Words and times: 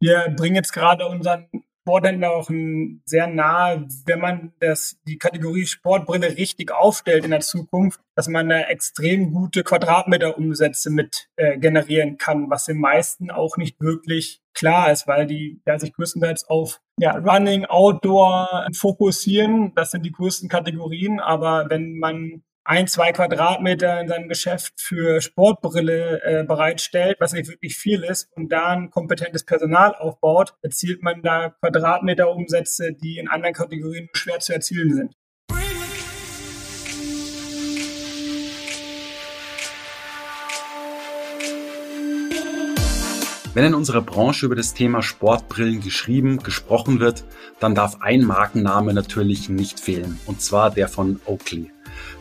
wir 0.00 0.34
bringen 0.36 0.56
jetzt 0.56 0.72
gerade 0.72 1.06
unseren 1.06 1.48
Sporthändler 1.88 2.32
auch 2.32 2.50
sehr 3.06 3.26
nahe, 3.28 3.88
wenn 4.04 4.20
man 4.20 4.52
das, 4.60 4.98
die 5.06 5.16
Kategorie 5.16 5.64
Sportbrille 5.64 6.36
richtig 6.36 6.70
aufstellt 6.70 7.24
in 7.24 7.30
der 7.30 7.40
Zukunft, 7.40 7.98
dass 8.14 8.28
man 8.28 8.50
da 8.50 8.60
extrem 8.60 9.32
gute 9.32 9.64
Quadratmeterumsätze 9.64 10.90
mit 10.90 11.28
äh, 11.36 11.56
generieren 11.56 12.18
kann, 12.18 12.50
was 12.50 12.66
den 12.66 12.78
meisten 12.78 13.30
auch 13.30 13.56
nicht 13.56 13.80
wirklich 13.80 14.42
klar 14.52 14.92
ist, 14.92 15.06
weil 15.06 15.26
die 15.26 15.62
ja, 15.66 15.78
sich 15.78 15.94
größtenteils 15.94 16.44
auf 16.50 16.82
ja, 16.98 17.12
Running, 17.12 17.64
Outdoor 17.64 18.66
fokussieren. 18.76 19.72
Das 19.74 19.90
sind 19.90 20.04
die 20.04 20.12
größten 20.12 20.50
Kategorien. 20.50 21.20
Aber 21.20 21.70
wenn 21.70 21.96
man 21.96 22.42
ein, 22.68 22.86
zwei 22.86 23.12
Quadratmeter 23.12 23.98
in 23.98 24.08
seinem 24.08 24.28
Geschäft 24.28 24.74
für 24.76 25.22
Sportbrille 25.22 26.20
äh, 26.22 26.44
bereitstellt, 26.44 27.16
was 27.18 27.32
nicht 27.32 27.48
wirklich 27.48 27.76
viel 27.76 28.04
ist, 28.04 28.28
und 28.36 28.52
da 28.52 28.68
ein 28.68 28.90
kompetentes 28.90 29.44
Personal 29.44 29.94
aufbaut, 29.94 30.54
erzielt 30.60 31.02
man 31.02 31.22
da 31.22 31.54
Quadratmeterumsätze, 31.62 32.92
die 32.92 33.16
in 33.16 33.28
anderen 33.28 33.54
Kategorien 33.54 34.10
schwer 34.12 34.40
zu 34.40 34.52
erzielen 34.52 34.94
sind. 34.94 35.14
Wenn 43.54 43.64
in 43.64 43.74
unserer 43.74 44.02
Branche 44.02 44.44
über 44.44 44.54
das 44.54 44.74
Thema 44.74 45.02
Sportbrillen 45.02 45.80
geschrieben, 45.80 46.42
gesprochen 46.42 47.00
wird, 47.00 47.24
dann 47.60 47.74
darf 47.74 48.02
ein 48.02 48.24
Markenname 48.24 48.92
natürlich 48.92 49.48
nicht 49.48 49.80
fehlen, 49.80 50.20
und 50.26 50.42
zwar 50.42 50.70
der 50.70 50.88
von 50.88 51.18
Oakley. 51.24 51.72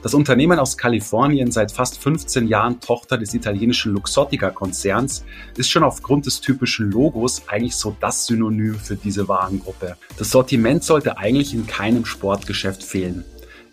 Das 0.08 0.14
Unternehmen 0.14 0.58
aus 0.58 0.78
Kalifornien, 0.78 1.52
seit 1.52 1.70
fast 1.70 2.02
15 2.02 2.48
Jahren 2.48 2.80
Tochter 2.80 3.18
des 3.18 3.34
italienischen 3.34 3.92
Luxottica-Konzerns, 3.92 5.26
ist 5.58 5.70
schon 5.70 5.84
aufgrund 5.84 6.26
des 6.26 6.40
typischen 6.40 6.90
Logos 6.90 7.42
eigentlich 7.50 7.76
so 7.76 7.94
das 8.00 8.26
Synonym 8.26 8.76
für 8.76 8.96
diese 8.96 9.28
Warengruppe. 9.28 9.98
Das 10.18 10.32
Sortiment 10.32 10.86
sollte 10.86 11.18
eigentlich 11.18 11.54
in 11.54 11.68
keinem 11.68 12.06
Sportgeschäft 12.06 12.84
fehlen. 12.84 13.26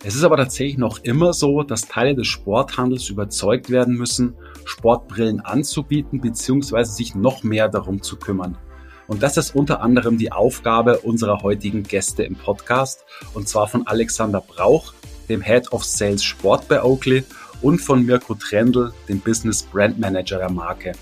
Es 0.03 0.17
ist 0.17 0.25
aber 0.25 0.37
tatsächlich 0.37 0.77
noch 0.77 0.99
immer 1.05 1.35
so, 1.35 1.63
dass 1.63 1.83
Teile 1.83 2.17
des 2.17 2.27
Sporthandels 2.27 3.09
überzeugt 3.11 3.71
werden 3.71 3.95
müssen, 3.95 4.35
Sportbrillen 4.65 5.39
anzubieten 5.39 6.21
bzw. 6.21 6.83
sich 6.83 7.15
noch 7.15 7.45
mehr 7.45 7.69
darum 7.69 8.03
zu 8.03 8.17
kümmern. 8.17 8.59
Und 9.07 9.23
das 9.23 9.37
ist 9.37 9.55
unter 9.55 9.83
anderem 9.83 10.19
die 10.19 10.33
Aufgabe 10.33 10.99
unserer 10.99 11.43
heutigen 11.43 11.85
Gäste 11.85 12.25
im 12.25 12.35
Podcast, 12.35 13.05
und 13.35 13.49
zwar 13.49 13.69
von 13.69 13.87
Alexander 13.87 14.41
Brauch, 14.41 14.95
dem 15.29 15.43
Head 15.43 15.73
of 15.73 15.85
Sales 15.85 16.23
Sport 16.23 16.69
bei 16.69 16.83
Oakley, 16.83 17.25
und 17.63 17.79
von 17.81 18.05
Mirko 18.05 18.35
Trendl, 18.35 18.93
dem 19.09 19.21
Business 19.21 19.63
Brand 19.63 19.99
Manager 19.99 20.39
der 20.39 20.51
Marke. 20.51 20.93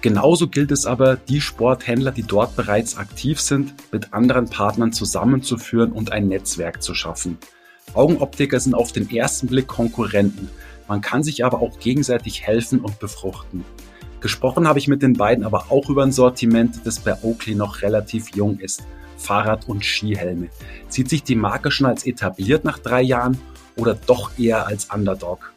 Genauso 0.00 0.48
gilt 0.48 0.70
es 0.70 0.84
aber, 0.86 1.16
die 1.16 1.40
Sporthändler, 1.40 2.10
die 2.10 2.24
dort 2.24 2.56
bereits 2.56 2.98
aktiv 2.98 3.40
sind, 3.40 3.74
mit 3.92 4.12
anderen 4.12 4.50
Partnern 4.50 4.92
zusammenzuführen 4.92 5.92
und 5.92 6.12
ein 6.12 6.28
Netzwerk 6.28 6.82
zu 6.82 6.94
schaffen. 6.94 7.38
Augenoptiker 7.94 8.58
sind 8.60 8.74
auf 8.74 8.92
den 8.92 9.08
ersten 9.08 9.46
Blick 9.46 9.66
Konkurrenten. 9.68 10.50
Man 10.88 11.00
kann 11.00 11.22
sich 11.22 11.44
aber 11.44 11.60
auch 11.60 11.78
gegenseitig 11.78 12.42
helfen 12.46 12.80
und 12.80 12.98
befruchten. 12.98 13.64
Gesprochen 14.20 14.66
habe 14.66 14.78
ich 14.78 14.88
mit 14.88 15.00
den 15.00 15.14
beiden 15.14 15.44
aber 15.44 15.66
auch 15.70 15.88
über 15.88 16.02
ein 16.02 16.12
Sortiment, 16.12 16.80
das 16.84 16.98
bei 16.98 17.14
Oakley 17.22 17.54
noch 17.54 17.82
relativ 17.82 18.34
jung 18.34 18.58
ist. 18.58 18.82
Fahrrad- 19.24 19.68
und 19.68 19.84
Skihelme. 19.84 20.48
Sieht 20.88 21.08
sich 21.08 21.22
die 21.22 21.36
Marke 21.36 21.70
schon 21.70 21.86
als 21.86 22.06
etabliert 22.06 22.64
nach 22.64 22.78
drei 22.78 23.02
Jahren 23.02 23.38
oder 23.76 23.94
doch 23.94 24.38
eher 24.38 24.66
als 24.66 24.86
Underdog? 24.86 25.52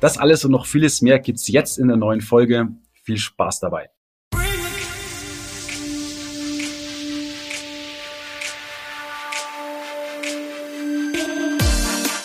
Das 0.00 0.18
alles 0.18 0.44
und 0.44 0.50
noch 0.50 0.66
vieles 0.66 1.00
mehr 1.02 1.18
gibt's 1.18 1.48
jetzt 1.48 1.78
in 1.78 1.88
der 1.88 1.96
neuen 1.96 2.20
Folge. 2.20 2.68
Viel 3.04 3.18
Spaß 3.18 3.60
dabei. 3.60 3.88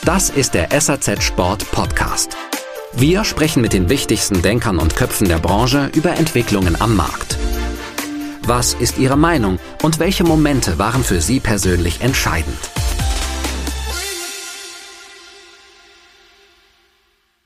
Das 0.03 0.29
ist 0.29 0.55
der 0.55 0.69
SAZ 0.81 1.23
Sport 1.23 1.71
Podcast. 1.71 2.35
Wir 2.93 3.23
sprechen 3.23 3.61
mit 3.61 3.71
den 3.71 3.87
wichtigsten 3.87 4.41
Denkern 4.41 4.79
und 4.79 4.95
Köpfen 4.95 5.27
der 5.27 5.37
Branche 5.37 5.91
über 5.95 6.17
Entwicklungen 6.17 6.75
am 6.81 6.95
Markt. 6.95 7.37
Was 8.43 8.73
ist 8.73 8.97
Ihre 8.97 9.17
Meinung 9.17 9.59
und 9.83 9.99
welche 9.99 10.23
Momente 10.23 10.79
waren 10.79 11.03
für 11.03 11.21
Sie 11.21 11.39
persönlich 11.39 12.01
entscheidend? 12.01 12.57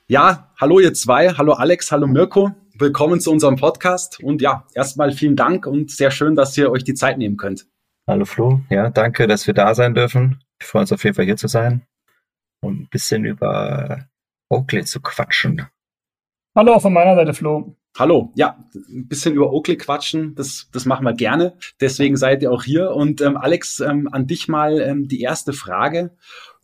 Ja, 0.06 0.50
hallo 0.58 0.80
ihr 0.80 0.94
zwei, 0.94 1.34
hallo 1.34 1.52
Alex, 1.52 1.92
hallo 1.92 2.06
Mirko, 2.06 2.52
willkommen 2.78 3.20
zu 3.20 3.30
unserem 3.30 3.56
Podcast 3.56 4.22
und 4.22 4.40
ja, 4.40 4.66
erstmal 4.74 5.12
vielen 5.12 5.36
Dank 5.36 5.66
und 5.66 5.90
sehr 5.90 6.10
schön, 6.10 6.34
dass 6.34 6.56
ihr 6.56 6.70
euch 6.70 6.82
die 6.82 6.94
Zeit 6.94 7.18
nehmen 7.18 7.36
könnt. 7.36 7.66
Hallo 8.06 8.24
Flo, 8.24 8.62
ja, 8.70 8.88
danke, 8.88 9.26
dass 9.26 9.46
wir 9.46 9.52
da 9.52 9.74
sein 9.74 9.94
dürfen. 9.94 10.42
Ich 10.58 10.66
freue 10.66 10.80
uns 10.80 10.92
auf 10.92 11.04
jeden 11.04 11.14
Fall 11.14 11.26
hier 11.26 11.36
zu 11.36 11.48
sein 11.48 11.82
und 12.62 12.80
ein 12.80 12.88
bisschen 12.90 13.26
über 13.26 14.06
Oakley 14.48 14.84
zu 14.84 15.02
quatschen. 15.02 15.66
Hallo 16.56 16.72
auch 16.72 16.82
von 16.82 16.94
meiner 16.94 17.16
Seite, 17.16 17.34
Flo. 17.34 17.76
Hallo, 17.98 18.30
ja, 18.34 18.62
ein 18.74 19.08
bisschen 19.08 19.32
über 19.32 19.50
Oakley 19.54 19.78
quatschen, 19.78 20.34
das, 20.34 20.68
das 20.70 20.84
machen 20.84 21.06
wir 21.06 21.14
gerne. 21.14 21.54
Deswegen 21.80 22.18
seid 22.18 22.42
ihr 22.42 22.52
auch 22.52 22.62
hier. 22.62 22.90
Und 22.90 23.22
ähm, 23.22 23.38
Alex, 23.38 23.80
ähm, 23.80 24.06
an 24.12 24.26
dich 24.26 24.48
mal 24.48 24.78
ähm, 24.82 25.08
die 25.08 25.22
erste 25.22 25.54
Frage. 25.54 26.14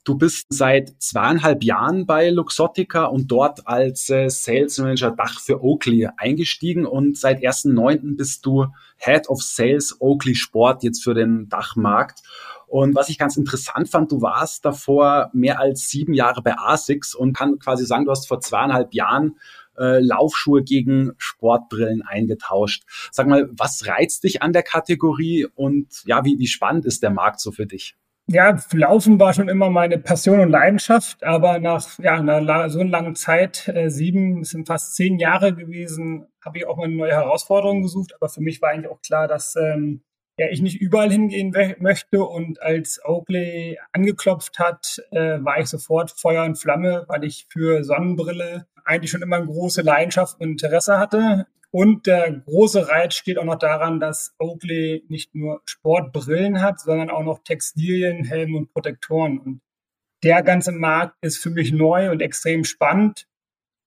Du 0.04 0.18
bist 0.18 0.48
seit 0.50 1.00
zweieinhalb 1.00 1.64
Jahren 1.64 2.04
bei 2.04 2.28
Luxottica 2.28 3.04
und 3.04 3.28
dort 3.28 3.66
als 3.66 4.10
äh, 4.10 4.28
Sales 4.28 4.76
Manager 4.76 5.12
Dach 5.12 5.40
für 5.40 5.62
Oakley 5.62 6.06
eingestiegen 6.18 6.84
und 6.84 7.16
seit 7.16 7.38
1.9. 7.38 8.16
bist 8.16 8.44
du 8.44 8.66
Head 8.98 9.30
of 9.30 9.42
Sales 9.42 9.96
Oakley 10.00 10.34
Sport 10.34 10.82
jetzt 10.82 11.02
für 11.02 11.14
den 11.14 11.48
Dachmarkt. 11.48 12.20
Und 12.66 12.94
was 12.94 13.08
ich 13.08 13.18
ganz 13.18 13.36
interessant 13.36 13.88
fand, 13.88 14.12
du 14.12 14.20
warst 14.20 14.64
davor 14.64 15.30
mehr 15.32 15.60
als 15.60 15.88
sieben 15.88 16.14
Jahre 16.14 16.42
bei 16.42 16.58
ASICS 16.58 17.14
und 17.14 17.34
kann 17.34 17.58
quasi 17.58 17.86
sagen, 17.86 18.04
du 18.04 18.10
hast 18.10 18.28
vor 18.28 18.40
zweieinhalb 18.40 18.92
Jahren 18.92 19.36
äh, 19.82 19.98
Laufschuhe 19.98 20.62
gegen 20.62 21.12
Sportbrillen 21.18 22.02
eingetauscht. 22.02 22.84
Sag 23.10 23.26
mal, 23.26 23.48
was 23.52 23.86
reizt 23.86 24.24
dich 24.24 24.40
an 24.42 24.52
der 24.52 24.62
Kategorie 24.62 25.46
und 25.54 25.88
ja, 26.06 26.24
wie, 26.24 26.38
wie 26.38 26.46
spannend 26.46 26.86
ist 26.86 27.02
der 27.02 27.10
Markt 27.10 27.40
so 27.40 27.50
für 27.50 27.66
dich? 27.66 27.96
Ja, 28.28 28.56
Laufen 28.72 29.18
war 29.18 29.34
schon 29.34 29.48
immer 29.48 29.68
meine 29.68 29.98
Passion 29.98 30.38
und 30.38 30.50
Leidenschaft, 30.50 31.24
aber 31.24 31.58
nach 31.58 31.98
ja, 31.98 32.14
einer 32.14 32.70
so 32.70 32.78
einer 32.78 32.88
langen 32.88 33.16
Zeit, 33.16 33.68
äh, 33.68 33.90
sieben, 33.90 34.44
sind 34.44 34.68
fast 34.68 34.94
zehn 34.94 35.18
Jahre 35.18 35.54
gewesen, 35.54 36.28
habe 36.44 36.58
ich 36.58 36.66
auch 36.66 36.76
mal 36.76 36.84
eine 36.84 36.94
neue 36.94 37.12
Herausforderung 37.12 37.82
gesucht. 37.82 38.14
Aber 38.14 38.28
für 38.28 38.40
mich 38.40 38.62
war 38.62 38.70
eigentlich 38.70 38.90
auch 38.90 39.02
klar, 39.02 39.26
dass 39.26 39.56
ähm, 39.56 40.02
ja, 40.42 40.48
ich 40.50 40.60
nicht 40.60 40.80
überall 40.80 41.10
hingehen 41.10 41.54
möchte. 41.78 42.24
Und 42.24 42.60
als 42.60 43.00
Oakley 43.04 43.78
angeklopft 43.92 44.58
hat, 44.58 45.00
äh, 45.12 45.38
war 45.42 45.60
ich 45.60 45.66
sofort 45.66 46.10
Feuer 46.10 46.44
und 46.44 46.56
Flamme, 46.56 47.04
weil 47.06 47.24
ich 47.24 47.46
für 47.48 47.84
Sonnenbrille 47.84 48.66
eigentlich 48.84 49.10
schon 49.10 49.22
immer 49.22 49.36
eine 49.36 49.46
große 49.46 49.82
Leidenschaft 49.82 50.40
und 50.40 50.50
Interesse 50.50 50.98
hatte. 50.98 51.46
Und 51.70 52.06
der 52.06 52.32
große 52.32 52.88
Reiz 52.88 53.14
steht 53.14 53.38
auch 53.38 53.44
noch 53.44 53.58
daran, 53.58 54.00
dass 54.00 54.34
Oakley 54.38 55.04
nicht 55.08 55.34
nur 55.34 55.62
Sportbrillen 55.64 56.60
hat, 56.60 56.80
sondern 56.80 57.08
auch 57.08 57.22
noch 57.22 57.44
Textilien, 57.44 58.24
Helme 58.24 58.58
und 58.58 58.72
Protektoren. 58.72 59.38
Und 59.38 59.60
der 60.24 60.42
ganze 60.42 60.72
Markt 60.72 61.16
ist 61.22 61.38
für 61.38 61.50
mich 61.50 61.72
neu 61.72 62.10
und 62.10 62.20
extrem 62.20 62.64
spannend. 62.64 63.26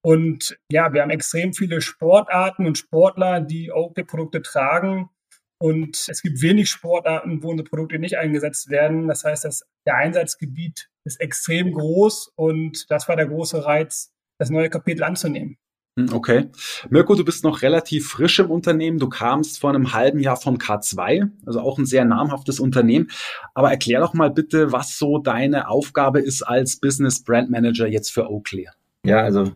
Und 0.02 0.58
ja, 0.72 0.94
wir 0.94 1.02
haben 1.02 1.10
extrem 1.10 1.54
viele 1.54 1.82
Sportarten 1.82 2.66
und 2.66 2.78
Sportler, 2.78 3.42
die 3.42 3.72
Oakley-Produkte 3.72 4.42
tragen. 4.42 5.10
Und 5.58 6.08
es 6.10 6.22
gibt 6.22 6.42
wenig 6.42 6.70
Sportarten, 6.70 7.42
wo 7.42 7.50
unsere 7.50 7.70
Produkte 7.70 7.98
nicht 8.00 8.18
eingesetzt 8.18 8.70
werden. 8.70 9.08
Das 9.08 9.24
heißt, 9.24 9.46
das, 9.46 9.64
der 9.86 9.96
Einsatzgebiet 9.96 10.90
ist 11.06 11.22
extrem 11.22 11.74
groß 11.74 12.32
und 12.36 12.90
das 12.90 13.08
war 13.08 13.16
der 13.16 13.28
große 13.28 13.66
Reiz, 13.66 14.12
das 14.38 14.50
neue 14.50 14.70
Kapitel 14.70 15.04
anzunehmen. 15.04 15.58
Hm, 15.98 16.12
okay. 16.12 16.50
Mirko, 16.90 17.16
du 17.16 17.24
bist 17.24 17.44
noch 17.46 17.62
relativ 17.62 18.10
frisch 18.10 18.40
im 18.40 18.52
Unternehmen. 18.52 19.00
Du 19.00 19.08
kamst 19.08 19.60
vor 19.60 19.70
einem 19.70 19.94
halben 19.94 20.20
Jahr 20.20 20.36
von 20.36 20.58
K2, 20.58 21.30
also 21.46 21.62
auch 21.62 21.78
ein 21.78 21.86
sehr 21.86 22.04
namhaftes 22.04 22.60
Unternehmen. 22.60 23.10
Aber 23.54 23.72
erklär 23.72 24.02
doch 24.02 24.14
mal 24.14 24.30
bitte, 24.30 24.74
was 24.74 24.98
so 24.98 25.20
deine 25.20 25.70
Aufgabe 25.70 26.20
ist 26.20 26.44
als 26.44 26.80
Business 26.80 27.24
Brand 27.24 27.50
Manager 27.50 27.88
jetzt 27.88 28.12
für 28.12 28.30
Oakley. 28.30 28.68
Ja, 29.06 29.20
also 29.20 29.54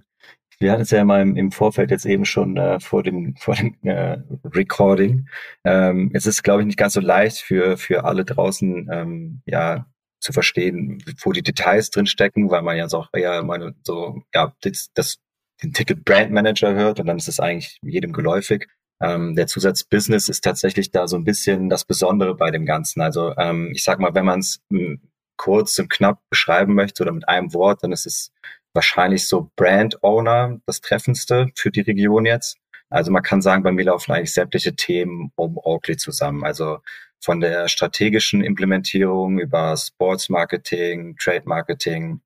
wir 0.60 0.72
hatten 0.72 0.82
es 0.82 0.92
ja 0.92 1.04
mal 1.06 1.22
im, 1.22 1.36
im 1.36 1.52
Vorfeld 1.52 1.92
jetzt 1.92 2.06
eben 2.06 2.26
schon 2.26 2.58
äh, 2.58 2.80
vor 2.80 3.04
dem, 3.04 3.36
vor 3.40 3.56
dem 3.56 3.76
äh, 3.84 4.18
Recording. 4.46 5.28
Ähm, 5.64 6.12
es 6.14 6.26
ist, 6.26 6.44
glaube 6.44 6.62
ich, 6.62 6.68
nicht 6.68 6.78
ganz 6.78 6.94
so 6.94 7.02
leicht 7.02 7.40
für, 7.40 7.78
für 7.78 8.04
alle 8.06 8.26
draußen, 8.26 8.90
ähm, 8.92 9.42
ja, 9.46 9.86
zu 10.20 10.34
verstehen, 10.34 11.02
wo 11.24 11.32
die 11.32 11.44
Details 11.44 11.92
drin 11.92 12.06
stecken, 12.06 12.52
weil 12.52 12.62
man 12.62 12.76
ja 12.76 12.90
so 12.90 13.06
eher 13.14 13.42
meine, 13.44 13.74
so, 13.84 14.22
ja, 14.34 14.54
das, 14.62 14.90
das 14.94 15.20
den 15.64 15.74
Titel 15.74 15.96
Brand 15.96 16.32
Manager 16.32 16.74
hört 16.74 17.00
und 17.00 17.08
dann 17.08 17.18
ist 17.18 17.28
es 17.28 17.40
eigentlich 17.40 17.80
jedem 17.82 18.14
geläufig. 18.14 18.68
Ähm, 19.02 19.36
der 19.36 19.48
Zusatz 19.48 19.84
Business 19.84 20.28
ist 20.28 20.44
tatsächlich 20.44 20.92
da 20.92 21.08
so 21.08 21.16
ein 21.16 21.24
bisschen 21.24 21.70
das 21.70 21.86
Besondere 21.86 22.36
bei 22.36 22.52
dem 22.52 22.66
Ganzen. 22.66 23.02
Also 23.02 23.34
ähm, 23.38 23.72
ich 23.74 23.84
sag 23.84 24.00
mal, 24.00 24.14
wenn 24.14 24.26
man 24.26 24.40
es 24.40 24.62
hm, 24.72 25.02
kurz 25.40 25.80
und 25.80 25.90
knapp 25.90 26.20
beschreiben 26.30 26.76
möchte 26.76 27.02
oder 27.02 27.14
mit 27.14 27.28
einem 27.28 27.54
Wort, 27.54 27.82
dann 27.82 27.94
ist 27.94 28.06
es 28.06 28.32
wahrscheinlich 28.74 29.28
so 29.28 29.50
Brand 29.56 30.04
Owner 30.04 30.60
das 30.66 30.82
Treffendste 30.82 31.48
für 31.56 31.72
die 31.72 31.82
Region 31.82 32.26
jetzt. 32.26 32.58
Also 32.90 33.12
man 33.12 33.24
kann 33.24 33.42
sagen, 33.42 33.64
bei 33.64 33.72
mir 33.72 33.86
laufen 33.86 34.12
eigentlich 34.12 34.34
sämtliche 34.34 34.76
Themen 34.76 35.32
um 35.36 35.58
Oakley 35.58 35.96
zusammen. 35.96 36.44
Also 36.44 36.80
von 37.22 37.40
der 37.40 37.70
strategischen 37.70 38.44
Implementierung 38.44 39.40
über 39.40 39.76
Sports 39.78 40.30
Marketing, 40.30 41.16
Trade 41.18 41.44
Marketing 41.46 42.22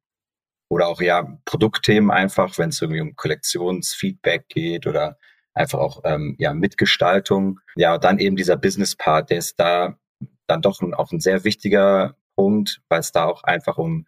oder 0.70 0.88
auch 0.88 1.00
ja 1.00 1.38
Produktthemen 1.46 2.10
einfach, 2.10 2.58
wenn 2.58 2.70
es 2.70 2.82
irgendwie 2.82 3.02
um 3.02 3.16
Kollektionsfeedback 3.16 4.48
geht 4.50 4.88
oder 4.88 5.18
einfach 5.54 5.80
auch 5.80 6.02
ähm, 6.04 6.36
ja 6.40 6.54
Mitgestaltung. 6.54 7.60
Ja, 7.76 7.94
und 7.96 8.04
dann 8.04 8.18
eben 8.18 8.36
dieser 8.36 8.58
Business 8.58 8.96
Part, 8.96 9.30
der 9.30 9.38
ist 9.38 9.60
da 9.60 10.00
dann 10.48 10.62
doch 10.64 10.82
ein, 10.82 10.96
auch 10.96 11.12
ein 11.12 11.20
sehr 11.20 11.44
wichtiger 11.44 12.16
Punkt, 12.36 12.82
weil 12.90 13.00
es 13.00 13.12
da 13.12 13.26
auch 13.26 13.44
einfach 13.44 13.78
um 13.78 14.06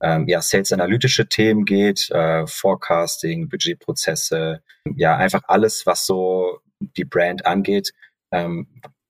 ähm, 0.00 0.28
ja, 0.28 0.40
Sales-analytische 0.40 1.28
Themen 1.28 1.64
geht, 1.64 2.10
äh, 2.10 2.46
Forecasting, 2.46 3.48
Budgetprozesse, 3.48 4.62
ja, 4.96 5.16
einfach 5.16 5.42
alles, 5.46 5.86
was 5.86 6.06
so 6.06 6.58
die 6.80 7.04
Brand 7.04 7.46
angeht, 7.46 7.92
ähm, 8.32 8.68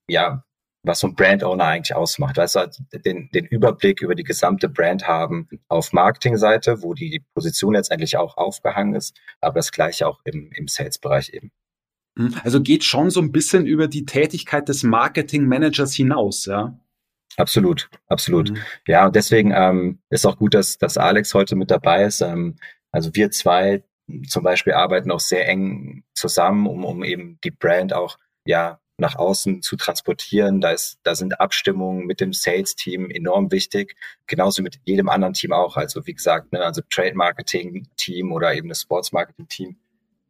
ja, 0.08 0.44
was 0.84 1.00
so 1.00 1.08
ein 1.08 1.14
Brand-Owner 1.14 1.64
eigentlich 1.64 1.96
ausmacht. 1.96 2.36
Du, 2.36 2.98
den, 2.98 3.30
den 3.30 3.46
Überblick 3.46 4.02
über 4.02 4.14
die 4.14 4.22
gesamte 4.22 4.68
Brand 4.68 5.08
haben 5.08 5.48
auf 5.68 5.92
Marketing-Seite, 5.92 6.82
wo 6.82 6.94
die 6.94 7.24
Position 7.34 7.74
letztendlich 7.74 8.16
auch 8.16 8.36
aufgehangen 8.36 8.94
ist, 8.94 9.16
aber 9.40 9.54
das 9.54 9.72
gleiche 9.72 10.06
auch 10.06 10.20
im, 10.24 10.52
im 10.52 10.68
Sales-Bereich 10.68 11.30
eben. 11.32 11.50
Hm, 12.18 12.36
also 12.44 12.60
geht 12.60 12.84
schon 12.84 13.10
so 13.10 13.20
ein 13.20 13.32
bisschen 13.32 13.66
über 13.66 13.88
die 13.88 14.04
Tätigkeit 14.04 14.68
des 14.68 14.82
Marketing-Managers 14.82 15.94
hinaus, 15.94 16.46
ja? 16.46 16.78
Absolut, 17.36 17.88
absolut. 18.06 18.50
Mhm. 18.50 18.58
Ja, 18.86 19.06
und 19.06 19.16
deswegen 19.16 19.52
ähm, 19.54 19.98
ist 20.10 20.26
auch 20.26 20.36
gut, 20.36 20.54
dass, 20.54 20.78
dass 20.78 20.96
Alex 20.96 21.34
heute 21.34 21.56
mit 21.56 21.70
dabei 21.70 22.04
ist. 22.04 22.20
Ähm, 22.20 22.56
also 22.92 23.10
wir 23.14 23.30
zwei 23.30 23.82
zum 24.28 24.42
Beispiel 24.42 24.74
arbeiten 24.74 25.10
auch 25.10 25.20
sehr 25.20 25.48
eng 25.48 26.04
zusammen, 26.14 26.66
um, 26.66 26.84
um 26.84 27.02
eben 27.02 27.38
die 27.42 27.50
Brand 27.50 27.92
auch 27.92 28.18
ja 28.46 28.78
nach 28.98 29.16
außen 29.16 29.62
zu 29.62 29.76
transportieren. 29.76 30.60
Da 30.60 30.70
ist, 30.70 30.98
da 31.02 31.14
sind 31.14 31.40
Abstimmungen 31.40 32.06
mit 32.06 32.20
dem 32.20 32.32
Sales-Team 32.32 33.10
enorm 33.10 33.50
wichtig, 33.50 33.96
genauso 34.26 34.62
mit 34.62 34.78
jedem 34.84 35.08
anderen 35.08 35.34
Team 35.34 35.52
auch. 35.52 35.76
Also 35.76 36.06
wie 36.06 36.14
gesagt, 36.14 36.52
ne, 36.52 36.60
also 36.60 36.82
Trade 36.88 37.14
Marketing-Team 37.14 38.32
oder 38.32 38.54
eben 38.54 38.68
das 38.68 38.82
Sports 38.82 39.10
Marketing-Team, 39.12 39.76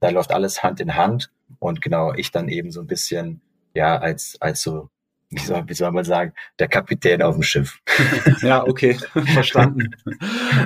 da 0.00 0.08
läuft 0.08 0.32
alles 0.32 0.62
Hand 0.62 0.80
in 0.80 0.94
Hand. 0.94 1.30
Und 1.58 1.82
genau, 1.82 2.14
ich 2.14 2.30
dann 2.30 2.48
eben 2.48 2.70
so 2.70 2.80
ein 2.80 2.86
bisschen 2.86 3.42
ja 3.74 3.98
als 3.98 4.36
als 4.40 4.62
so 4.62 4.88
wie 5.34 5.40
soll, 5.40 5.64
wie 5.66 5.74
soll 5.74 5.92
man 5.92 6.04
sagen, 6.04 6.32
der 6.58 6.68
Kapitän 6.68 7.22
auf 7.22 7.34
dem 7.34 7.42
Schiff. 7.42 7.80
ja, 8.42 8.66
okay, 8.66 8.94
verstanden. 9.34 9.94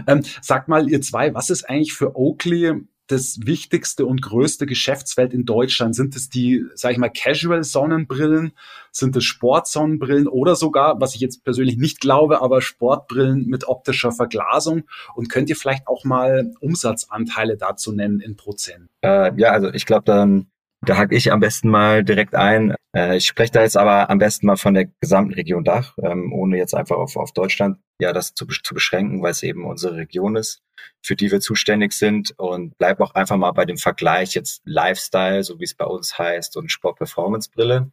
ähm, 0.06 0.23
sag 0.41 0.69
mal, 0.69 0.88
ihr 0.88 1.00
zwei, 1.00 1.35
was 1.35 1.50
ist 1.50 1.69
eigentlich 1.69 1.94
für 1.94 2.17
Oakley 2.17 2.75
das 3.09 3.38
wichtigste 3.43 4.06
und 4.06 4.23
größte 4.23 4.67
Geschäftsfeld 4.67 5.32
in 5.32 5.44
Deutschland? 5.44 5.97
Sind 5.97 6.15
es 6.15 6.29
die, 6.29 6.65
sage 6.75 6.93
ich 6.93 6.99
mal, 6.99 7.11
Casual-Sonnenbrillen? 7.11 8.53
Sind 8.93 9.17
es 9.17 9.25
Sportsonnenbrillen 9.25 10.29
oder 10.29 10.55
sogar, 10.55 11.00
was 11.00 11.14
ich 11.14 11.21
jetzt 11.21 11.43
persönlich 11.43 11.79
nicht 11.79 12.00
glaube, 12.00 12.43
aber 12.43 12.61
Sportbrillen 12.61 13.47
mit 13.47 13.67
optischer 13.67 14.12
Verglasung? 14.12 14.85
Und 15.14 15.29
könnt 15.29 15.49
ihr 15.49 15.56
vielleicht 15.56 15.88
auch 15.88 16.05
mal 16.05 16.53
Umsatzanteile 16.61 17.56
dazu 17.56 17.93
nennen 17.93 18.21
in 18.21 18.37
Prozent? 18.37 18.88
Äh, 19.03 19.32
ja, 19.41 19.50
also 19.50 19.73
ich 19.73 19.87
glaube, 19.87 20.05
dann 20.05 20.47
da 20.82 20.96
hake 20.96 21.14
ich 21.16 21.32
am 21.32 21.40
besten 21.40 21.69
mal 21.69 22.04
direkt 22.04 22.34
ein. 22.34 22.75
Äh, 22.94 23.16
ich 23.16 23.26
spreche 23.26 23.52
da 23.52 23.62
jetzt 23.62 23.76
aber 23.76 24.10
am 24.10 24.19
besten 24.19 24.46
mal 24.46 24.56
von 24.56 24.75
der 24.75 24.86
gesamten 25.00 25.34
Region 25.34 25.64
Dach, 25.64 25.96
ähm, 26.02 26.32
ohne 26.32 26.56
jetzt 26.56 26.75
einfach 26.75 26.96
auf, 26.96 27.16
auf 27.16 27.32
Deutschland 27.32 27.78
ja 28.00 28.12
das 28.12 28.34
zu, 28.34 28.46
zu 28.46 28.75
beschränken, 28.75 29.22
weil 29.22 29.32
es 29.32 29.42
eben 29.42 29.64
unsere 29.64 29.96
Region 29.96 30.36
ist, 30.36 30.62
für 31.04 31.16
die 31.16 31.30
wir 31.30 31.40
zuständig 31.40 31.92
sind. 31.92 32.32
Und 32.38 32.78
bleib 32.78 33.00
auch 33.00 33.14
einfach 33.14 33.36
mal 33.36 33.52
bei 33.52 33.64
dem 33.64 33.76
Vergleich 33.76 34.34
jetzt 34.34 34.62
Lifestyle, 34.64 35.42
so 35.42 35.58
wie 35.58 35.64
es 35.64 35.75
bei 35.75 35.84
uns 35.84 36.19
heißt, 36.19 36.56
und 36.56 36.70
Sport-Performance-Brille. 36.70 37.90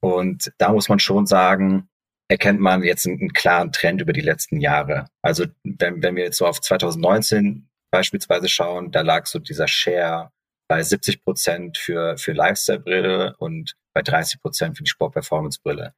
Und 0.00 0.52
da 0.58 0.72
muss 0.72 0.88
man 0.88 0.98
schon 0.98 1.26
sagen, 1.26 1.88
erkennt 2.28 2.60
man 2.60 2.82
jetzt 2.84 3.06
einen, 3.06 3.20
einen, 3.20 3.32
klaren 3.32 3.72
Trend 3.72 4.00
über 4.00 4.12
die 4.12 4.20
letzten 4.20 4.60
Jahre. 4.60 5.06
Also 5.20 5.46
wenn, 5.64 6.02
wenn 6.02 6.14
wir 6.14 6.24
jetzt 6.24 6.38
so 6.38 6.46
auf 6.46 6.60
2019 6.60 7.68
beispielsweise 7.90 8.48
schauen, 8.48 8.92
da 8.92 9.00
lag 9.00 9.26
so 9.26 9.40
dieser 9.40 9.66
Share 9.66 10.30
bei 10.70 10.84
70 10.84 11.24
Prozent 11.24 11.78
für, 11.78 12.16
für 12.16 12.30
Lifestyle-Brille 12.30 13.34
und 13.38 13.74
bei 13.92 14.02
30 14.02 14.40
Prozent 14.40 14.76
für 14.76 14.84
die 14.84 14.90
Sport-Performance-Brille. 14.90 15.94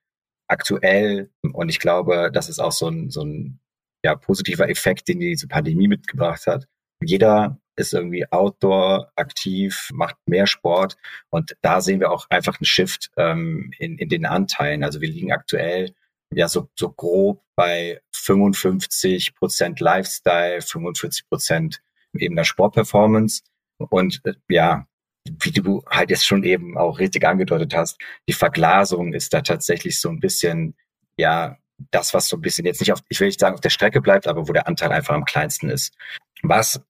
Aktuell, 0.49 1.31
und 1.43 1.69
ich 1.69 1.79
glaube, 1.79 2.31
das 2.33 2.49
ist 2.49 2.59
auch 2.59 2.73
so 2.73 2.89
ein, 2.89 3.11
so 3.11 3.23
ein 3.23 3.61
ja, 4.03 4.15
positiver 4.15 4.71
Effekt, 4.71 5.09
den 5.09 5.21
diese 5.21 5.47
Pandemie 5.47 5.89
mitgebracht 5.89 6.47
hat. 6.47 6.69
Jeder 7.05 7.61
ist 7.77 7.93
irgendwie 7.93 8.25
outdoor 8.33 9.13
aktiv, 9.15 9.91
macht 9.93 10.17
mehr 10.25 10.47
Sport 10.47 10.97
und 11.29 11.55
da 11.61 11.83
sehen 11.83 12.01
wir 12.01 12.11
auch 12.11 12.25
einfach 12.31 12.59
einen 12.59 12.65
Shift 12.65 13.11
ähm, 13.19 13.75
in, 13.79 13.99
in 13.99 14.09
den 14.09 14.25
Anteilen. 14.25 14.85
Also 14.85 15.03
wir 15.03 15.11
liegen 15.11 15.33
aktuell 15.33 15.95
ja 16.33 16.49
so, 16.49 16.71
so 16.79 16.91
grob 16.91 17.43
bei 17.57 18.01
55 18.15 19.35
Prozent 19.35 19.81
Lifestyle, 19.81 20.63
45 20.63 21.29
Prozent 21.29 21.83
eben 22.15 22.37
der 22.37 22.45
Sportperformance. 22.45 23.43
Und 23.85 24.21
äh, 24.25 24.35
ja, 24.49 24.87
wie 25.27 25.53
du 25.53 25.83
halt 25.89 26.11
jetzt 26.11 26.27
schon 26.27 26.43
eben 26.45 26.77
auch 26.77 26.99
richtig 26.99 27.27
angedeutet 27.27 27.75
hast, 27.75 27.99
die 28.29 28.33
Verglasung 28.33 29.13
ist 29.13 29.33
da 29.33 29.41
tatsächlich 29.41 30.01
so 30.01 30.09
ein 30.09 30.21
bisschen, 30.21 30.75
ja, 31.17 31.57
das, 31.91 32.15
was 32.15 32.29
so 32.29 32.37
ein 32.37 32.41
bisschen 32.43 32.65
jetzt 32.65 32.81
nicht 32.81 32.93
auf, 32.93 33.01
ich 33.09 33.21
will 33.21 33.29
nicht 33.29 33.41
sagen, 33.41 33.55
auf 33.55 33.61
der 33.61 33.71
Strecke 33.71 34.01
bleibt, 34.01 34.27
aber 34.27 34.49
wo 34.49 34.53
der 34.53 34.69
Anteil 34.69 34.93
einfach 34.93 35.15
am 35.15 35.25
kleinsten 35.25 35.69
ist. 35.69 35.95
Was 36.43 36.81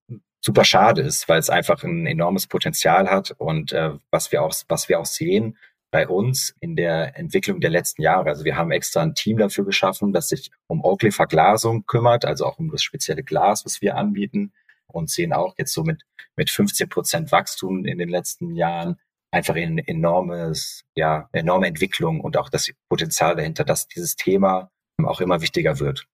super 0.40 0.64
schade 0.64 1.02
ist, 1.02 1.28
weil 1.28 1.38
es 1.38 1.50
einfach 1.50 1.82
ein 1.84 2.06
enormes 2.06 2.46
Potenzial 2.46 3.08
hat 3.08 3.30
und 3.32 3.72
äh, 3.72 3.92
was 4.10 4.32
wir 4.32 4.42
auch, 4.42 4.54
was 4.68 4.88
wir 4.88 4.98
auch 4.98 5.06
sehen 5.06 5.56
bei 5.90 6.08
uns 6.08 6.54
in 6.60 6.74
der 6.74 7.18
Entwicklung 7.18 7.60
der 7.60 7.70
letzten 7.70 8.02
Jahre. 8.02 8.30
Also 8.30 8.44
wir 8.44 8.56
haben 8.56 8.72
extra 8.72 9.02
ein 9.02 9.14
Team 9.14 9.36
dafür 9.36 9.64
geschaffen, 9.64 10.12
das 10.12 10.28
sich 10.28 10.50
um 10.66 10.82
Oakley 10.82 11.12
Verglasung 11.12 11.84
kümmert, 11.86 12.24
also 12.24 12.46
auch 12.46 12.58
um 12.58 12.70
das 12.70 12.82
spezielle 12.82 13.22
Glas, 13.22 13.64
was 13.66 13.82
wir 13.82 13.96
anbieten 13.96 14.52
und 14.92 15.10
sehen 15.10 15.32
auch 15.32 15.54
jetzt 15.58 15.72
so 15.72 15.82
mit, 15.82 16.02
mit 16.36 16.50
15 16.50 16.88
Prozent 16.88 17.32
Wachstum 17.32 17.84
in 17.84 17.98
den 17.98 18.08
letzten 18.08 18.54
Jahren 18.54 18.96
einfach 19.32 19.56
ein 19.56 19.78
enormes, 19.78 20.84
ja, 20.94 21.28
enorme 21.32 21.66
Entwicklung 21.66 22.20
und 22.20 22.36
auch 22.36 22.48
das 22.48 22.70
Potenzial 22.88 23.34
dahinter, 23.34 23.64
dass 23.64 23.88
dieses 23.88 24.14
Thema 24.14 24.70
auch 25.02 25.20
immer 25.20 25.40
wichtiger 25.40 25.80
wird. 25.80 26.06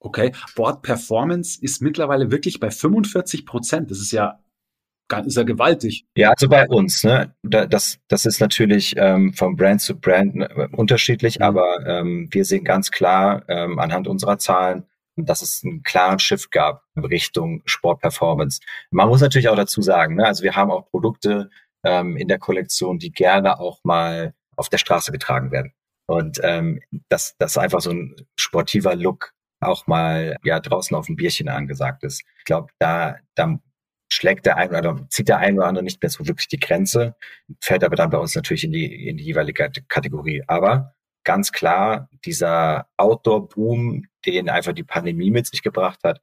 Okay, 0.00 0.32
Sport 0.46 0.82
Performance 0.82 1.58
ist 1.60 1.82
mittlerweile 1.82 2.30
wirklich 2.30 2.60
bei 2.60 2.70
45 2.70 3.46
Prozent. 3.46 3.90
Das 3.90 3.98
ist 3.98 4.12
ja 4.12 4.38
ist 5.24 5.36
ja 5.36 5.42
gewaltig. 5.42 6.04
Ja, 6.16 6.30
also 6.30 6.48
bei 6.48 6.68
uns, 6.68 7.02
ne? 7.02 7.34
Das, 7.42 7.98
das 8.08 8.26
ist 8.26 8.40
natürlich 8.40 8.94
ähm, 8.98 9.32
vom 9.32 9.56
Brand 9.56 9.80
zu 9.80 9.98
Brand 9.98 10.34
ne, 10.34 10.68
unterschiedlich, 10.72 11.38
mhm. 11.38 11.44
aber 11.44 11.86
ähm, 11.86 12.28
wir 12.30 12.44
sehen 12.44 12.64
ganz 12.64 12.90
klar 12.90 13.42
ähm, 13.48 13.78
anhand 13.78 14.06
unserer 14.06 14.38
Zahlen, 14.38 14.84
dass 15.24 15.42
es 15.42 15.62
einen 15.64 15.82
klaren 15.82 16.18
Shift 16.18 16.50
gab 16.50 16.84
Richtung 16.96 17.62
Sportperformance. 17.64 18.60
Man 18.90 19.08
muss 19.08 19.20
natürlich 19.20 19.48
auch 19.48 19.56
dazu 19.56 19.82
sagen, 19.82 20.16
ne, 20.16 20.26
also 20.26 20.42
wir 20.42 20.56
haben 20.56 20.70
auch 20.70 20.90
Produkte 20.90 21.50
ähm, 21.84 22.16
in 22.16 22.28
der 22.28 22.38
Kollektion, 22.38 22.98
die 22.98 23.10
gerne 23.10 23.60
auch 23.60 23.80
mal 23.84 24.34
auf 24.56 24.68
der 24.68 24.78
Straße 24.78 25.12
getragen 25.12 25.50
werden. 25.50 25.72
Und 26.06 26.40
ähm, 26.42 26.80
dass 27.08 27.36
das 27.38 27.58
einfach 27.58 27.80
so 27.80 27.90
ein 27.90 28.16
sportiver 28.36 28.94
Look 28.94 29.32
auch 29.60 29.86
mal 29.86 30.36
ja 30.44 30.60
draußen 30.60 30.96
auf 30.96 31.06
dem 31.06 31.16
Bierchen 31.16 31.48
angesagt 31.48 32.04
ist. 32.04 32.22
Ich 32.38 32.44
glaube, 32.44 32.68
da, 32.78 33.16
da 33.34 33.58
schlägt 34.10 34.46
der 34.46 34.56
ein 34.56 34.70
oder 34.74 35.06
zieht 35.10 35.28
der 35.28 35.38
ein 35.38 35.58
oder 35.58 35.66
andere 35.66 35.84
nicht 35.84 36.02
mehr 36.02 36.10
so 36.10 36.26
wirklich 36.26 36.48
die 36.48 36.58
Grenze, 36.58 37.14
fällt 37.60 37.84
aber 37.84 37.96
dann 37.96 38.10
bei 38.10 38.18
uns 38.18 38.34
natürlich 38.34 38.64
in 38.64 38.72
die, 38.72 39.08
in 39.08 39.16
die 39.16 39.24
jeweilige 39.24 39.70
Kategorie. 39.88 40.42
Aber 40.46 40.94
ganz 41.24 41.52
klar, 41.52 42.08
dieser 42.24 42.88
Outdoor-Boom, 42.96 44.06
den 44.26 44.48
einfach 44.48 44.72
die 44.72 44.84
Pandemie 44.84 45.30
mit 45.30 45.46
sich 45.46 45.62
gebracht 45.62 46.00
hat, 46.04 46.20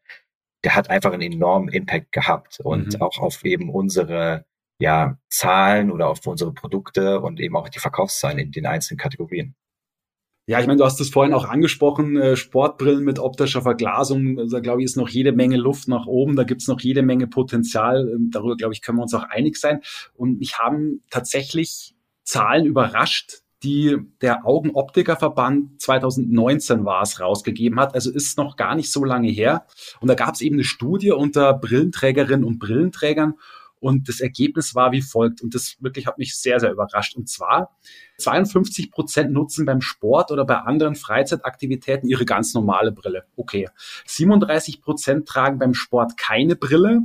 der 0.63 0.75
hat 0.75 0.89
einfach 0.89 1.13
einen 1.13 1.33
enormen 1.33 1.69
Impact 1.69 2.11
gehabt 2.11 2.59
und 2.59 2.93
mhm. 2.93 3.01
auch 3.01 3.19
auf 3.19 3.45
eben 3.45 3.69
unsere 3.69 4.45
ja, 4.79 5.17
Zahlen 5.29 5.91
oder 5.91 6.09
auf 6.09 6.25
unsere 6.25 6.53
Produkte 6.53 7.21
und 7.21 7.39
eben 7.39 7.55
auch 7.55 7.69
die 7.69 7.79
Verkaufszahlen 7.79 8.39
in 8.39 8.51
den 8.51 8.65
einzelnen 8.65 8.97
Kategorien. 8.97 9.55
Ja, 10.47 10.59
ich 10.59 10.67
meine, 10.67 10.77
du 10.77 10.85
hast 10.85 11.01
es 11.01 11.09
vorhin 11.09 11.33
auch 11.33 11.45
angesprochen, 11.45 12.17
äh, 12.17 12.35
Sportbrillen 12.35 13.03
mit 13.03 13.17
optischer 13.17 13.63
Verglasung, 13.63 14.47
da 14.49 14.59
glaube 14.59 14.81
ich, 14.81 14.85
ist 14.85 14.95
noch 14.95 15.09
jede 15.09 15.31
Menge 15.31 15.57
Luft 15.57 15.87
nach 15.87 16.05
oben, 16.05 16.35
da 16.35 16.43
gibt's 16.43 16.67
noch 16.67 16.81
jede 16.81 17.01
Menge 17.01 17.25
Potenzial, 17.25 18.07
ähm, 18.13 18.29
darüber, 18.31 18.55
glaube 18.55 18.73
ich, 18.73 18.83
können 18.83 18.99
wir 18.99 19.03
uns 19.03 19.13
auch 19.15 19.23
einig 19.23 19.57
sein. 19.57 19.81
Und 20.13 20.37
mich 20.37 20.59
haben 20.59 21.01
tatsächlich 21.09 21.95
Zahlen 22.23 22.65
überrascht, 22.65 23.41
die 23.65 23.97
der 24.21 24.45
Augenoptikerverband 24.45 25.81
2019 25.81 26.85
war 26.85 27.01
es 27.01 27.19
rausgegeben 27.19 27.79
hat. 27.79 27.95
Also 27.95 28.11
ist 28.11 28.37
noch 28.37 28.55
gar 28.55 28.75
nicht 28.75 28.91
so 28.91 29.03
lange 29.03 29.29
her. 29.29 29.65
Und 29.99 30.07
da 30.07 30.13
gab 30.13 30.35
es 30.35 30.41
eben 30.41 30.55
eine 30.55 30.63
Studie 30.63 31.11
unter 31.11 31.53
Brillenträgerinnen 31.53 32.45
und 32.45 32.59
Brillenträgern. 32.59 33.33
Und 33.79 34.07
das 34.07 34.19
Ergebnis 34.19 34.75
war 34.75 34.91
wie 34.91 35.01
folgt. 35.01 35.41
Und 35.41 35.55
das 35.55 35.77
wirklich 35.79 36.05
hat 36.05 36.19
mich 36.19 36.37
sehr, 36.37 36.59
sehr 36.59 36.71
überrascht. 36.71 37.15
Und 37.15 37.27
zwar 37.27 37.75
52 38.19 38.91
Prozent 38.91 39.31
nutzen 39.33 39.65
beim 39.65 39.81
Sport 39.81 40.31
oder 40.31 40.45
bei 40.45 40.57
anderen 40.57 40.95
Freizeitaktivitäten 40.95 42.07
ihre 42.07 42.25
ganz 42.25 42.53
normale 42.53 42.91
Brille. 42.91 43.25
Okay. 43.35 43.67
37 44.05 44.81
Prozent 44.81 45.27
tragen 45.27 45.57
beim 45.57 45.73
Sport 45.73 46.17
keine 46.17 46.55
Brille. 46.55 47.01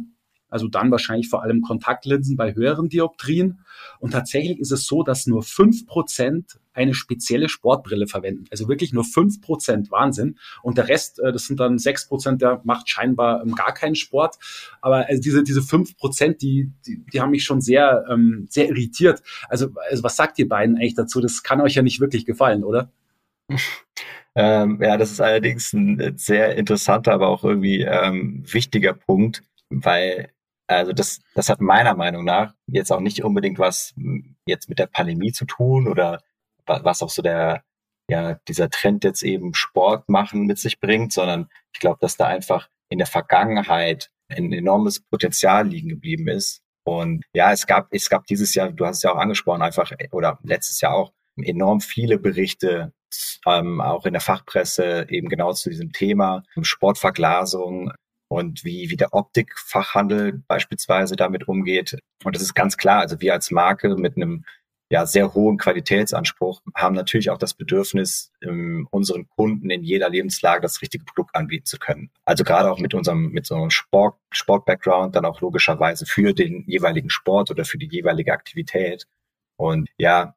Also 0.50 0.68
dann 0.68 0.90
wahrscheinlich 0.90 1.28
vor 1.28 1.42
allem 1.42 1.62
Kontaktlinsen 1.62 2.36
bei 2.36 2.54
höheren 2.54 2.88
Dioptrien. 2.88 3.60
Und 3.98 4.10
tatsächlich 4.10 4.58
ist 4.58 4.72
es 4.72 4.86
so, 4.86 5.02
dass 5.02 5.26
nur 5.26 5.42
fünf 5.42 5.86
Prozent 5.86 6.58
eine 6.72 6.94
spezielle 6.94 7.48
Sportbrille 7.48 8.06
verwenden. 8.06 8.44
Also 8.50 8.68
wirklich 8.68 8.92
nur 8.92 9.04
fünf 9.04 9.40
Prozent 9.40 9.90
Wahnsinn. 9.90 10.38
Und 10.62 10.78
der 10.78 10.88
Rest, 10.88 11.18
äh, 11.20 11.32
das 11.32 11.46
sind 11.46 11.60
dann 11.60 11.78
sechs 11.78 12.06
Prozent, 12.08 12.42
der 12.42 12.60
macht 12.64 12.88
scheinbar 12.88 13.42
ähm, 13.42 13.54
gar 13.54 13.72
keinen 13.72 13.94
Sport. 13.94 14.36
Aber 14.80 15.06
also 15.06 15.20
diese, 15.20 15.42
diese 15.42 15.62
fünf 15.62 15.96
Prozent, 15.96 16.42
die, 16.42 16.70
die, 16.86 17.04
die 17.12 17.20
haben 17.20 17.30
mich 17.30 17.44
schon 17.44 17.60
sehr, 17.60 18.04
ähm, 18.10 18.46
sehr 18.50 18.68
irritiert. 18.68 19.22
Also, 19.48 19.68
also 19.88 20.02
was 20.02 20.16
sagt 20.16 20.38
ihr 20.38 20.48
beiden 20.48 20.76
eigentlich 20.76 20.94
dazu? 20.94 21.20
Das 21.20 21.42
kann 21.42 21.60
euch 21.60 21.74
ja 21.74 21.82
nicht 21.82 22.00
wirklich 22.00 22.26
gefallen, 22.26 22.64
oder? 22.64 22.90
Ähm, 24.36 24.78
ja, 24.80 24.96
das 24.96 25.10
ist 25.10 25.20
allerdings 25.20 25.72
ein 25.72 26.16
sehr 26.16 26.56
interessanter, 26.56 27.12
aber 27.12 27.28
auch 27.28 27.42
irgendwie 27.42 27.80
ähm, 27.80 28.44
wichtiger 28.46 28.94
Punkt, 28.94 29.42
weil 29.70 30.30
also 30.76 30.92
das, 30.92 31.20
das 31.34 31.48
hat 31.48 31.60
meiner 31.60 31.94
Meinung 31.94 32.24
nach 32.24 32.54
jetzt 32.66 32.92
auch 32.92 33.00
nicht 33.00 33.24
unbedingt 33.24 33.58
was 33.58 33.94
jetzt 34.46 34.68
mit 34.68 34.78
der 34.78 34.86
Pandemie 34.86 35.32
zu 35.32 35.44
tun 35.44 35.88
oder 35.88 36.22
was 36.66 37.02
auch 37.02 37.10
so 37.10 37.22
der, 37.22 37.64
ja, 38.08 38.34
dieser 38.46 38.70
Trend 38.70 39.04
jetzt 39.04 39.22
eben 39.22 39.54
Sport 39.54 40.08
machen 40.08 40.46
mit 40.46 40.58
sich 40.58 40.80
bringt, 40.80 41.12
sondern 41.12 41.48
ich 41.72 41.80
glaube, 41.80 41.98
dass 42.00 42.16
da 42.16 42.26
einfach 42.26 42.68
in 42.88 42.98
der 42.98 43.06
Vergangenheit 43.06 44.10
ein 44.28 44.52
enormes 44.52 45.00
Potenzial 45.00 45.66
liegen 45.66 45.88
geblieben 45.88 46.28
ist. 46.28 46.62
Und 46.84 47.24
ja, 47.32 47.52
es 47.52 47.66
gab, 47.66 47.88
es 47.92 48.08
gab 48.08 48.26
dieses 48.26 48.54
Jahr, 48.54 48.70
du 48.72 48.86
hast 48.86 48.98
es 48.98 49.02
ja 49.02 49.12
auch 49.12 49.18
angesprochen, 49.18 49.62
einfach, 49.62 49.92
oder 50.12 50.38
letztes 50.42 50.80
Jahr 50.80 50.94
auch, 50.94 51.12
enorm 51.36 51.80
viele 51.80 52.18
Berichte, 52.18 52.92
ähm, 53.46 53.80
auch 53.80 54.04
in 54.04 54.12
der 54.12 54.20
Fachpresse 54.20 55.06
eben 55.08 55.28
genau 55.28 55.52
zu 55.52 55.70
diesem 55.70 55.92
Thema 55.92 56.42
Sportverglasung 56.60 57.92
und 58.30 58.64
wie, 58.64 58.90
wie 58.90 58.96
der 58.96 59.12
Optikfachhandel 59.12 60.42
beispielsweise 60.46 61.16
damit 61.16 61.48
umgeht. 61.48 61.98
Und 62.22 62.36
das 62.36 62.42
ist 62.42 62.54
ganz 62.54 62.76
klar, 62.76 63.00
also 63.00 63.20
wir 63.20 63.32
als 63.32 63.50
Marke 63.50 63.96
mit 63.96 64.16
einem 64.16 64.44
ja, 64.92 65.06
sehr 65.06 65.34
hohen 65.34 65.56
Qualitätsanspruch 65.56 66.62
haben 66.74 66.94
natürlich 66.94 67.30
auch 67.30 67.38
das 67.38 67.54
Bedürfnis, 67.54 68.32
ähm, 68.42 68.88
unseren 68.90 69.28
Kunden 69.28 69.70
in 69.70 69.82
jeder 69.82 70.08
Lebenslage 70.08 70.62
das 70.62 70.82
richtige 70.82 71.04
Produkt 71.04 71.34
anbieten 71.34 71.66
zu 71.66 71.78
können. 71.78 72.10
Also 72.24 72.42
gerade 72.44 72.70
auch 72.70 72.78
mit 72.78 72.94
unserem, 72.94 73.30
mit 73.30 73.46
so 73.46 73.54
einem 73.54 73.70
Sport, 73.70 74.16
Sport-Background 74.32 75.14
dann 75.14 75.24
auch 75.24 75.40
logischerweise 75.40 76.06
für 76.06 76.32
den 76.32 76.64
jeweiligen 76.66 77.10
Sport 77.10 77.50
oder 77.50 77.64
für 77.64 77.78
die 77.78 77.88
jeweilige 77.88 78.32
Aktivität. 78.32 79.06
Und 79.56 79.88
ja, 79.98 80.34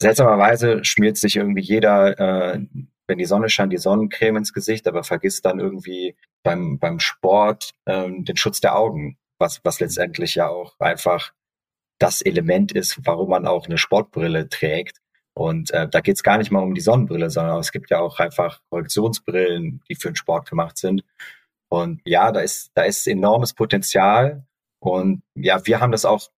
seltsamerweise 0.00 0.84
schmiert 0.84 1.16
sich 1.16 1.36
irgendwie 1.36 1.62
jeder, 1.62 2.54
äh, 2.54 2.60
wenn 3.08 3.18
die 3.18 3.24
Sonne 3.24 3.48
scheint, 3.48 3.72
die 3.72 3.78
Sonnencreme 3.78 4.36
ins 4.36 4.52
Gesicht, 4.52 4.86
aber 4.86 5.02
vergisst 5.02 5.44
dann 5.44 5.58
irgendwie 5.58 6.16
beim, 6.42 6.78
beim 6.78 7.00
Sport 7.00 7.72
ähm, 7.86 8.24
den 8.24 8.36
Schutz 8.36 8.60
der 8.60 8.76
Augen, 8.76 9.18
was, 9.38 9.60
was 9.64 9.80
letztendlich 9.80 10.34
ja 10.36 10.48
auch 10.48 10.78
einfach 10.78 11.32
das 11.98 12.22
Element 12.22 12.72
ist, 12.72 13.00
warum 13.04 13.30
man 13.30 13.46
auch 13.46 13.66
eine 13.66 13.78
Sportbrille 13.78 14.48
trägt. 14.48 14.98
Und 15.34 15.70
äh, 15.70 15.88
da 15.88 16.00
geht 16.00 16.16
es 16.16 16.22
gar 16.22 16.38
nicht 16.38 16.50
mal 16.50 16.62
um 16.62 16.74
die 16.74 16.80
Sonnenbrille, 16.80 17.30
sondern 17.30 17.58
es 17.58 17.72
gibt 17.72 17.90
ja 17.90 18.00
auch 18.00 18.18
einfach 18.18 18.60
Korrektionsbrillen, 18.70 19.82
die 19.88 19.94
für 19.94 20.10
den 20.10 20.16
Sport 20.16 20.48
gemacht 20.48 20.78
sind. 20.78 21.04
Und 21.68 22.00
ja, 22.04 22.32
da 22.32 22.40
ist, 22.40 22.70
da 22.74 22.82
ist 22.82 23.06
enormes 23.06 23.54
Potenzial. 23.54 24.46
Und 24.80 25.22
ja, 25.34 25.64
wir 25.66 25.80
haben 25.80 25.92
das 25.92 26.04
auch 26.04 26.28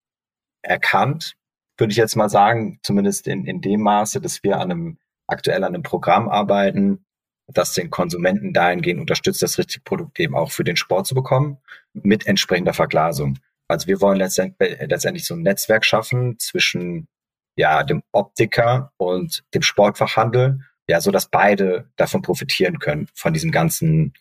erkannt, 0.62 1.36
würde 1.78 1.92
ich 1.92 1.96
jetzt 1.96 2.16
mal 2.16 2.28
sagen, 2.28 2.78
zumindest 2.82 3.26
in, 3.26 3.46
in 3.46 3.60
dem 3.60 3.80
Maße, 3.80 4.20
dass 4.20 4.42
wir 4.42 4.58
an 4.58 4.70
einem, 4.70 4.98
aktuell 5.30 5.64
an 5.64 5.74
einem 5.74 5.82
Programm 5.82 6.28
arbeiten, 6.28 7.04
das 7.48 7.72
den 7.74 7.90
Konsumenten 7.90 8.52
dahingehend 8.52 9.00
unterstützt, 9.00 9.42
das 9.42 9.58
richtige 9.58 9.82
Produkt 9.82 10.20
eben 10.20 10.36
auch 10.36 10.52
für 10.52 10.64
den 10.64 10.76
Sport 10.76 11.06
zu 11.06 11.14
bekommen, 11.14 11.58
mit 11.92 12.26
entsprechender 12.26 12.74
Verglasung. 12.74 13.38
Also 13.68 13.86
wir 13.86 14.00
wollen 14.00 14.18
letztendlich, 14.18 14.78
letztendlich 14.80 15.26
so 15.26 15.34
ein 15.34 15.42
Netzwerk 15.42 15.84
schaffen 15.84 16.38
zwischen 16.38 17.08
ja, 17.56 17.82
dem 17.82 18.02
Optiker 18.12 18.92
und 18.96 19.42
dem 19.54 19.62
Sportfachhandel, 19.62 20.60
ja, 20.88 21.00
so 21.00 21.10
dass 21.10 21.28
beide 21.28 21.88
davon 21.96 22.22
profitieren 22.22 22.78
können, 22.78 23.08
von 23.14 23.32
diesem 23.32 23.50
ganzen 23.50 24.14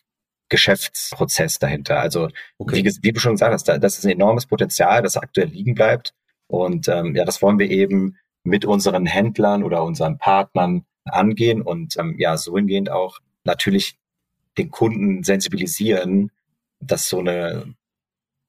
Geschäftsprozess 0.50 1.58
dahinter. 1.58 2.00
Also, 2.00 2.28
okay. 2.58 2.84
wie, 2.84 2.98
wie, 3.02 3.12
du 3.12 3.20
schon 3.20 3.34
gesagt 3.34 3.52
hast, 3.52 3.68
das 3.68 3.98
ist 3.98 4.04
ein 4.04 4.12
enormes 4.12 4.46
Potenzial, 4.46 5.02
das 5.02 5.16
aktuell 5.16 5.48
liegen 5.48 5.74
bleibt. 5.74 6.12
Und 6.48 6.88
ähm, 6.88 7.14
ja, 7.14 7.24
das 7.24 7.40
wollen 7.40 7.58
wir 7.58 7.70
eben 7.70 8.18
mit 8.44 8.64
unseren 8.64 9.06
Händlern 9.06 9.62
oder 9.62 9.84
unseren 9.84 10.18
Partnern 10.18 10.84
angehen 11.04 11.62
und 11.62 11.96
ähm, 11.98 12.16
ja, 12.18 12.36
so 12.36 12.56
hingehend 12.56 12.90
auch 12.90 13.20
natürlich 13.44 13.98
den 14.58 14.70
Kunden 14.70 15.22
sensibilisieren, 15.22 16.30
dass 16.80 17.08
so 17.08 17.20
eine 17.20 17.74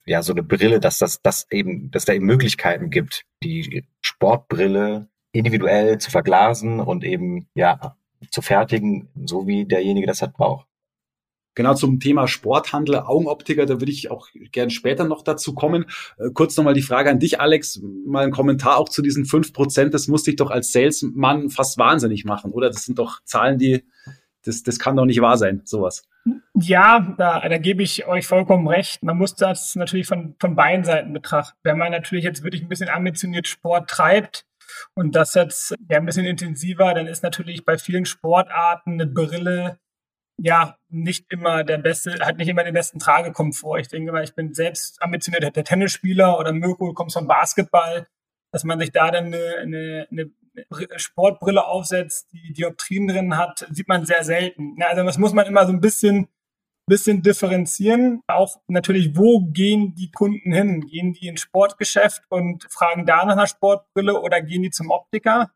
ja, 0.06 0.24
so 0.24 0.34
eine 0.34 0.44
Brille, 0.44 0.80
dass 0.80 0.98
das, 0.98 1.22
das 1.22 1.48
eben, 1.52 1.92
dass 1.92 2.06
da 2.06 2.14
eben 2.14 2.26
Möglichkeiten 2.26 2.90
gibt, 2.90 3.24
die 3.44 3.86
Sportbrille 4.02 5.08
individuell 5.32 6.00
zu 6.00 6.12
verglasen 6.12 6.80
und 6.80 7.04
eben, 7.04 7.48
ja, 7.54 7.96
zu 8.30 8.42
fertigen, 8.42 9.10
so 9.26 9.48
wie 9.48 9.66
derjenige 9.66 10.08
das 10.08 10.22
halt 10.22 10.34
braucht. 10.34 10.68
Genau 11.54 11.74
zum 11.74 12.00
Thema 12.00 12.28
Sporthandel, 12.28 12.96
Augenoptiker, 12.96 13.66
da 13.66 13.82
würde 13.82 13.92
ich 13.92 14.10
auch 14.10 14.28
gern 14.52 14.70
später 14.70 15.04
noch 15.04 15.22
dazu 15.22 15.54
kommen. 15.54 15.86
Äh, 16.18 16.30
kurz 16.34 16.56
nochmal 16.56 16.74
die 16.74 16.82
Frage 16.82 17.10
an 17.10 17.20
dich, 17.20 17.42
Alex, 17.42 17.82
mal 18.06 18.26
ein 18.26 18.32
Kommentar 18.32 18.78
auch 18.78 18.88
zu 18.88 19.02
diesen 19.02 19.26
fünf 19.26 19.52
Prozent. 19.52 19.94
Das 19.94 20.08
musste 20.08 20.32
ich 20.32 20.38
doch 20.38 20.50
als 20.50 20.72
Salesman 20.72 21.50
fast 21.50 21.78
wahnsinnig 21.78 22.24
machen, 22.24 22.52
oder? 22.52 22.70
Das 22.70 22.86
sind 22.86 23.00
doch 23.00 23.20
Zahlen, 23.26 23.58
die, 23.58 23.84
das, 24.44 24.64
das 24.64 24.80
kann 24.80 24.96
doch 24.96 25.06
nicht 25.06 25.22
wahr 25.22 25.38
sein, 25.38 25.62
sowas. 25.66 26.08
Ja, 26.54 27.16
da, 27.18 27.48
da 27.48 27.58
gebe 27.58 27.84
ich 27.84 28.08
euch 28.08 28.28
vollkommen 28.28 28.68
recht. 28.68 29.04
Man 29.04 29.18
muss 29.18 29.36
das 29.36 29.76
natürlich 29.76 30.08
von, 30.08 30.36
von 30.40 30.56
beiden 30.56 30.86
Seiten 30.86 31.14
betrachten. 31.14 31.58
Wenn 31.64 31.78
man 31.78 31.92
natürlich 31.92 32.24
jetzt 32.24 32.44
wirklich 32.44 32.62
ein 32.62 32.70
bisschen 32.70 32.90
ambitioniert 32.90 33.48
Sport 33.48 33.90
treibt 33.90 34.46
und 34.94 35.16
das 35.16 35.34
jetzt 35.34 35.76
ja 35.90 35.98
ein 35.98 36.06
bisschen 36.06 36.26
intensiver, 36.26 36.94
dann 36.94 37.08
ist 37.08 37.24
natürlich 37.24 37.66
bei 37.66 37.78
vielen 37.78 38.06
Sportarten 38.06 38.94
eine 38.94 39.08
Brille 39.08 39.80
ja 40.38 40.78
nicht 40.90 41.26
immer 41.30 41.64
der 41.64 41.78
beste, 41.78 42.20
hat 42.20 42.38
nicht 42.38 42.48
immer 42.48 42.64
den 42.64 42.74
besten 42.74 43.00
Tragekomfort. 43.00 43.80
Ich 43.80 43.88
denke 43.88 44.12
mal, 44.12 44.24
ich 44.24 44.36
bin 44.36 44.54
selbst 44.54 45.02
ambitioniert 45.02 45.56
der 45.56 45.64
Tennisspieler 45.64 46.40
oder 46.40 46.52
Mirko 46.52 46.94
kommt 46.94 47.14
vom 47.14 47.28
Basketball, 47.28 48.08
dass 48.52 48.64
man 48.64 48.80
sich 48.80 48.92
da 48.92 49.12
dann 49.12 49.28
eine, 49.28 49.58
eine, 49.62 50.08
eine 50.12 50.32
Sportbrille 50.98 51.66
aufsetzt, 51.66 52.28
die 52.34 52.54
Dioptrien 52.54 53.08
drin 53.08 53.38
hat, 53.38 53.68
sieht 53.72 53.88
man 53.88 54.06
sehr 54.06 54.24
selten. 54.24 54.76
Also 54.82 55.04
das 55.04 55.18
muss 55.18 55.34
man 55.34 55.46
immer 55.46 55.66
so 55.66 55.72
ein 55.72 55.80
bisschen, 55.80 56.28
bisschen 56.88 57.22
differenzieren. 57.22 58.22
Auch 58.28 58.58
natürlich, 58.68 59.16
wo 59.16 59.42
gehen 59.42 59.96
die 59.96 60.12
Kunden 60.12 60.52
hin? 60.52 60.82
Gehen 60.82 61.14
die 61.14 61.28
ins 61.28 61.42
Sportgeschäft 61.42 62.24
und 62.30 62.66
fragen 62.70 63.06
da 63.06 63.26
nach 63.26 63.34
einer 63.34 63.48
Sportbrille 63.48 64.20
oder 64.20 64.42
gehen 64.42 64.64
die 64.64 64.72
zum 64.72 64.90
Optiker? 64.90 65.52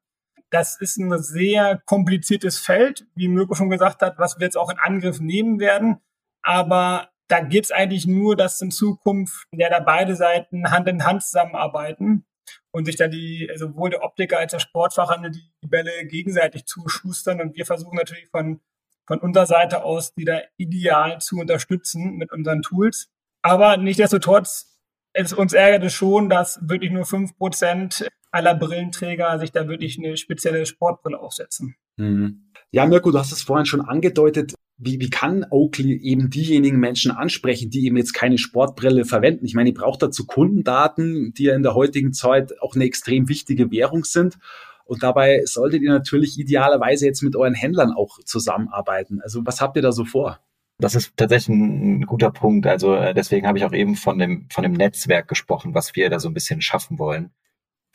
Das 0.52 0.80
ist 0.80 0.98
ein 0.98 1.18
sehr 1.22 1.82
kompliziertes 1.86 2.60
Feld, 2.60 3.06
wie 3.16 3.28
Mirko 3.28 3.56
schon 3.56 3.70
gesagt 3.70 4.02
hat, 4.02 4.18
was 4.18 4.40
wir 4.40 4.46
jetzt 4.46 4.58
auch 4.58 4.70
in 4.70 4.80
Angriff 4.80 5.20
nehmen 5.20 5.60
werden. 5.60 5.98
Aber 6.42 7.10
da 7.28 7.40
geht 7.40 7.66
es 7.66 7.72
eigentlich 7.72 8.06
nur, 8.06 8.36
dass 8.36 8.62
in 8.62 8.72
Zukunft 8.72 9.48
ja 9.52 9.70
da 9.70 9.80
beide 9.80 10.16
Seiten 10.16 10.72
Hand 10.72 10.88
in 10.88 11.04
Hand 11.04 11.24
zusammenarbeiten 11.24 12.26
und 12.72 12.86
sich 12.86 12.96
dann 12.96 13.12
die, 13.12 13.50
sowohl 13.56 13.90
der 13.90 14.04
Optiker 14.04 14.38
als 14.38 14.52
der 14.52 14.60
Sportfachhandel 14.60 15.32
die 15.32 15.68
Bälle 15.68 16.06
gegenseitig 16.06 16.66
zuschustern. 16.66 17.42
Und 17.42 17.56
wir 17.56 17.66
versuchen 17.66 17.96
natürlich 17.96 18.30
von, 18.30 18.62
von 19.08 19.20
unserer 19.20 19.48
Seite 19.48 19.84
aus, 19.84 20.14
die 20.14 20.26
da 20.26 20.42
ideal 20.58 21.20
zu 21.20 21.38
unterstützen 21.38 22.16
mit 22.18 22.32
unseren 22.32 22.62
Tools. 22.62 23.10
Aber 23.42 23.78
nichtsdestotrotz, 23.78 24.78
es 25.14 25.34
uns 25.34 25.54
ärgert 25.54 25.84
es 25.84 25.94
schon, 25.94 26.30
dass 26.30 26.60
wirklich 26.62 26.92
nur 26.92 27.06
fünf 27.06 27.38
Prozent 27.38 28.08
aller 28.36 28.56
Brillenträger 28.56 29.40
sich 29.40 29.52
da 29.52 29.68
wirklich 29.68 29.98
eine 29.98 30.18
spezielle 30.18 30.66
Sportbrille 30.66 31.20
aufsetzen. 31.20 31.76
Mhm. 31.98 32.52
Ja, 32.72 32.86
Mirko, 32.86 33.12
du 33.12 33.18
hast 33.18 33.32
es 33.32 33.42
vorhin 33.42 33.66
schon 33.66 33.82
angedeutet 33.82 34.54
wie, 34.78 35.00
wie 35.00 35.10
kann 35.10 35.46
Oakley 35.50 35.98
eben 36.02 36.30
diejenigen 36.30 36.80
Menschen 36.80 37.12
ansprechen, 37.12 37.70
die 37.70 37.86
eben 37.86 37.98
jetzt 37.98 38.14
keine 38.14 38.38
Sportbrille 38.38 39.06
verwenden? 39.06 39.46
Ich 39.46 39.54
meine, 39.54 39.70
ihr 39.70 39.76
braucht 39.76 40.02
dazu 40.02 40.26
Kundendaten, 40.26 41.34
die 41.34 41.44
ja 41.46 41.56
in 41.56 41.64
der 41.64 41.76
heutigen 41.76 42.12
Zeit 42.12 42.60
auch 42.62 42.76
eine 42.76 42.84
extrem 42.84 43.30
wichtige 43.30 43.72
Währung 43.72 44.04
sind. 44.04 44.38
Und 44.84 45.02
dabei 45.02 45.44
solltet 45.46 45.82
ihr 45.82 45.92
natürlich 45.92 46.38
idealerweise 46.38 47.06
jetzt 47.06 47.24
mit 47.24 47.36
euren 47.36 47.54
Händlern 47.54 47.92
auch 47.92 48.20
zusammenarbeiten. 48.26 49.22
Also 49.22 49.42
was 49.46 49.62
habt 49.62 49.78
ihr 49.78 49.82
da 49.82 49.92
so 49.92 50.06
vor? 50.06 50.40
Das 50.78 50.94
ist 50.94 51.14
tatsächlich 51.16 51.56
ein 51.56 52.06
guter 52.06 52.32
Punkt. 52.32 52.68
Also 52.68 52.96
äh, 52.96 53.14
deswegen 53.14 53.48
habe 53.48 53.58
ich 53.58 53.64
auch 53.64 53.72
eben 53.72 53.96
von 53.96 54.20
dem, 54.20 54.48
von 54.52 54.64
dem 54.64 54.74
Netzwerk 54.74 55.30
gesprochen, 55.30 55.74
was 55.74 55.96
wir 55.96 56.10
da 56.10 56.20
so 56.20 56.28
ein 56.28 56.34
bisschen 56.34 56.62
schaffen 56.62 57.00
wollen. 57.00 57.32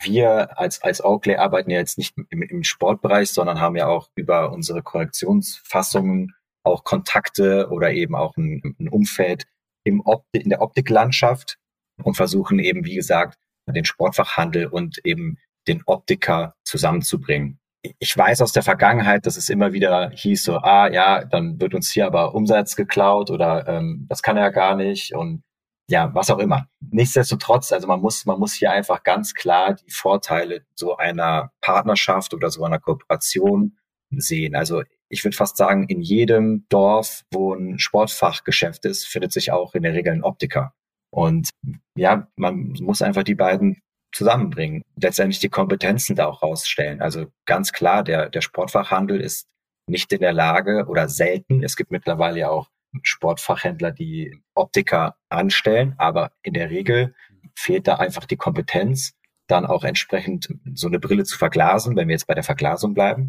Wir 0.01 0.59
als, 0.59 0.81
als 0.81 1.03
Oakley 1.03 1.35
arbeiten 1.35 1.69
ja 1.69 1.79
jetzt 1.79 1.97
nicht 1.97 2.15
im, 2.29 2.41
im 2.41 2.63
Sportbereich, 2.63 3.29
sondern 3.29 3.59
haben 3.59 3.75
ja 3.75 3.87
auch 3.87 4.09
über 4.15 4.51
unsere 4.51 4.81
Korrektionsfassungen 4.81 6.33
auch 6.63 6.83
Kontakte 6.83 7.69
oder 7.71 7.91
eben 7.91 8.15
auch 8.15 8.35
ein, 8.37 8.75
ein 8.79 8.87
Umfeld 8.89 9.45
im 9.83 10.01
Opti 10.05 10.39
in 10.39 10.49
der 10.49 10.61
Optiklandschaft 10.61 11.57
und 12.03 12.15
versuchen 12.15 12.59
eben, 12.59 12.85
wie 12.85 12.95
gesagt, 12.95 13.37
den 13.67 13.85
Sportfachhandel 13.85 14.67
und 14.67 14.99
eben 15.05 15.37
den 15.67 15.83
Optiker 15.85 16.55
zusammenzubringen. 16.63 17.59
Ich 17.99 18.15
weiß 18.15 18.41
aus 18.41 18.51
der 18.51 18.63
Vergangenheit, 18.63 19.25
dass 19.25 19.37
es 19.37 19.49
immer 19.49 19.73
wieder 19.73 20.11
hieß 20.11 20.43
so, 20.43 20.57
ah 20.57 20.87
ja, 20.91 21.23
dann 21.23 21.59
wird 21.59 21.73
uns 21.73 21.91
hier 21.91 22.05
aber 22.05 22.35
Umsatz 22.35 22.75
geklaut 22.75 23.31
oder 23.31 23.67
ähm, 23.67 24.05
das 24.07 24.21
kann 24.21 24.37
er 24.37 24.43
ja 24.43 24.49
gar 24.49 24.75
nicht. 24.75 25.15
Und 25.15 25.43
ja, 25.91 26.09
was 26.15 26.29
auch 26.29 26.39
immer. 26.39 26.67
Nichtsdestotrotz, 26.79 27.73
also 27.73 27.85
man 27.85 27.99
muss, 27.99 28.25
man 28.25 28.39
muss 28.39 28.53
hier 28.53 28.71
einfach 28.71 29.03
ganz 29.03 29.33
klar 29.33 29.73
die 29.75 29.91
Vorteile 29.91 30.65
so 30.73 30.95
einer 30.95 31.51
Partnerschaft 31.59 32.33
oder 32.33 32.49
so 32.49 32.63
einer 32.63 32.79
Kooperation 32.79 33.77
sehen. 34.09 34.55
Also 34.55 34.83
ich 35.09 35.25
würde 35.25 35.35
fast 35.35 35.57
sagen, 35.57 35.87
in 35.89 36.01
jedem 36.01 36.65
Dorf, 36.69 37.23
wo 37.33 37.53
ein 37.53 37.77
Sportfachgeschäft 37.77 38.85
ist, 38.85 39.05
findet 39.05 39.33
sich 39.33 39.51
auch 39.51 39.75
in 39.75 39.83
der 39.83 39.93
Regel 39.93 40.13
ein 40.13 40.23
Optiker. 40.23 40.73
Und 41.09 41.49
ja, 41.95 42.25
man 42.37 42.73
muss 42.79 43.01
einfach 43.01 43.23
die 43.23 43.35
beiden 43.35 43.81
zusammenbringen, 44.13 44.83
letztendlich 44.95 45.39
die 45.39 45.49
Kompetenzen 45.49 46.15
da 46.15 46.27
auch 46.27 46.41
rausstellen. 46.41 47.01
Also 47.01 47.25
ganz 47.45 47.73
klar, 47.73 48.05
der, 48.05 48.29
der 48.29 48.41
Sportfachhandel 48.41 49.19
ist 49.19 49.45
nicht 49.87 50.13
in 50.13 50.21
der 50.21 50.33
Lage 50.33 50.85
oder 50.87 51.09
selten. 51.09 51.63
Es 51.63 51.75
gibt 51.75 51.91
mittlerweile 51.91 52.39
ja 52.39 52.49
auch 52.49 52.69
Sportfachhändler, 53.03 53.91
die 53.91 54.41
Optiker 54.53 55.15
anstellen, 55.29 55.95
aber 55.97 56.31
in 56.43 56.53
der 56.53 56.69
Regel 56.69 57.15
fehlt 57.55 57.87
da 57.87 57.95
einfach 57.95 58.25
die 58.25 58.37
Kompetenz, 58.37 59.13
dann 59.47 59.65
auch 59.65 59.83
entsprechend 59.83 60.53
so 60.73 60.87
eine 60.87 60.99
Brille 60.99 61.23
zu 61.23 61.37
verglasen, 61.37 61.95
wenn 61.95 62.07
wir 62.07 62.13
jetzt 62.13 62.27
bei 62.27 62.33
der 62.33 62.43
Verglasung 62.43 62.93
bleiben. 62.93 63.27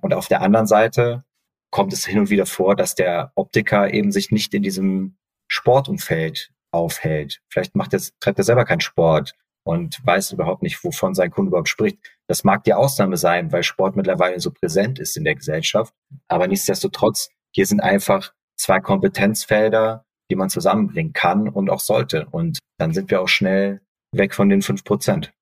Und 0.00 0.14
auf 0.14 0.28
der 0.28 0.42
anderen 0.42 0.66
Seite 0.66 1.24
kommt 1.70 1.92
es 1.92 2.06
hin 2.06 2.18
und 2.18 2.30
wieder 2.30 2.46
vor, 2.46 2.76
dass 2.76 2.94
der 2.94 3.32
Optiker 3.34 3.92
eben 3.92 4.12
sich 4.12 4.30
nicht 4.30 4.54
in 4.54 4.62
diesem 4.62 5.16
Sportumfeld 5.48 6.50
aufhält. 6.70 7.40
Vielleicht 7.48 7.74
macht 7.74 7.92
er, 7.92 8.00
treibt 8.20 8.38
er 8.38 8.44
selber 8.44 8.64
keinen 8.64 8.80
Sport 8.80 9.34
und 9.64 10.00
weiß 10.04 10.32
überhaupt 10.32 10.62
nicht, 10.62 10.82
wovon 10.84 11.14
sein 11.14 11.30
Kunde 11.30 11.50
überhaupt 11.50 11.68
spricht. 11.68 11.98
Das 12.26 12.44
mag 12.44 12.64
die 12.64 12.74
Ausnahme 12.74 13.16
sein, 13.16 13.52
weil 13.52 13.62
Sport 13.62 13.96
mittlerweile 13.96 14.40
so 14.40 14.50
präsent 14.50 14.98
ist 14.98 15.16
in 15.16 15.24
der 15.24 15.34
Gesellschaft. 15.34 15.92
Aber 16.26 16.46
nichtsdestotrotz, 16.46 17.30
hier 17.50 17.66
sind 17.66 17.80
einfach 17.80 18.32
zwei 18.58 18.80
Kompetenzfelder, 18.80 20.04
die 20.30 20.36
man 20.36 20.50
zusammenbringen 20.50 21.12
kann 21.12 21.48
und 21.48 21.70
auch 21.70 21.80
sollte. 21.80 22.26
Und 22.30 22.58
dann 22.78 22.92
sind 22.92 23.10
wir 23.10 23.22
auch 23.22 23.28
schnell 23.28 23.80
weg 24.12 24.34
von 24.34 24.48
den 24.48 24.62
fünf 24.62 24.84
Prozent. 24.84 25.32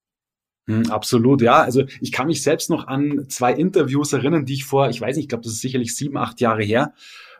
Hm, 0.68 0.90
absolut, 0.90 1.42
ja. 1.42 1.62
Also 1.62 1.84
ich 2.00 2.12
kann 2.12 2.26
mich 2.26 2.42
selbst 2.42 2.70
noch 2.70 2.86
an 2.86 3.26
zwei 3.28 3.52
Interviews 3.52 4.12
erinnern, 4.12 4.44
die 4.44 4.54
ich 4.54 4.64
vor, 4.64 4.88
ich 4.88 5.00
weiß 5.00 5.16
nicht, 5.16 5.24
ich 5.24 5.28
glaube, 5.28 5.44
das 5.44 5.52
ist 5.52 5.60
sicherlich 5.60 5.96
sieben, 5.96 6.16
acht 6.16 6.40
Jahre 6.40 6.62
her, 6.62 6.92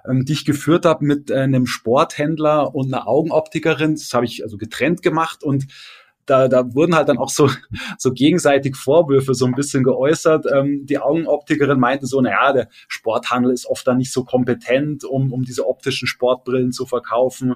ähm, 0.09 0.25
die 0.25 0.33
ich 0.33 0.45
geführt 0.45 0.85
habe 0.85 1.05
mit 1.05 1.31
äh, 1.31 1.41
einem 1.41 1.67
Sporthändler 1.67 2.75
und 2.75 2.93
einer 2.93 3.09
Augenoptikerin. 3.09 3.95
Das 3.95 4.13
habe 4.15 4.27
ich 4.27 4.45
also 4.45 4.57
getrennt 4.57 5.03
gemacht 5.03 5.43
und 5.43 5.67
da, 6.27 6.49
da 6.49 6.75
wurden 6.75 6.95
halt 6.95 7.09
dann 7.09 7.19
auch 7.19 7.31
so, 7.31 7.49
so 7.99 8.13
gegenseitig 8.13 8.77
Vorwürfe 8.77 9.35
so 9.35 9.47
ein 9.47 9.55
bisschen 9.55 9.85
geäußert. 9.85 10.47
Ähm, 10.53 10.85
die 10.85 10.99
Augenoptikerin 10.99 11.79
meinte 11.79 12.07
so, 12.07 12.21
naja, 12.21 12.53
der 12.53 12.69
Sporthandel 12.89 13.53
ist 13.53 13.67
oft 13.67 13.87
dann 13.87 13.99
nicht 13.99 14.13
so 14.13 14.25
kompetent, 14.25 15.05
um, 15.05 15.33
um 15.33 15.45
diese 15.45 15.67
optischen 15.67 16.09
Sportbrillen 16.09 16.73
zu 16.73 16.87
verkaufen. 16.87 17.55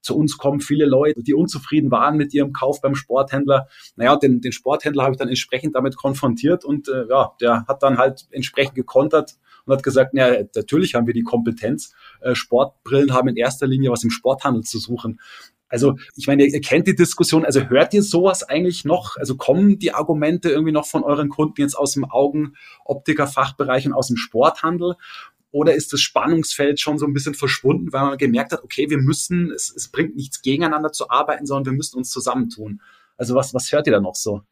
Zu 0.00 0.16
uns 0.16 0.36
kommen 0.36 0.60
viele 0.60 0.84
Leute, 0.84 1.22
die 1.22 1.34
unzufrieden 1.34 1.90
waren 1.90 2.16
mit 2.16 2.34
ihrem 2.34 2.52
Kauf 2.52 2.82
beim 2.82 2.94
Sporthändler. 2.94 3.68
Naja, 3.96 4.16
den, 4.16 4.42
den 4.42 4.52
Sporthändler 4.52 5.04
habe 5.04 5.14
ich 5.14 5.18
dann 5.18 5.28
entsprechend 5.28 5.74
damit 5.74 5.96
konfrontiert 5.96 6.64
und 6.64 6.88
äh, 6.88 7.06
ja, 7.08 7.32
der 7.40 7.64
hat 7.66 7.82
dann 7.82 7.96
halt 7.96 8.26
entsprechend 8.30 8.74
gekontert 8.74 9.36
und 9.64 9.72
hat 9.72 9.82
gesagt, 9.82 10.12
ja, 10.14 10.42
natürlich 10.54 10.94
haben 10.94 11.06
wir 11.06 11.14
die 11.14 11.22
Kompetenz. 11.22 11.94
Äh, 12.20 12.34
Sportbrillen 12.34 13.14
haben 13.14 13.28
in 13.28 13.36
erster 13.36 13.66
Linie 13.66 13.90
was 13.90 14.04
im 14.04 14.10
Sporthandel 14.10 14.62
zu 14.62 14.78
suchen. 14.78 15.20
Also 15.68 15.96
ich 16.14 16.26
meine, 16.26 16.44
ihr 16.44 16.60
kennt 16.60 16.86
die 16.86 16.94
Diskussion, 16.94 17.44
also 17.44 17.68
hört 17.68 17.94
ihr 17.94 18.02
sowas 18.02 18.42
eigentlich 18.42 18.84
noch? 18.84 19.16
Also 19.16 19.36
kommen 19.36 19.78
die 19.78 19.92
Argumente 19.92 20.50
irgendwie 20.50 20.72
noch 20.72 20.86
von 20.86 21.02
euren 21.02 21.28
Kunden 21.28 21.60
jetzt 21.60 21.74
aus 21.74 21.92
dem 21.92 22.04
Augenoptiker-Fachbereich 22.04 23.86
und 23.86 23.92
aus 23.92 24.08
dem 24.08 24.16
Sporthandel? 24.16 24.94
Oder 25.50 25.74
ist 25.74 25.92
das 25.92 26.00
Spannungsfeld 26.00 26.80
schon 26.80 26.98
so 26.98 27.06
ein 27.06 27.12
bisschen 27.12 27.34
verschwunden, 27.34 27.92
weil 27.92 28.02
man 28.02 28.18
gemerkt 28.18 28.52
hat, 28.52 28.64
okay, 28.64 28.90
wir 28.90 28.98
müssen, 28.98 29.52
es, 29.52 29.72
es 29.74 29.88
bringt 29.88 30.16
nichts 30.16 30.42
gegeneinander 30.42 30.90
zu 30.90 31.10
arbeiten, 31.10 31.46
sondern 31.46 31.72
wir 31.72 31.76
müssen 31.76 31.96
uns 31.96 32.10
zusammentun. 32.10 32.80
Also 33.16 33.34
was, 33.36 33.54
was 33.54 33.70
hört 33.70 33.86
ihr 33.86 33.92
da 33.92 34.00
noch 34.00 34.16
so? 34.16 34.42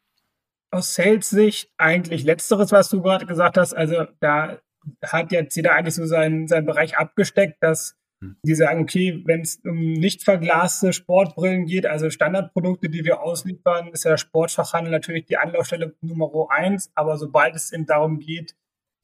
Aus 0.70 0.94
Sales-Sicht 0.94 1.70
eigentlich 1.76 2.22
letzteres, 2.22 2.70
was 2.70 2.88
du 2.88 3.02
gerade 3.02 3.26
gesagt 3.26 3.56
hast. 3.56 3.74
Also 3.74 4.06
da 4.20 4.60
hat 5.02 5.32
jetzt 5.32 5.56
jeder 5.56 5.74
eigentlich 5.74 5.94
so 5.94 6.06
seinen, 6.06 6.48
seinen 6.48 6.66
Bereich 6.66 6.96
abgesteckt, 6.96 7.62
dass. 7.62 7.96
Die 8.44 8.54
sagen, 8.54 8.82
okay, 8.82 9.22
wenn 9.26 9.40
es 9.40 9.60
um 9.64 9.92
nicht 9.92 10.22
verglaste 10.22 10.92
Sportbrillen 10.92 11.66
geht, 11.66 11.86
also 11.86 12.10
Standardprodukte, 12.10 12.88
die 12.88 13.04
wir 13.04 13.20
ausliefern, 13.20 13.88
ist 13.88 14.04
ja 14.04 14.12
der 14.12 14.18
Sportfachhandel 14.18 14.92
natürlich 14.92 15.26
die 15.26 15.36
Anlaufstelle 15.36 15.94
Nummer 16.00 16.30
eins. 16.50 16.90
Aber 16.94 17.16
sobald 17.16 17.54
es 17.54 17.72
eben 17.72 17.86
darum 17.86 18.18
geht, 18.18 18.54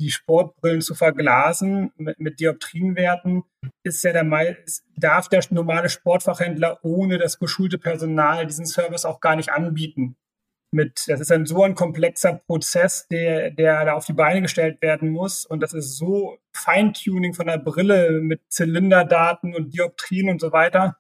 die 0.01 0.11
Sportbrillen 0.11 0.81
zu 0.81 0.95
verglasen 0.95 1.91
mit, 1.97 2.21
mit 2.21 2.41
Dioptrienwerten, 2.41 3.43
ist 3.83 4.05
ja 4.05 4.13
der 4.13 4.25
Mal, 4.25 4.57
darf 4.97 5.29
der 5.29 5.43
normale 5.51 5.89
Sportfachhändler 5.89 6.79
ohne 6.85 7.19
das 7.19 7.39
geschulte 7.39 7.79
Personal 7.79 8.47
diesen 8.47 8.67
Service 8.67 9.05
auch 9.05 9.21
gar 9.21 9.35
nicht 9.35 9.51
anbieten 9.51 10.17
mit, 10.71 11.05
das 11.07 11.21
ist 11.21 11.33
ein 11.33 11.47
so 11.47 11.63
ein 11.63 11.75
komplexer 11.75 12.35
Prozess, 12.47 13.07
der, 13.09 13.51
der 13.51 13.85
da 13.85 13.95
auf 13.95 14.05
die 14.05 14.13
Beine 14.13 14.43
gestellt 14.43 14.83
werden 14.83 15.11
muss. 15.11 15.47
Und 15.47 15.61
das 15.63 15.73
ist 15.73 15.97
so 15.97 16.39
Feintuning 16.53 17.35
von 17.35 17.47
der 17.47 17.59
Brille 17.59 18.21
mit 18.21 18.41
Zylinderdaten 18.49 19.55
und 19.55 19.75
Dioptrien 19.75 20.29
und 20.29 20.41
so 20.41 20.53
weiter. 20.53 20.99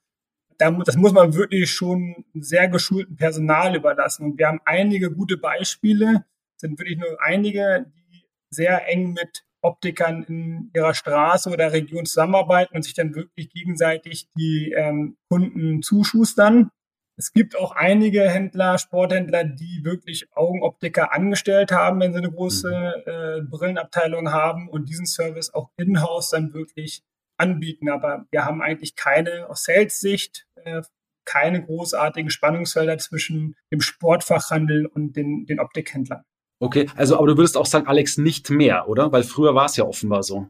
Da, 0.57 0.71
das 0.71 0.97
muss 0.97 1.13
man 1.13 1.35
wirklich 1.35 1.71
schon 1.71 2.25
sehr 2.35 2.69
geschulten 2.69 3.17
Personal 3.17 3.77
überlassen. 3.77 4.25
Und 4.25 4.39
wir 4.39 4.49
haben 4.49 4.61
einige 4.65 5.13
gute 5.13 5.37
Beispiele, 5.37 6.25
sind 6.57 6.79
wirklich 6.79 6.99
nur 6.99 7.23
einige, 7.23 7.87
die 8.13 8.25
sehr 8.51 8.89
eng 8.89 9.13
mit 9.13 9.45
Optikern 9.61 10.23
in 10.25 10.71
ihrer 10.75 10.95
Straße 10.95 11.51
oder 11.51 11.73
Region 11.73 12.07
zusammenarbeiten 12.07 12.77
und 12.77 12.83
sich 12.83 12.95
dann 12.95 13.15
wirklich 13.15 13.51
gegenseitig 13.51 14.29
die 14.37 14.73
ähm, 14.73 15.17
Kunden 15.29 15.83
zuschustern. 15.83 16.71
Es 17.19 17.33
gibt 17.33 17.59
auch 17.59 17.73
einige 17.73 18.23
Händler, 18.31 18.79
Sporthändler, 18.79 19.43
die 19.43 19.81
wirklich 19.83 20.29
Augenoptiker 20.37 21.13
angestellt 21.13 21.73
haben, 21.73 21.99
wenn 21.99 22.13
sie 22.13 22.19
eine 22.19 22.31
große 22.31 22.69
mhm. 22.71 23.11
äh, 23.11 23.41
Brillenabteilung 23.43 24.31
haben 24.31 24.69
und 24.69 24.89
diesen 24.89 25.05
Service 25.05 25.53
auch 25.53 25.71
in-house 25.77 26.31
dann 26.31 26.55
wirklich 26.55 27.03
anbieten. 27.37 27.89
Aber 27.89 28.27
wir 28.31 28.45
haben 28.45 28.63
eigentlich 28.63 28.95
keine, 28.95 29.51
aus 29.51 29.65
Sales-Sicht, 29.65 30.47
äh, 30.65 30.83
keine 31.25 31.65
großartigen 31.65 32.31
Spannungsfelder 32.31 32.99
zwischen 32.99 33.57
dem 33.73 33.81
Sportfachhandel 33.81 34.87
und 34.87 35.17
den, 35.17 35.45
den 35.45 35.59
Optikhändlern. 35.59 36.23
Okay, 36.61 36.89
also 36.95 37.19
aber 37.19 37.27
du 37.27 37.37
würdest 37.37 37.57
auch 37.57 37.67
sagen, 37.67 37.89
Alex, 37.89 38.17
nicht 38.17 38.49
mehr, 38.49 38.89
oder? 38.89 39.11
Weil 39.11 39.25
früher 39.25 39.57
war 39.57 39.67
es 39.67 39.77
ja 39.77 39.85
offenbar 39.85 40.23
so 40.23 40.49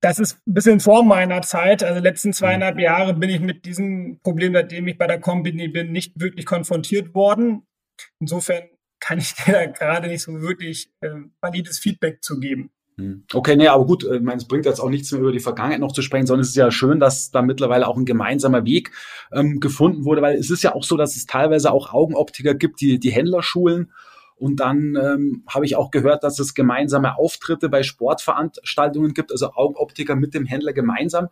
das 0.00 0.18
ist 0.18 0.38
ein 0.46 0.54
bisschen 0.54 0.80
vor 0.80 1.04
meiner 1.04 1.42
Zeit. 1.42 1.82
Also 1.82 2.00
letzten 2.00 2.32
zweieinhalb 2.32 2.76
mhm. 2.76 2.82
Jahre 2.82 3.14
bin 3.14 3.30
ich 3.30 3.40
mit 3.40 3.64
diesem 3.64 4.20
Problem, 4.22 4.52
seitdem 4.52 4.86
ich 4.88 4.98
bei 4.98 5.06
der 5.06 5.20
Company 5.20 5.68
bin, 5.68 5.92
nicht 5.92 6.20
wirklich 6.20 6.46
konfrontiert 6.46 7.14
worden. 7.14 7.66
Insofern 8.20 8.64
kann 9.00 9.18
ich 9.18 9.34
dir 9.46 9.52
da 9.52 9.66
gerade 9.66 10.08
nicht 10.08 10.22
so 10.22 10.40
wirklich 10.40 10.90
äh, 11.00 11.10
valides 11.40 11.78
Feedback 11.78 12.22
zu 12.22 12.38
geben. 12.38 12.70
Hm. 12.98 13.24
Okay, 13.32 13.56
nee, 13.56 13.68
aber 13.68 13.84
gut, 13.84 14.04
ich 14.04 14.22
meine, 14.22 14.38
es 14.38 14.48
bringt 14.48 14.64
jetzt 14.64 14.80
auch 14.80 14.88
nichts 14.88 15.12
mehr 15.12 15.20
über 15.20 15.32
die 15.32 15.40
Vergangenheit 15.40 15.80
noch 15.80 15.92
zu 15.92 16.00
sprechen, 16.00 16.26
sondern 16.26 16.42
es 16.42 16.48
ist 16.48 16.56
ja 16.56 16.70
schön, 16.70 16.98
dass 16.98 17.30
da 17.30 17.42
mittlerweile 17.42 17.86
auch 17.86 17.96
ein 17.96 18.06
gemeinsamer 18.06 18.64
Weg 18.64 18.90
ähm, 19.32 19.60
gefunden 19.60 20.04
wurde, 20.04 20.22
weil 20.22 20.36
es 20.36 20.50
ist 20.50 20.62
ja 20.62 20.74
auch 20.74 20.82
so, 20.82 20.96
dass 20.96 21.14
es 21.14 21.26
teilweise 21.26 21.72
auch 21.72 21.92
Augenoptiker 21.92 22.54
gibt, 22.54 22.80
die 22.80 22.98
die 22.98 23.10
Händler 23.10 23.42
schulen 23.42 23.92
und 24.38 24.60
dann 24.60 24.96
ähm, 24.96 25.44
habe 25.48 25.64
ich 25.64 25.76
auch 25.76 25.90
gehört, 25.90 26.22
dass 26.22 26.38
es 26.38 26.54
gemeinsame 26.54 27.16
Auftritte 27.18 27.68
bei 27.68 27.82
Sportveranstaltungen 27.82 29.14
gibt, 29.14 29.32
also 29.32 29.52
Augenoptiker 29.54 30.14
mit 30.14 30.34
dem 30.34 30.44
Händler 30.44 30.74
gemeinsam. 30.74 31.28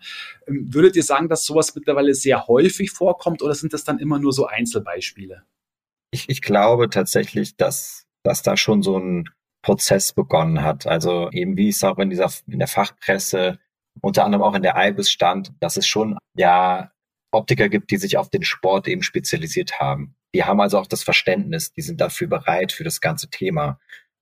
Ähm, 0.46 0.72
würdet 0.72 0.96
ihr 0.96 1.02
sagen, 1.02 1.28
dass 1.28 1.44
sowas 1.44 1.74
mittlerweile 1.74 2.14
sehr 2.14 2.46
häufig 2.46 2.90
vorkommt 2.90 3.42
oder 3.42 3.54
sind 3.54 3.74
das 3.74 3.84
dann 3.84 3.98
immer 3.98 4.18
nur 4.18 4.32
so 4.32 4.46
Einzelbeispiele? 4.46 5.42
Ich, 6.12 6.28
ich 6.28 6.40
glaube 6.40 6.88
tatsächlich, 6.88 7.56
dass, 7.56 8.06
dass 8.22 8.42
da 8.42 8.56
schon 8.56 8.82
so 8.82 8.98
ein 8.98 9.28
Prozess 9.62 10.12
begonnen 10.12 10.62
hat. 10.62 10.86
Also 10.86 11.30
eben 11.30 11.56
wie 11.56 11.68
es 11.68 11.84
auch 11.84 11.98
in 11.98 12.10
dieser 12.10 12.30
in 12.46 12.58
der 12.58 12.68
Fachpresse, 12.68 13.58
unter 14.00 14.24
anderem 14.24 14.42
auch 14.42 14.54
in 14.54 14.62
der 14.62 14.76
IBIS 14.76 15.10
stand, 15.10 15.52
dass 15.60 15.76
es 15.76 15.86
schon 15.86 16.18
ja 16.36 16.90
Optiker 17.32 17.68
gibt, 17.68 17.90
die 17.90 17.96
sich 17.96 18.16
auf 18.16 18.30
den 18.30 18.44
Sport 18.44 18.88
eben 18.88 19.02
spezialisiert 19.02 19.80
haben. 19.80 20.14
Die 20.34 20.44
haben 20.44 20.60
also 20.60 20.78
auch 20.78 20.86
das 20.86 21.04
Verständnis, 21.04 21.72
die 21.72 21.82
sind 21.82 22.00
dafür 22.00 22.26
bereit 22.26 22.72
für 22.72 22.84
das 22.84 23.00
ganze 23.00 23.30
Thema. 23.30 23.78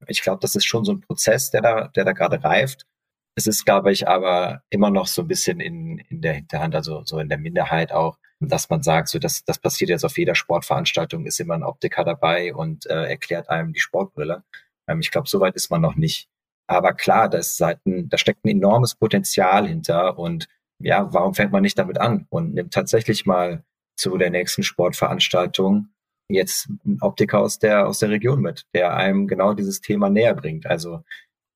Ich 0.07 0.23
glaube, 0.23 0.41
das 0.41 0.55
ist 0.55 0.67
schon 0.67 0.85
so 0.85 0.93
ein 0.93 1.01
Prozess, 1.01 1.51
der 1.51 1.63
da, 1.63 1.89
der 1.89 2.05
da 2.05 2.13
gerade 2.13 2.45
reift. 2.45 2.87
Es 3.35 3.47
ist, 3.47 3.65
glaube 3.65 3.93
ich, 3.93 4.07
aber 4.07 4.63
immer 4.69 4.91
noch 4.91 5.07
so 5.07 5.23
ein 5.23 5.29
bisschen 5.29 5.59
in, 5.61 5.99
in 6.11 6.21
der 6.21 6.35
Hinterhand, 6.35 6.75
also 6.75 7.03
so 7.05 7.19
in 7.19 7.31
der 7.31 7.39
Minderheit 7.39 7.93
auch, 7.93 8.19
dass 8.41 8.69
man 8.69 8.83
sagt, 8.83 9.09
so 9.09 9.19
das, 9.19 9.45
das 9.45 9.59
passiert 9.59 9.89
jetzt 9.89 10.05
auf 10.05 10.19
jeder 10.19 10.35
Sportveranstaltung, 10.35 11.25
ist 11.25 11.41
immer 11.41 11.55
ein 11.55 11.63
Optiker 11.63 12.05
dabei 12.05 12.55
und 12.55 12.87
äh, 12.87 13.05
erklärt 13.05 13.49
einem 13.49 13.73
die 13.73 13.81
Sportbrille. 13.81 14.45
Ähm, 14.89 15.01
ich 15.01 15.11
glaube, 15.11 15.29
soweit 15.29 15.55
ist 15.55 15.71
man 15.71 15.81
noch 15.81 15.95
nicht. 15.95 16.29
Aber 16.67 16.93
klar, 16.93 17.31
da, 17.31 17.39
ist 17.39 17.57
seit 17.57 17.85
ein, 17.87 18.11
da 18.11 18.19
steckt 18.19 18.45
ein 18.45 18.51
enormes 18.51 18.97
Potenzial 18.97 19.67
hinter 19.67 20.19
und 20.19 20.49
ja, 20.79 21.13
warum 21.15 21.35
fängt 21.35 21.53
man 21.53 21.63
nicht 21.63 21.79
damit 21.79 21.99
an 21.99 22.27
und 22.29 22.53
nimmt 22.53 22.75
tatsächlich 22.75 23.25
mal 23.25 23.65
zu 23.97 24.19
der 24.19 24.31
nächsten 24.31 24.63
Sportveranstaltung 24.63 25.92
jetzt 26.33 26.69
ein 26.85 26.99
Optiker 27.01 27.41
aus 27.41 27.59
der, 27.59 27.87
aus 27.87 27.99
der 27.99 28.11
Region 28.11 28.41
mit, 28.41 28.67
der 28.75 28.97
einem 28.97 29.27
genau 29.27 29.55
dieses 29.55 29.81
Thema 29.81 30.11
näher 30.11 30.35
bringt. 30.35 30.67
Also 30.67 31.03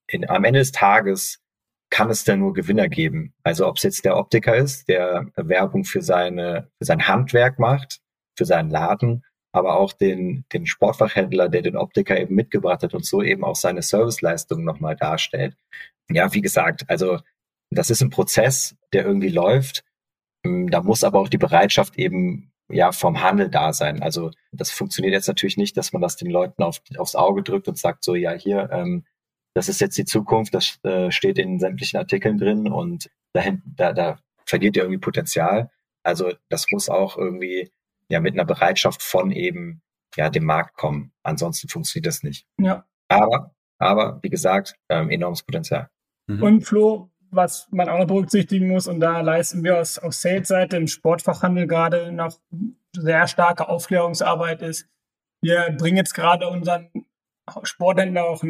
in, 0.08 0.28
am 0.28 0.44
Ende 0.44 0.60
des 0.60 0.72
Tages 0.72 1.40
kann 1.90 2.10
es 2.10 2.24
da 2.24 2.36
nur 2.36 2.52
Gewinner 2.52 2.88
geben. 2.88 3.34
Also 3.42 3.66
ob 3.66 3.76
es 3.76 3.82
jetzt 3.82 4.04
der 4.04 4.16
Optiker 4.16 4.56
ist, 4.56 4.88
der 4.88 5.30
Werbung 5.36 5.84
für 5.84 6.02
seine, 6.02 6.70
für 6.78 6.84
sein 6.84 7.06
Handwerk 7.06 7.58
macht, 7.58 8.00
für 8.36 8.44
seinen 8.44 8.70
Laden, 8.70 9.24
aber 9.52 9.76
auch 9.78 9.92
den, 9.92 10.44
den 10.52 10.66
Sportfachhändler, 10.66 11.48
der 11.48 11.62
den 11.62 11.76
Optiker 11.76 12.18
eben 12.20 12.34
mitgebracht 12.34 12.82
hat 12.82 12.94
und 12.94 13.06
so 13.06 13.22
eben 13.22 13.44
auch 13.44 13.56
seine 13.56 13.82
Serviceleistung 13.82 14.64
nochmal 14.64 14.96
darstellt. 14.96 15.56
Ja, 16.08 16.32
wie 16.34 16.42
gesagt, 16.42 16.84
also 16.88 17.18
das 17.70 17.90
ist 17.90 18.02
ein 18.02 18.10
Prozess, 18.10 18.76
der 18.92 19.04
irgendwie 19.04 19.30
läuft. 19.30 19.84
Hm, 20.44 20.70
da 20.70 20.82
muss 20.82 21.04
aber 21.04 21.20
auch 21.20 21.28
die 21.28 21.38
Bereitschaft 21.38 21.96
eben 21.96 22.52
ja 22.68 22.92
vom 22.92 23.22
Handel 23.22 23.48
da 23.48 23.72
sein. 23.72 24.02
Also 24.02 24.30
das 24.52 24.70
funktioniert 24.70 25.12
jetzt 25.12 25.28
natürlich 25.28 25.56
nicht, 25.56 25.76
dass 25.76 25.92
man 25.92 26.02
das 26.02 26.16
den 26.16 26.30
Leuten 26.30 26.62
auf, 26.62 26.80
aufs 26.98 27.14
Auge 27.14 27.42
drückt 27.42 27.68
und 27.68 27.78
sagt 27.78 28.04
so, 28.04 28.14
ja 28.14 28.32
hier, 28.32 28.70
ähm, 28.72 29.04
das 29.54 29.68
ist 29.68 29.80
jetzt 29.80 29.96
die 29.96 30.04
Zukunft, 30.04 30.54
das 30.54 30.78
äh, 30.84 31.10
steht 31.10 31.38
in 31.38 31.58
sämtlichen 31.58 31.98
Artikeln 31.98 32.38
drin 32.38 32.70
und 32.70 33.10
dahin, 33.32 33.62
da, 33.64 33.92
da 33.92 34.18
verliert 34.44 34.76
ihr 34.76 34.82
irgendwie 34.82 35.00
Potenzial. 35.00 35.70
Also 36.02 36.32
das 36.48 36.66
muss 36.70 36.88
auch 36.88 37.16
irgendwie 37.16 37.72
ja 38.08 38.20
mit 38.20 38.34
einer 38.34 38.44
Bereitschaft 38.44 39.02
von 39.02 39.30
eben 39.30 39.82
ja 40.16 40.30
dem 40.30 40.44
Markt 40.44 40.76
kommen. 40.76 41.12
Ansonsten 41.22 41.68
funktioniert 41.68 42.06
das 42.06 42.22
nicht. 42.22 42.46
Ja. 42.58 42.86
Aber, 43.08 43.54
aber 43.78 44.18
wie 44.22 44.30
gesagt, 44.30 44.76
ähm, 44.88 45.10
enormes 45.10 45.42
Potenzial. 45.42 45.88
Mhm. 46.26 46.42
Und 46.42 46.60
Flo, 46.62 47.10
was 47.30 47.68
man 47.70 47.88
auch 47.88 47.98
noch 47.98 48.06
berücksichtigen 48.06 48.68
muss, 48.68 48.86
und 48.86 49.00
da 49.00 49.20
leisten 49.20 49.64
wir 49.64 49.78
aus, 49.78 49.98
aus 49.98 50.20
Sales-Seite 50.20 50.76
im 50.76 50.86
Sportfachhandel 50.86 51.66
gerade 51.66 52.12
noch 52.12 52.38
sehr 52.94 53.26
starke 53.28 53.68
Aufklärungsarbeit 53.68 54.62
ist. 54.62 54.88
Wir 55.42 55.74
bringen 55.78 55.98
jetzt 55.98 56.14
gerade 56.14 56.48
unseren 56.48 56.90
Sporthändler 57.62 58.24
auch 58.24 58.42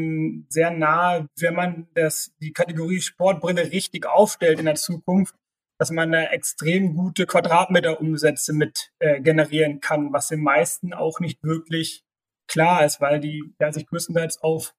sehr 0.48 0.70
nahe, 0.70 1.28
wenn 1.38 1.54
man 1.54 1.88
das, 1.94 2.32
die 2.40 2.52
Kategorie 2.52 3.00
Sportbrille 3.00 3.70
richtig 3.70 4.06
aufstellt 4.06 4.58
in 4.58 4.66
der 4.66 4.76
Zukunft, 4.76 5.34
dass 5.78 5.90
man 5.90 6.12
da 6.12 6.22
extrem 6.22 6.94
gute 6.94 7.26
Quadratmeterumsätze 7.26 8.54
mit 8.54 8.92
äh, 8.98 9.20
generieren 9.20 9.80
kann, 9.80 10.12
was 10.12 10.28
den 10.28 10.42
meisten 10.42 10.94
auch 10.94 11.20
nicht 11.20 11.42
wirklich 11.42 12.04
klar 12.48 12.84
ist, 12.84 13.00
weil 13.00 13.20
die 13.20 13.42
ja, 13.60 13.72
sich 13.72 13.86
größtenteils 13.86 14.42
auf 14.42 14.74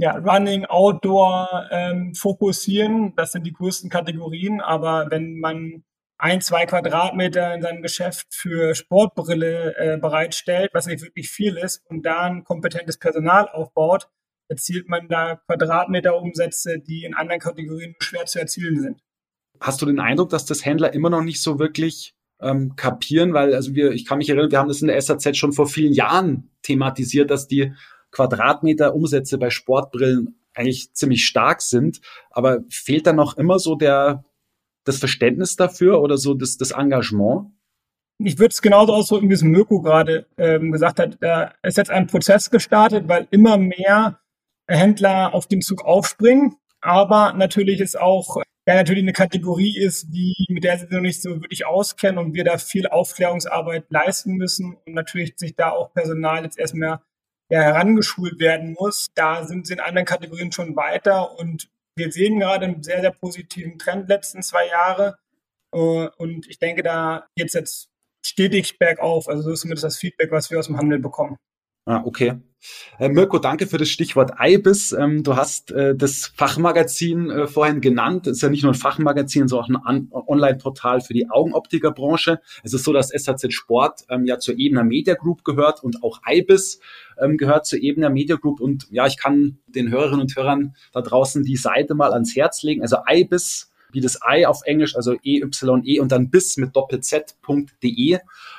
ja, 0.00 0.16
Running, 0.16 0.64
Outdoor 0.64 1.68
ähm, 1.70 2.14
fokussieren. 2.14 3.12
Das 3.16 3.32
sind 3.32 3.46
die 3.46 3.52
größten 3.52 3.90
Kategorien. 3.90 4.62
Aber 4.62 5.08
wenn 5.10 5.38
man 5.38 5.84
ein, 6.16 6.40
zwei 6.40 6.64
Quadratmeter 6.64 7.54
in 7.54 7.60
seinem 7.60 7.82
Geschäft 7.82 8.28
für 8.30 8.74
Sportbrille 8.74 9.76
äh, 9.76 9.98
bereitstellt, 9.98 10.70
was 10.72 10.86
nicht 10.86 11.02
wirklich 11.02 11.28
viel 11.28 11.58
ist, 11.58 11.82
und 11.88 12.06
da 12.06 12.22
ein 12.22 12.44
kompetentes 12.44 12.96
Personal 12.96 13.48
aufbaut, 13.48 14.08
erzielt 14.48 14.88
man 14.88 15.06
da 15.08 15.36
Quadratmeterumsätze, 15.46 16.78
die 16.78 17.04
in 17.04 17.14
anderen 17.14 17.40
Kategorien 17.40 17.94
schwer 18.00 18.24
zu 18.24 18.38
erzielen 18.38 18.80
sind. 18.80 19.02
Hast 19.60 19.82
du 19.82 19.86
den 19.86 20.00
Eindruck, 20.00 20.30
dass 20.30 20.46
das 20.46 20.64
Händler 20.64 20.94
immer 20.94 21.10
noch 21.10 21.22
nicht 21.22 21.42
so 21.42 21.58
wirklich 21.58 22.14
ähm, 22.40 22.74
kapieren? 22.74 23.34
Weil, 23.34 23.54
also 23.54 23.74
wir, 23.74 23.92
ich 23.92 24.06
kann 24.06 24.16
mich 24.16 24.30
erinnern, 24.30 24.50
wir 24.50 24.58
haben 24.58 24.68
das 24.68 24.80
in 24.80 24.88
der 24.88 25.00
SAZ 25.00 25.36
schon 25.36 25.52
vor 25.52 25.66
vielen 25.66 25.92
Jahren 25.92 26.50
thematisiert, 26.62 27.30
dass 27.30 27.48
die 27.48 27.74
Quadratmeter 28.10 28.94
Umsätze 28.94 29.38
bei 29.38 29.50
Sportbrillen 29.50 30.40
eigentlich 30.54 30.92
ziemlich 30.94 31.24
stark 31.24 31.62
sind. 31.62 32.00
Aber 32.30 32.60
fehlt 32.68 33.06
da 33.06 33.12
noch 33.12 33.36
immer 33.36 33.58
so 33.58 33.74
der, 33.74 34.24
das 34.84 34.98
Verständnis 34.98 35.56
dafür 35.56 36.00
oder 36.00 36.18
so 36.18 36.34
das, 36.34 36.56
das 36.56 36.72
Engagement? 36.72 37.52
Ich 38.18 38.38
würde 38.38 38.52
es 38.52 38.60
genauso 38.60 38.92
ausdrücken, 38.92 39.30
wie 39.30 39.34
es 39.34 39.42
Mirko 39.42 39.80
gerade 39.80 40.26
ähm, 40.36 40.72
gesagt 40.72 40.98
hat. 40.98 41.16
Da 41.20 41.54
ist 41.62 41.78
jetzt 41.78 41.90
ein 41.90 42.06
Prozess 42.06 42.50
gestartet, 42.50 43.08
weil 43.08 43.26
immer 43.30 43.56
mehr 43.56 44.20
Händler 44.68 45.34
auf 45.34 45.46
den 45.46 45.62
Zug 45.62 45.84
aufspringen. 45.84 46.56
Aber 46.82 47.32
natürlich 47.32 47.80
ist 47.80 47.98
auch 47.98 48.42
ja 48.66 48.74
natürlich 48.74 49.02
eine 49.02 49.12
Kategorie 49.12 49.76
ist, 49.76 50.08
die 50.10 50.34
mit 50.48 50.64
der 50.64 50.78
sie 50.78 50.86
noch 50.90 51.00
nicht 51.00 51.22
so 51.22 51.30
wirklich 51.40 51.66
auskennen 51.66 52.18
und 52.18 52.34
wir 52.34 52.44
da 52.44 52.58
viel 52.58 52.86
Aufklärungsarbeit 52.86 53.86
leisten 53.88 54.34
müssen 54.34 54.76
und 54.86 54.94
natürlich 54.94 55.34
sich 55.36 55.56
da 55.56 55.70
auch 55.70 55.92
Personal 55.92 56.44
jetzt 56.44 56.58
erstmal 56.58 57.00
ja, 57.50 57.60
herangeschult 57.60 58.38
werden 58.38 58.76
muss. 58.78 59.08
Da 59.14 59.44
sind 59.44 59.66
sie 59.66 59.74
in 59.74 59.80
anderen 59.80 60.06
Kategorien 60.06 60.52
schon 60.52 60.76
weiter 60.76 61.38
und 61.38 61.68
wir 61.96 62.12
sehen 62.12 62.38
gerade 62.38 62.66
einen 62.66 62.82
sehr, 62.82 63.00
sehr 63.00 63.10
positiven 63.10 63.78
Trend 63.78 64.08
letzten 64.08 64.42
zwei 64.42 64.66
Jahre. 64.68 65.18
Äh, 65.72 66.08
und 66.16 66.48
ich 66.48 66.58
denke, 66.58 66.82
da 66.82 67.26
geht 67.36 67.48
es 67.48 67.52
jetzt 67.52 67.88
stetig 68.24 68.78
bergauf. 68.78 69.28
Also 69.28 69.42
so 69.42 69.52
ist 69.52 69.60
zumindest 69.60 69.84
das 69.84 69.98
Feedback, 69.98 70.30
was 70.30 70.50
wir 70.50 70.58
aus 70.58 70.66
dem 70.66 70.78
Handel 70.78 70.98
bekommen. 70.98 71.36
Ah, 71.86 72.02
okay. 72.04 72.40
Äh, 72.98 73.08
Mirko, 73.08 73.38
danke 73.38 73.66
für 73.66 73.78
das 73.78 73.88
Stichwort 73.88 74.32
IBIS. 74.40 74.92
Ähm, 74.92 75.22
du 75.22 75.36
hast 75.36 75.70
äh, 75.72 75.94
das 75.94 76.32
Fachmagazin 76.36 77.30
äh, 77.30 77.46
vorhin 77.46 77.80
genannt. 77.80 78.26
Es 78.26 78.38
ist 78.38 78.42
ja 78.42 78.50
nicht 78.50 78.62
nur 78.62 78.72
ein 78.72 78.78
Fachmagazin, 78.78 79.48
sondern 79.48 79.76
auch 79.76 79.86
ein 79.86 80.08
Online-Portal 80.10 81.00
für 81.00 81.14
die 81.14 81.30
Augenoptikerbranche. 81.30 82.40
Es 82.62 82.74
ist 82.74 82.84
so, 82.84 82.92
dass 82.92 83.08
SAZ 83.08 83.52
Sport 83.52 84.02
ähm, 84.08 84.24
ja 84.26 84.38
zur 84.38 84.58
Ebener 84.58 84.84
Media 84.84 85.14
Group 85.14 85.44
gehört 85.44 85.82
und 85.82 86.02
auch 86.02 86.20
IBIS 86.28 86.80
ähm, 87.20 87.36
gehört 87.36 87.66
zur 87.66 87.80
Ebener 87.80 88.10
Media 88.10 88.36
Group. 88.36 88.60
Und 88.60 88.86
ja, 88.90 89.06
ich 89.06 89.18
kann 89.18 89.58
den 89.66 89.90
Hörerinnen 89.90 90.20
und 90.20 90.36
Hörern 90.36 90.74
da 90.92 91.00
draußen 91.00 91.42
die 91.42 91.56
Seite 91.56 91.94
mal 91.94 92.12
ans 92.12 92.36
Herz 92.36 92.62
legen. 92.62 92.82
Also 92.82 92.98
IBIS 93.08 93.69
wie 93.92 94.00
das 94.00 94.18
I 94.28 94.46
auf 94.46 94.62
Englisch, 94.64 94.96
also 94.96 95.14
EYE 95.14 95.44
-E 95.44 96.00
und 96.00 96.12
dann 96.12 96.30
bis 96.30 96.56
mit 96.56 96.74
doppelz.de. 96.74 98.18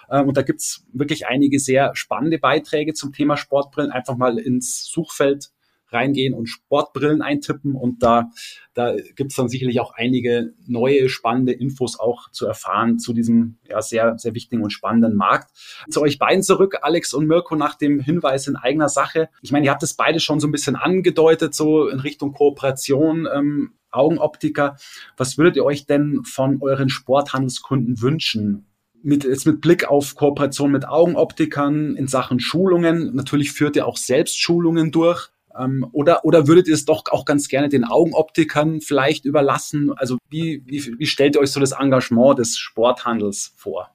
Ähm, 0.09 0.27
und 0.27 0.37
da 0.37 0.41
gibt's 0.41 0.85
wirklich 0.93 1.27
einige 1.27 1.59
sehr 1.59 1.95
spannende 1.95 2.39
Beiträge 2.39 2.93
zum 2.93 3.13
Thema 3.13 3.37
Sportbrillen. 3.37 3.91
Einfach 3.91 4.17
mal 4.17 4.37
ins 4.37 4.85
Suchfeld 4.85 5.51
reingehen 5.91 6.33
und 6.33 6.47
Sportbrillen 6.47 7.21
eintippen 7.21 7.75
und 7.75 8.03
da, 8.03 8.29
da 8.73 8.95
gibt's 9.15 9.35
dann 9.35 9.49
sicherlich 9.49 9.79
auch 9.79 9.93
einige 9.95 10.53
neue 10.67 11.09
spannende 11.09 11.53
Infos 11.53 11.99
auch 11.99 12.31
zu 12.31 12.45
erfahren 12.45 12.99
zu 12.99 13.13
diesem 13.13 13.57
ja, 13.67 13.81
sehr, 13.81 14.17
sehr 14.17 14.33
wichtigen 14.33 14.63
und 14.63 14.71
spannenden 14.71 15.15
Markt. 15.15 15.51
Zu 15.89 16.01
euch 16.01 16.19
beiden 16.19 16.43
zurück, 16.43 16.77
Alex 16.81 17.13
und 17.13 17.27
Mirko, 17.27 17.55
nach 17.55 17.75
dem 17.75 17.99
Hinweis 17.99 18.47
in 18.47 18.55
eigener 18.55 18.89
Sache. 18.89 19.29
Ich 19.41 19.51
meine, 19.51 19.65
ihr 19.65 19.71
habt 19.71 19.83
es 19.83 19.95
beide 19.95 20.19
schon 20.19 20.39
so 20.39 20.47
ein 20.47 20.51
bisschen 20.51 20.75
angedeutet, 20.75 21.53
so 21.53 21.87
in 21.87 21.99
Richtung 21.99 22.33
Kooperation. 22.33 23.27
Ähm, 23.33 23.73
Augenoptiker. 23.91 24.77
Was 25.17 25.37
würdet 25.37 25.57
ihr 25.57 25.65
euch 25.65 25.85
denn 25.85 26.21
von 26.23 26.61
euren 26.61 26.89
Sporthandelskunden 26.89 28.01
wünschen? 28.01 28.65
Mit, 29.03 29.23
jetzt 29.23 29.47
mit 29.47 29.61
Blick 29.61 29.85
auf 29.89 30.15
Kooperation 30.15 30.71
mit 30.71 30.87
Augenoptikern 30.87 31.95
in 31.95 32.07
Sachen 32.07 32.39
Schulungen. 32.39 33.15
Natürlich 33.15 33.51
führt 33.51 33.75
ihr 33.75 33.87
auch 33.87 33.97
selbst 33.97 34.39
Schulungen 34.39 34.91
durch. 34.91 35.29
Ähm, 35.57 35.87
oder, 35.91 36.25
oder 36.25 36.47
würdet 36.47 36.67
ihr 36.67 36.73
es 36.73 36.85
doch 36.85 37.03
auch 37.11 37.25
ganz 37.25 37.47
gerne 37.47 37.69
den 37.69 37.83
Augenoptikern 37.83 38.81
vielleicht 38.81 39.25
überlassen? 39.25 39.91
Also 39.95 40.17
wie, 40.29 40.63
wie, 40.65 40.97
wie 40.97 41.05
stellt 41.05 41.35
ihr 41.35 41.41
euch 41.41 41.51
so 41.51 41.59
das 41.59 41.71
Engagement 41.71 42.39
des 42.39 42.57
Sporthandels 42.57 43.53
vor? 43.57 43.91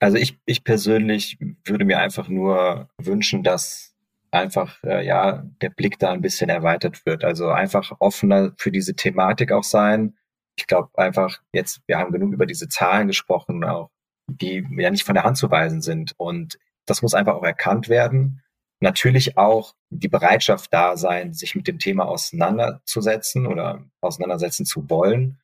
Also 0.00 0.16
ich, 0.16 0.38
ich 0.46 0.64
persönlich 0.64 1.38
würde 1.64 1.84
mir 1.84 1.98
einfach 1.98 2.28
nur 2.28 2.88
wünschen, 2.98 3.42
dass 3.42 3.94
einfach 4.30 4.82
äh, 4.84 5.04
ja 5.04 5.44
der 5.60 5.70
Blick 5.70 5.98
da 5.98 6.12
ein 6.12 6.22
bisschen 6.22 6.48
erweitert 6.48 7.04
wird. 7.04 7.24
Also 7.24 7.48
einfach 7.48 7.92
offener 7.98 8.52
für 8.56 8.70
diese 8.70 8.94
Thematik 8.94 9.52
auch 9.52 9.64
sein. 9.64 10.16
Ich 10.56 10.66
glaube 10.66 10.90
einfach 10.96 11.40
jetzt, 11.52 11.82
wir 11.86 11.98
haben 11.98 12.12
genug 12.12 12.32
über 12.32 12.46
diese 12.46 12.68
Zahlen 12.68 13.08
gesprochen, 13.08 13.64
auch 13.64 13.90
die 14.26 14.66
ja 14.76 14.90
nicht 14.90 15.04
von 15.04 15.14
der 15.14 15.24
Hand 15.24 15.36
zu 15.36 15.50
weisen 15.50 15.82
sind. 15.82 16.14
Und 16.16 16.58
das 16.86 17.02
muss 17.02 17.14
einfach 17.14 17.34
auch 17.34 17.44
erkannt 17.44 17.88
werden. 17.88 18.42
Natürlich 18.80 19.36
auch 19.36 19.74
die 19.90 20.08
Bereitschaft 20.08 20.72
da 20.72 20.96
sein, 20.96 21.34
sich 21.34 21.54
mit 21.54 21.68
dem 21.68 21.78
Thema 21.78 22.06
auseinanderzusetzen 22.06 23.46
oder 23.46 23.84
auseinandersetzen 24.00 24.64
zu 24.64 24.88
wollen. 24.88 25.38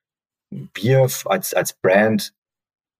Wir 0.74 1.06
als, 1.26 1.52
als 1.54 1.74
Brand 1.74 2.32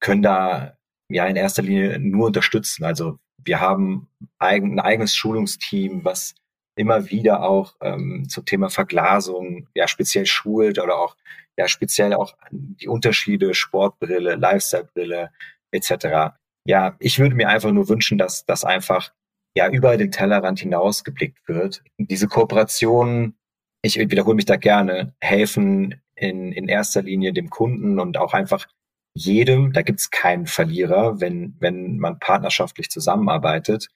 können 0.01 0.23
da 0.23 0.77
ja 1.09 1.27
in 1.27 1.37
erster 1.37 1.63
Linie 1.63 1.99
nur 1.99 2.27
unterstützen. 2.27 2.85
Also 2.85 3.19
wir 3.43 3.61
haben 3.61 4.09
eigen, 4.39 4.75
ein 4.75 4.81
eigenes 4.81 5.17
Schulungsteam, 5.17 6.05
was 6.05 6.35
immer 6.77 7.09
wieder 7.11 7.43
auch 7.43 7.75
ähm, 7.81 8.29
zum 8.29 8.45
Thema 8.45 8.69
Verglasung 8.69 9.69
ja 9.75 9.89
speziell 9.89 10.27
schult 10.27 10.79
oder 10.79 10.99
auch 10.99 11.17
ja 11.57 11.69
speziell 11.69 12.13
auch 12.13 12.37
die 12.51 12.89
Unterschiede 12.89 13.55
Sportbrille, 13.55 14.35
Lifestylebrille 14.35 15.31
etc. 15.71 16.37
Ja, 16.67 16.97
ich 16.99 17.19
würde 17.19 17.35
mir 17.35 17.49
einfach 17.49 17.73
nur 17.73 17.89
wünschen, 17.89 18.19
dass 18.19 18.45
das 18.45 18.65
einfach 18.65 19.13
ja 19.57 19.71
über 19.71 19.97
den 19.97 20.11
Tellerrand 20.11 20.61
hinaus 20.61 21.03
geblickt 21.03 21.49
wird. 21.49 21.83
Diese 21.99 22.29
Kooperationen, 22.29 23.37
ich 23.83 23.99
wiederhole 23.99 24.37
mich 24.37 24.45
da 24.45 24.57
gerne, 24.57 25.15
helfen 25.19 26.01
in, 26.15 26.53
in 26.53 26.69
erster 26.69 27.03
Linie 27.03 27.33
dem 27.33 27.49
Kunden 27.49 27.99
und 27.99 28.19
auch 28.19 28.35
einfach 28.35 28.67
jedem, 29.15 29.73
da 29.73 29.81
gibt's 29.81 30.11
keinen 30.11 30.47
Verlierer, 30.47 31.21
wenn, 31.23 31.57
wenn 31.59 31.99
man 31.99 32.19
partnerschaftlich 32.19 32.91
zusammenarbeitet 32.91 33.89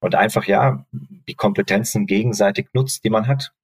und 0.00 0.14
einfach 0.14 0.44
ja 0.44 0.84
die 0.92 1.34
Kompetenzen 1.34 2.06
gegenseitig 2.06 2.68
nutzt, 2.74 3.02
die 3.02 3.10
man 3.10 3.26
hat. 3.26 3.54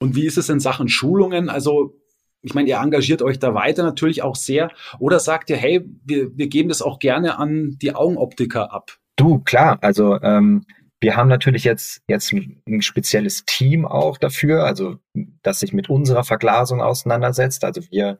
Und 0.00 0.16
wie 0.16 0.24
ist 0.24 0.38
es 0.38 0.48
in 0.48 0.60
Sachen 0.60 0.88
Schulungen? 0.88 1.50
Also 1.50 1.94
ich 2.40 2.54
meine, 2.54 2.68
ihr 2.70 2.76
engagiert 2.76 3.20
euch 3.20 3.38
da 3.38 3.54
weiter 3.54 3.82
natürlich 3.82 4.22
auch 4.22 4.36
sehr. 4.36 4.70
Oder 4.98 5.20
sagt 5.20 5.50
ihr, 5.50 5.56
hey, 5.56 5.84
wir, 6.04 6.36
wir 6.36 6.48
geben 6.48 6.70
das 6.70 6.80
auch 6.80 6.98
gerne 6.98 7.38
an 7.38 7.76
die 7.82 7.94
Augenoptiker 7.94 8.72
ab? 8.72 8.98
Du, 9.16 9.38
klar. 9.40 9.78
Also 9.82 10.20
ähm, 10.22 10.64
wir 11.00 11.16
haben 11.16 11.28
natürlich 11.28 11.64
jetzt, 11.64 12.02
jetzt 12.08 12.32
ein 12.32 12.82
spezielles 12.82 13.44
Team 13.44 13.84
auch 13.84 14.18
dafür, 14.18 14.64
also 14.64 14.98
das 15.42 15.60
sich 15.60 15.72
mit 15.72 15.90
unserer 15.90 16.24
Verglasung 16.24 16.80
auseinandersetzt. 16.80 17.64
Also 17.64 17.82
wir 17.90 18.18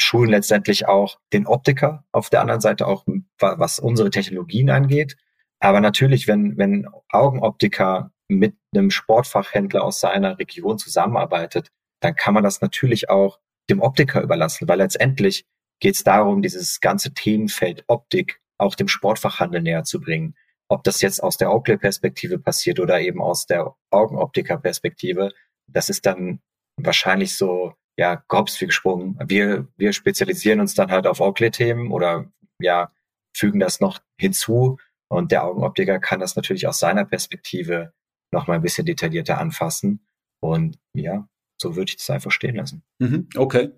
schulen 0.00 0.30
letztendlich 0.30 0.86
auch 0.86 1.18
den 1.32 1.46
Optiker 1.46 2.04
auf 2.12 2.30
der 2.30 2.40
anderen 2.40 2.60
Seite 2.60 2.86
auch, 2.86 3.04
was 3.40 3.78
unsere 3.78 4.10
Technologien 4.10 4.70
angeht. 4.70 5.16
Aber 5.60 5.80
natürlich, 5.80 6.28
wenn, 6.28 6.56
wenn 6.58 6.88
Augenoptiker 7.10 8.10
mit 8.28 8.56
einem 8.74 8.90
Sportfachhändler 8.90 9.84
aus 9.84 10.00
seiner 10.00 10.38
Region 10.38 10.78
zusammenarbeitet, 10.78 11.70
dann 12.00 12.16
kann 12.16 12.34
man 12.34 12.42
das 12.42 12.60
natürlich 12.60 13.10
auch 13.10 13.38
dem 13.70 13.80
Optiker 13.80 14.22
überlassen, 14.22 14.66
weil 14.68 14.78
letztendlich 14.78 15.44
geht 15.80 15.94
es 15.94 16.04
darum, 16.04 16.42
dieses 16.42 16.80
ganze 16.80 17.14
Themenfeld 17.14 17.84
Optik 17.86 18.41
auch 18.62 18.74
dem 18.74 18.88
Sportfachhandel 18.88 19.60
näher 19.62 19.84
zu 19.84 20.00
bringen. 20.00 20.34
Ob 20.68 20.84
das 20.84 21.00
jetzt 21.02 21.22
aus 21.22 21.36
der 21.36 21.52
Oakley-Perspektive 21.52 22.38
passiert 22.38 22.80
oder 22.80 23.00
eben 23.00 23.20
aus 23.20 23.46
der 23.46 23.74
Augenoptiker-Perspektive, 23.90 25.32
das 25.66 25.88
ist 25.90 26.06
dann 26.06 26.40
wahrscheinlich 26.76 27.36
so, 27.36 27.74
ja, 27.98 28.22
Gops 28.28 28.60
wie 28.60 28.66
gesprungen. 28.66 29.18
Wir, 29.26 29.68
wir 29.76 29.92
spezialisieren 29.92 30.60
uns 30.60 30.74
dann 30.74 30.90
halt 30.90 31.06
auf 31.06 31.20
Oakley-Themen 31.20 31.90
oder 31.90 32.32
ja, 32.58 32.90
fügen 33.36 33.60
das 33.60 33.80
noch 33.80 34.00
hinzu. 34.18 34.78
Und 35.08 35.30
der 35.30 35.44
Augenoptiker 35.44 35.98
kann 35.98 36.20
das 36.20 36.36
natürlich 36.36 36.66
aus 36.66 36.78
seiner 36.78 37.04
Perspektive 37.04 37.92
noch 38.32 38.46
mal 38.46 38.54
ein 38.54 38.62
bisschen 38.62 38.86
detaillierter 38.86 39.38
anfassen. 39.38 40.06
Und 40.40 40.78
ja, 40.94 41.28
so 41.60 41.76
würde 41.76 41.90
ich 41.90 41.96
das 41.96 42.08
einfach 42.08 42.30
stehen 42.30 42.56
lassen. 42.56 42.82
Mhm, 42.98 43.28
okay, 43.36 43.72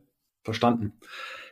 verstanden. 0.45 0.93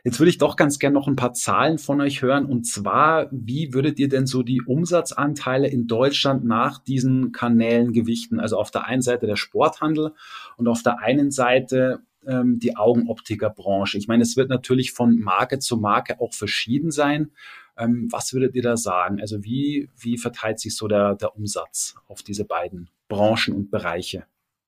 Jetzt 0.03 0.19
würde 0.19 0.29
ich 0.29 0.37
doch 0.37 0.57
ganz 0.57 0.79
gerne 0.79 0.95
noch 0.95 1.07
ein 1.07 1.15
paar 1.15 1.33
Zahlen 1.33 1.77
von 1.77 2.01
euch 2.01 2.21
hören. 2.21 2.45
Und 2.45 2.65
zwar, 2.65 3.27
wie 3.31 3.73
würdet 3.73 3.99
ihr 3.99 4.09
denn 4.09 4.27
so 4.27 4.43
die 4.43 4.61
Umsatzanteile 4.61 5.67
in 5.67 5.87
Deutschland 5.87 6.43
nach 6.43 6.79
diesen 6.79 7.31
Kanälen 7.31 7.93
gewichten? 7.93 8.39
Also 8.39 8.57
auf 8.57 8.69
der 8.69 8.85
einen 8.85 9.01
Seite 9.01 9.27
der 9.27 9.37
Sporthandel 9.37 10.13
und 10.57 10.67
auf 10.67 10.83
der 10.83 10.99
einen 10.99 11.31
Seite 11.31 12.01
ähm, 12.27 12.59
die 12.59 12.75
Augenoptikerbranche. 12.75 13.97
Ich 13.97 14.09
meine, 14.09 14.23
es 14.23 14.35
wird 14.35 14.49
natürlich 14.49 14.91
von 14.91 15.19
Marke 15.19 15.59
zu 15.59 15.77
Marke 15.77 16.19
auch 16.19 16.33
verschieden 16.33 16.91
sein. 16.91 17.31
Ähm, 17.77 18.09
was 18.11 18.33
würdet 18.33 18.55
ihr 18.55 18.61
da 18.61 18.75
sagen? 18.75 19.21
Also 19.21 19.43
wie, 19.43 19.89
wie 19.97 20.17
verteilt 20.17 20.59
sich 20.59 20.75
so 20.75 20.89
der, 20.89 21.15
der 21.15 21.35
Umsatz 21.35 21.95
auf 22.07 22.23
diese 22.23 22.43
beiden 22.43 22.89
Branchen 23.07 23.55
und 23.55 23.71
Bereiche? 23.71 24.25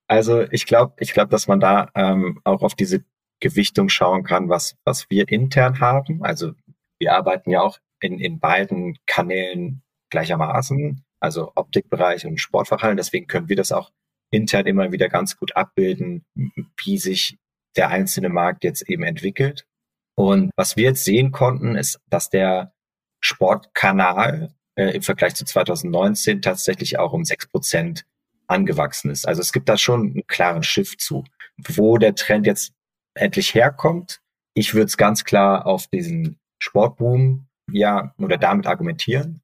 Also 0.07 0.41
ich 0.51 0.65
glaube, 0.65 0.93
ich 0.99 1.13
glaube, 1.13 1.29
dass 1.29 1.47
man 1.47 1.59
da 1.59 1.89
ähm, 1.95 2.39
auch 2.43 2.61
auf 2.61 2.75
diese 2.75 3.03
Gewichtung 3.45 3.89
schauen 3.89 4.23
kann, 4.23 4.49
was, 4.49 4.75
was 4.85 5.07
wir 5.11 5.29
intern 5.29 5.79
haben. 5.79 6.23
Also 6.23 6.53
wir 6.97 7.13
arbeiten 7.13 7.51
ja 7.51 7.61
auch 7.61 7.77
in, 8.01 8.19
in 8.19 8.39
beiden 8.39 8.97
Kanälen 9.05 9.83
gleichermaßen, 10.09 11.03
also 11.19 11.51
Optikbereich 11.53 12.25
und 12.25 12.41
Sportfachhallen. 12.41 12.97
Deswegen 12.97 13.27
können 13.27 13.47
wir 13.47 13.55
das 13.55 13.71
auch 13.71 13.91
intern 14.31 14.65
immer 14.65 14.91
wieder 14.91 15.09
ganz 15.09 15.37
gut 15.37 15.55
abbilden, 15.55 16.25
wie 16.33 16.97
sich 16.97 17.37
der 17.75 17.89
einzelne 17.89 18.29
Markt 18.29 18.63
jetzt 18.63 18.89
eben 18.89 19.03
entwickelt. 19.03 19.67
Und 20.15 20.49
was 20.55 20.75
wir 20.75 20.85
jetzt 20.85 21.05
sehen 21.05 21.31
konnten, 21.31 21.75
ist, 21.75 21.99
dass 22.09 22.31
der 22.31 22.73
Sportkanal 23.21 24.55
äh, 24.73 24.95
im 24.95 25.03
Vergleich 25.03 25.35
zu 25.35 25.45
2019 25.45 26.41
tatsächlich 26.41 26.97
auch 26.97 27.13
um 27.13 27.25
sechs 27.25 27.45
Prozent 27.45 28.05
angewachsen 28.47 29.11
ist. 29.11 29.27
Also 29.27 29.41
es 29.41 29.53
gibt 29.53 29.69
da 29.69 29.77
schon 29.77 30.01
einen 30.01 30.27
klaren 30.27 30.63
Shift 30.63 30.99
zu. 30.99 31.25
Wo 31.57 31.99
der 31.99 32.15
Trend 32.15 32.47
jetzt 32.47 32.73
endlich 33.15 33.53
herkommt, 33.53 34.21
ich 34.53 34.73
würde 34.73 34.85
es 34.85 34.97
ganz 34.97 35.23
klar 35.23 35.65
auf 35.65 35.87
diesen 35.87 36.39
Sportboom 36.59 37.47
ja 37.71 38.13
oder 38.17 38.37
damit 38.37 38.67
argumentieren, 38.67 39.41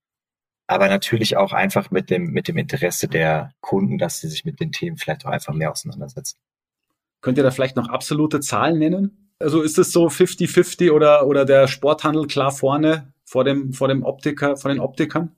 aber 0.67 0.87
natürlich 0.87 1.37
auch 1.37 1.53
einfach 1.53 1.91
mit 1.91 2.09
dem 2.09 2.31
mit 2.31 2.47
dem 2.47 2.57
Interesse 2.57 3.07
der 3.07 3.53
Kunden, 3.61 3.97
dass 3.97 4.19
sie 4.19 4.29
sich 4.29 4.45
mit 4.45 4.59
den 4.59 4.71
Themen 4.71 4.97
vielleicht 4.97 5.25
auch 5.25 5.31
einfach 5.31 5.53
mehr 5.53 5.71
auseinandersetzen. 5.71 6.37
Könnt 7.21 7.37
ihr 7.37 7.43
da 7.43 7.51
vielleicht 7.51 7.75
noch 7.75 7.89
absolute 7.89 8.39
Zahlen 8.39 8.79
nennen? 8.79 9.31
Also 9.39 9.61
ist 9.61 9.77
es 9.77 9.91
so 9.91 10.07
50-50 10.07 10.91
oder, 10.91 11.27
oder 11.27 11.45
der 11.45 11.67
Sporthandel 11.67 12.27
klar 12.27 12.51
vorne 12.51 13.13
vor 13.25 13.43
dem, 13.43 13.73
vor 13.73 13.87
dem 13.87 14.03
Optiker, 14.03 14.57
vor 14.57 14.69
den 14.69 14.79
Optikern? 14.79 15.35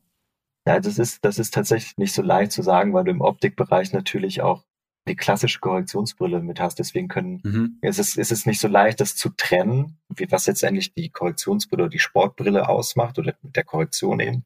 Ja, 0.67 0.79
das 0.79 0.97
ist, 0.97 1.23
das 1.25 1.39
ist 1.39 1.53
tatsächlich 1.53 1.97
nicht 1.97 2.13
so 2.13 2.21
leicht 2.21 2.51
zu 2.51 2.61
sagen, 2.61 2.93
weil 2.93 3.03
du 3.03 3.11
im 3.11 3.21
Optikbereich 3.21 3.91
natürlich 3.91 4.41
auch 4.41 4.63
die 5.07 5.15
klassische 5.15 5.59
Korrektionsbrille 5.59 6.41
mit 6.41 6.59
hast. 6.59 6.79
Deswegen 6.79 7.07
können, 7.07 7.41
mhm. 7.43 7.77
es 7.81 7.99
ist, 7.99 8.17
es 8.17 8.31
ist 8.31 8.47
nicht 8.47 8.59
so 8.59 8.67
leicht, 8.67 8.99
das 8.99 9.15
zu 9.15 9.29
trennen, 9.29 9.97
wie 10.09 10.31
was 10.31 10.47
letztendlich 10.47 10.93
die 10.93 11.09
Korrektionsbrille 11.09 11.83
oder 11.83 11.89
die 11.89 11.99
Sportbrille 11.99 12.69
ausmacht 12.69 13.19
oder 13.19 13.33
mit 13.41 13.55
der 13.55 13.63
Korrektion 13.63 14.19
eben. 14.19 14.45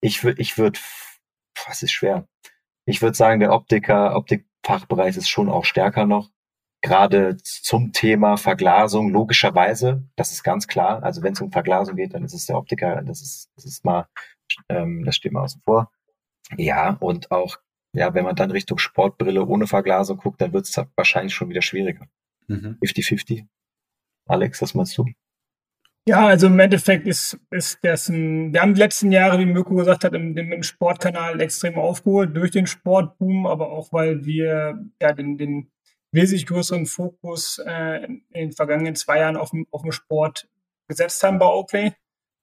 Ich 0.00 0.24
würde, 0.24 0.40
ich 0.40 0.58
würde, 0.58 0.78
was 1.66 1.82
ist 1.82 1.92
schwer? 1.92 2.26
Ich 2.86 3.02
würde 3.02 3.16
sagen, 3.16 3.40
der 3.40 3.52
Optiker, 3.52 4.16
Optikfachbereich 4.16 5.16
ist 5.16 5.28
schon 5.28 5.48
auch 5.48 5.64
stärker 5.64 6.06
noch. 6.06 6.30
Gerade 6.82 7.38
zum 7.38 7.92
Thema 7.92 8.36
Verglasung, 8.36 9.10
logischerweise, 9.10 10.02
das 10.16 10.32
ist 10.32 10.42
ganz 10.42 10.66
klar. 10.66 11.02
Also 11.02 11.22
wenn 11.22 11.32
es 11.32 11.40
um 11.40 11.50
Verglasung 11.50 11.96
geht, 11.96 12.12
dann 12.12 12.24
ist 12.24 12.34
es 12.34 12.44
der 12.44 12.58
Optiker, 12.58 13.00
das 13.02 13.22
ist, 13.22 13.50
das 13.56 13.64
ist 13.64 13.84
mal, 13.86 14.06
ähm, 14.68 15.02
das 15.04 15.16
steht 15.16 15.32
mal 15.32 15.44
außen 15.44 15.62
vor. 15.62 15.90
Ja, 16.58 16.96
und 17.00 17.30
auch 17.30 17.56
ja, 17.94 18.12
wenn 18.14 18.24
man 18.24 18.36
dann 18.36 18.50
Richtung 18.50 18.78
Sportbrille 18.78 19.44
ohne 19.44 19.66
Verglasung 19.66 20.18
guckt, 20.18 20.40
dann 20.40 20.52
wird 20.52 20.66
es 20.66 20.76
wahrscheinlich 20.96 21.34
schon 21.34 21.48
wieder 21.48 21.62
schwieriger. 21.62 22.06
50-50. 22.48 23.42
Mhm. 23.42 23.48
Alex, 24.26 24.60
was 24.60 24.74
meinst 24.74 24.98
du? 24.98 25.06
Ja, 26.06 26.26
also 26.26 26.48
im 26.48 26.58
Endeffekt 26.60 27.06
ist, 27.06 27.38
ist 27.50 27.78
das 27.82 28.10
ein, 28.10 28.52
wir 28.52 28.60
haben 28.60 28.74
die 28.74 28.80
letzten 28.80 29.10
Jahre, 29.10 29.38
wie 29.38 29.46
Mirko 29.46 29.74
gesagt 29.74 30.04
hat, 30.04 30.12
im, 30.12 30.36
im 30.36 30.62
Sportkanal 30.62 31.40
extrem 31.40 31.78
aufgeholt 31.78 32.36
durch 32.36 32.50
den 32.50 32.66
Sportboom, 32.66 33.46
aber 33.46 33.70
auch 33.70 33.90
weil 33.92 34.26
wir 34.26 34.84
ja 35.00 35.12
den, 35.12 35.38
den 35.38 35.70
wesentlich 36.12 36.46
größeren 36.46 36.84
Fokus 36.84 37.58
äh, 37.64 38.04
in 38.04 38.22
den 38.34 38.52
vergangenen 38.52 38.96
zwei 38.96 39.20
Jahren 39.20 39.36
auf 39.36 39.50
dem, 39.50 39.66
auf 39.70 39.82
dem 39.82 39.92
Sport 39.92 40.48
gesetzt 40.88 41.22
haben 41.22 41.38
bei 41.38 41.46
Oakley. 41.46 41.94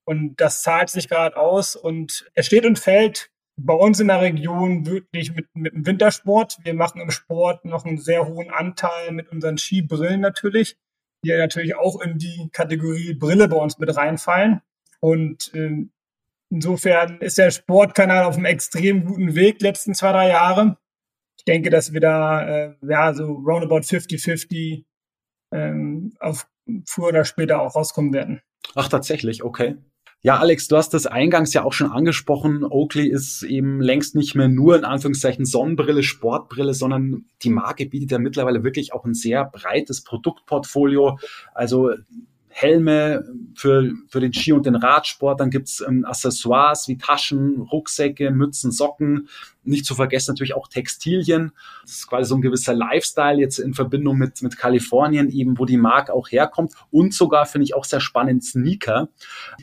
Und 0.06 0.38
das 0.38 0.64
zahlt 0.64 0.90
sich 0.90 1.08
gerade 1.08 1.38
aus 1.38 1.76
und 1.76 2.30
er 2.34 2.44
steht 2.44 2.66
und 2.66 2.80
fällt 2.80 3.31
bei 3.66 3.74
uns 3.74 4.00
in 4.00 4.08
der 4.08 4.22
Region 4.22 4.86
wirklich 4.86 5.34
mit, 5.34 5.48
mit 5.54 5.74
dem 5.74 5.86
Wintersport. 5.86 6.58
Wir 6.64 6.74
machen 6.74 7.02
im 7.02 7.12
Sport 7.12 7.66
noch 7.66 7.86
einen 7.86 7.98
sehr 7.98 8.28
hohen 8.28 8.50
Anteil 8.50 9.12
mit 9.12 9.30
unseren 9.30 9.58
Skibrillen 9.58 10.22
natürlich, 10.22 10.78
die 11.24 11.30
ja 11.30 11.38
natürlich 11.38 11.76
auch 11.76 12.02
in 12.02 12.18
die 12.18 12.50
Kategorie 12.52 13.14
Brille 13.14 13.48
bei 13.48 13.58
uns 13.58 13.78
mit 13.78 13.96
reinfallen. 13.96 14.62
Und 15.00 15.54
äh, 15.54 15.86
insofern 16.52 17.20
ist 17.20 17.38
der 17.38 17.52
Sportkanal 17.52 18.26
auf 18.26 18.36
einem 18.36 18.46
extrem 18.46 19.06
guten 19.06 19.36
Weg 19.36 19.62
letzten 19.62 19.94
zwei, 19.94 20.12
drei 20.12 20.30
Jahre. 20.30 20.78
Ich 21.38 21.46
denke, 21.46 21.70
dass 21.70 21.94
wir 21.94 22.02
da 22.02 22.48
äh, 22.48 22.76
ja 22.88 23.14
so 23.14 23.26
roundabout 23.34 23.80
50-50 23.80 24.84
ähm, 25.54 26.14
auf 26.20 26.48
früher 26.86 27.08
oder 27.08 27.26
später 27.26 27.62
auch 27.62 27.76
rauskommen 27.76 28.14
werden. 28.14 28.42
Ach, 28.76 28.88
tatsächlich, 28.88 29.44
okay. 29.44 29.78
Ja, 30.24 30.38
Alex, 30.38 30.68
du 30.68 30.78
hast 30.78 30.94
das 30.94 31.08
eingangs 31.08 31.52
ja 31.54 31.64
auch 31.64 31.74
schon 31.74 31.92
angesprochen. 31.92 32.64
Oakley 32.64 33.08
ist 33.08 33.42
eben 33.42 33.82
längst 33.82 34.16
nicht 34.16 34.36
mehr 34.36 34.48
nur 34.48 34.76
in 34.76 34.86
Anführungszeichen 34.86 35.46
Sonnenbrille, 35.46 36.04
Sportbrille, 36.04 36.76
sondern 36.76 37.26
die 37.42 37.50
Marke 37.50 37.88
bietet 37.88 38.12
ja 38.12 38.20
mittlerweile 38.20 38.64
wirklich 38.64 38.94
auch 38.94 39.04
ein 39.04 39.16
sehr 39.16 39.46
breites 39.46 40.04
Produktportfolio. 40.04 41.18
Also 41.56 41.92
Helme 42.52 43.26
für, 43.56 43.92
für 44.10 44.20
den 44.20 44.34
Ski- 44.34 44.52
und 44.52 44.66
den 44.66 44.76
Radsport. 44.76 45.40
Dann 45.40 45.50
gibt's 45.50 45.84
ähm, 45.86 46.06
Accessoires 46.06 46.88
wie 46.88 46.98
Taschen, 46.98 47.62
Rucksäcke, 47.62 48.30
Mützen, 48.32 48.72
Socken. 48.72 49.30
Nicht 49.64 49.86
zu 49.86 49.96
vergessen 49.96 50.32
natürlich 50.32 50.54
auch 50.54 50.68
Textilien. 50.68 51.52
Das 51.84 51.92
ist 51.92 52.08
quasi 52.08 52.28
so 52.30 52.36
ein 52.36 52.42
gewisser 52.42 52.74
Lifestyle 52.74 53.40
jetzt 53.40 53.60
in 53.60 53.74
Verbindung 53.74 54.18
mit, 54.18 54.42
mit 54.42 54.58
Kalifornien 54.58 55.30
eben, 55.30 55.58
wo 55.58 55.66
die 55.66 55.78
Marke 55.78 56.14
auch 56.14 56.30
herkommt. 56.30 56.74
Und 56.92 57.14
sogar 57.14 57.46
finde 57.46 57.66
ich 57.66 57.76
auch 57.76 57.86
sehr 57.86 58.02
spannend 58.02 58.44
Sneaker. 58.44 59.10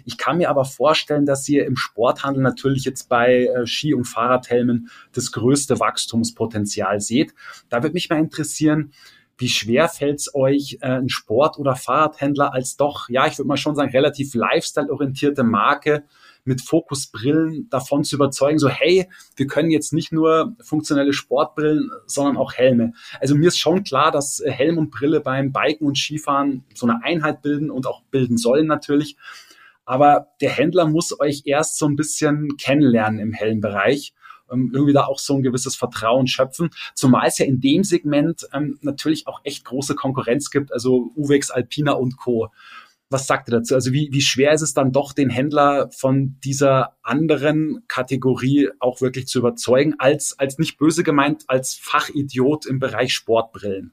Ich 0.05 0.17
kann 0.17 0.39
mir 0.39 0.51
aber 0.51 0.65
vorstellen, 0.65 1.27
dass 1.27 1.49
ihr 1.49 1.67
im 1.67 1.77
Sporthandel 1.77 2.43
natürlich 2.43 2.85
jetzt 2.85 3.09
bei 3.09 3.47
äh, 3.47 3.67
Ski- 3.67 3.95
und 3.95 4.05
Fahrradhelmen 4.05 4.89
das 5.13 5.33
größte 5.33 5.79
Wachstumspotenzial 5.79 7.01
seht. 7.01 7.35
Da 7.69 7.83
würde 7.83 7.95
mich 7.95 8.09
mal 8.09 8.19
interessieren, 8.19 8.93
wie 9.39 9.49
schwer 9.49 9.89
fällt 9.89 10.19
es 10.19 10.35
euch, 10.35 10.79
äh, 10.81 10.99
ein 10.99 11.09
Sport- 11.09 11.59
oder 11.59 11.77
Fahrradhändler 11.77 12.53
als 12.53 12.77
doch, 12.77 13.09
ja, 13.09 13.27
ich 13.27 13.39
würde 13.39 13.49
mal 13.49 13.57
schon 13.57 13.77
sagen, 13.77 13.91
relativ 13.91 14.35
lifestyle-orientierte 14.35 15.45
Marke 15.45 16.05
mit 16.45 16.61
Fokusbrillen 16.63 17.69
davon 17.71 18.05
zu 18.05 18.17
überzeugen, 18.17 18.59
so 18.59 18.69
hey, 18.69 19.09
wir 19.37 19.47
können 19.47 19.71
jetzt 19.71 19.93
nicht 19.93 20.13
nur 20.13 20.57
funktionelle 20.61 21.13
Sportbrillen, 21.13 21.91
sondern 22.07 22.37
auch 22.37 22.55
Helme. 22.55 22.93
Also 23.21 23.37
mir 23.37 23.49
ist 23.49 23.59
schon 23.59 23.85
klar, 23.85 24.11
dass 24.11 24.41
äh, 24.41 24.51
Helm 24.51 24.79
und 24.79 24.91
Brille 24.91 25.21
beim 25.21 25.53
Biken 25.53 25.87
und 25.87 25.97
Skifahren 25.97 26.65
so 26.75 26.87
eine 26.87 27.05
Einheit 27.05 27.43
bilden 27.43 27.71
und 27.71 27.87
auch 27.87 28.03
bilden 28.11 28.39
sollen 28.39 28.67
natürlich. 28.67 29.17
Aber 29.85 30.29
der 30.41 30.51
Händler 30.51 30.87
muss 30.87 31.19
euch 31.19 31.43
erst 31.47 31.79
so 31.79 31.87
ein 31.87 31.97
bisschen 31.97 32.57
kennenlernen 32.57 33.21
im 33.21 33.33
Helmbereich 33.33 34.13
ähm, 34.51 34.71
irgendwie 34.73 34.93
da 34.93 35.05
auch 35.05 35.19
so 35.19 35.35
ein 35.35 35.43
gewisses 35.43 35.77
Vertrauen 35.77 36.27
schöpfen. 36.27 36.71
Zumal 36.95 37.29
es 37.29 37.39
ja 37.39 37.47
in 37.47 37.61
dem 37.61 37.85
Segment 37.85 38.49
ähm, 38.53 38.79
natürlich 38.83 39.27
auch 39.27 39.41
echt 39.45 39.65
große 39.65 39.95
Konkurrenz 39.95 40.51
gibt, 40.51 40.73
also 40.73 41.13
Uwex, 41.17 41.51
Alpina 41.51 41.93
und 41.93 42.17
Co. 42.17 42.49
Was 43.11 43.27
sagt 43.27 43.49
ihr 43.49 43.53
dazu? 43.53 43.75
Also 43.75 43.93
wie, 43.93 44.11
wie 44.13 44.21
schwer 44.21 44.53
ist 44.53 44.61
es 44.61 44.75
dann 44.75 44.93
doch, 44.93 45.15
den 45.15 45.31
Händler 45.31 45.89
von 45.97 46.37
dieser 46.45 46.99
anderen 47.03 47.85
Kategorie 47.89 48.69
auch 48.81 49.01
wirklich 49.01 49.27
zu 49.27 49.39
überzeugen, 49.39 49.95
als, 49.99 50.39
als 50.39 50.59
nicht 50.59 50.77
böse 50.77 51.03
gemeint, 51.03 51.45
als 51.47 51.75
Fachidiot 51.75 52.67
im 52.67 52.79
Bereich 52.79 53.15
Sportbrillen? 53.15 53.93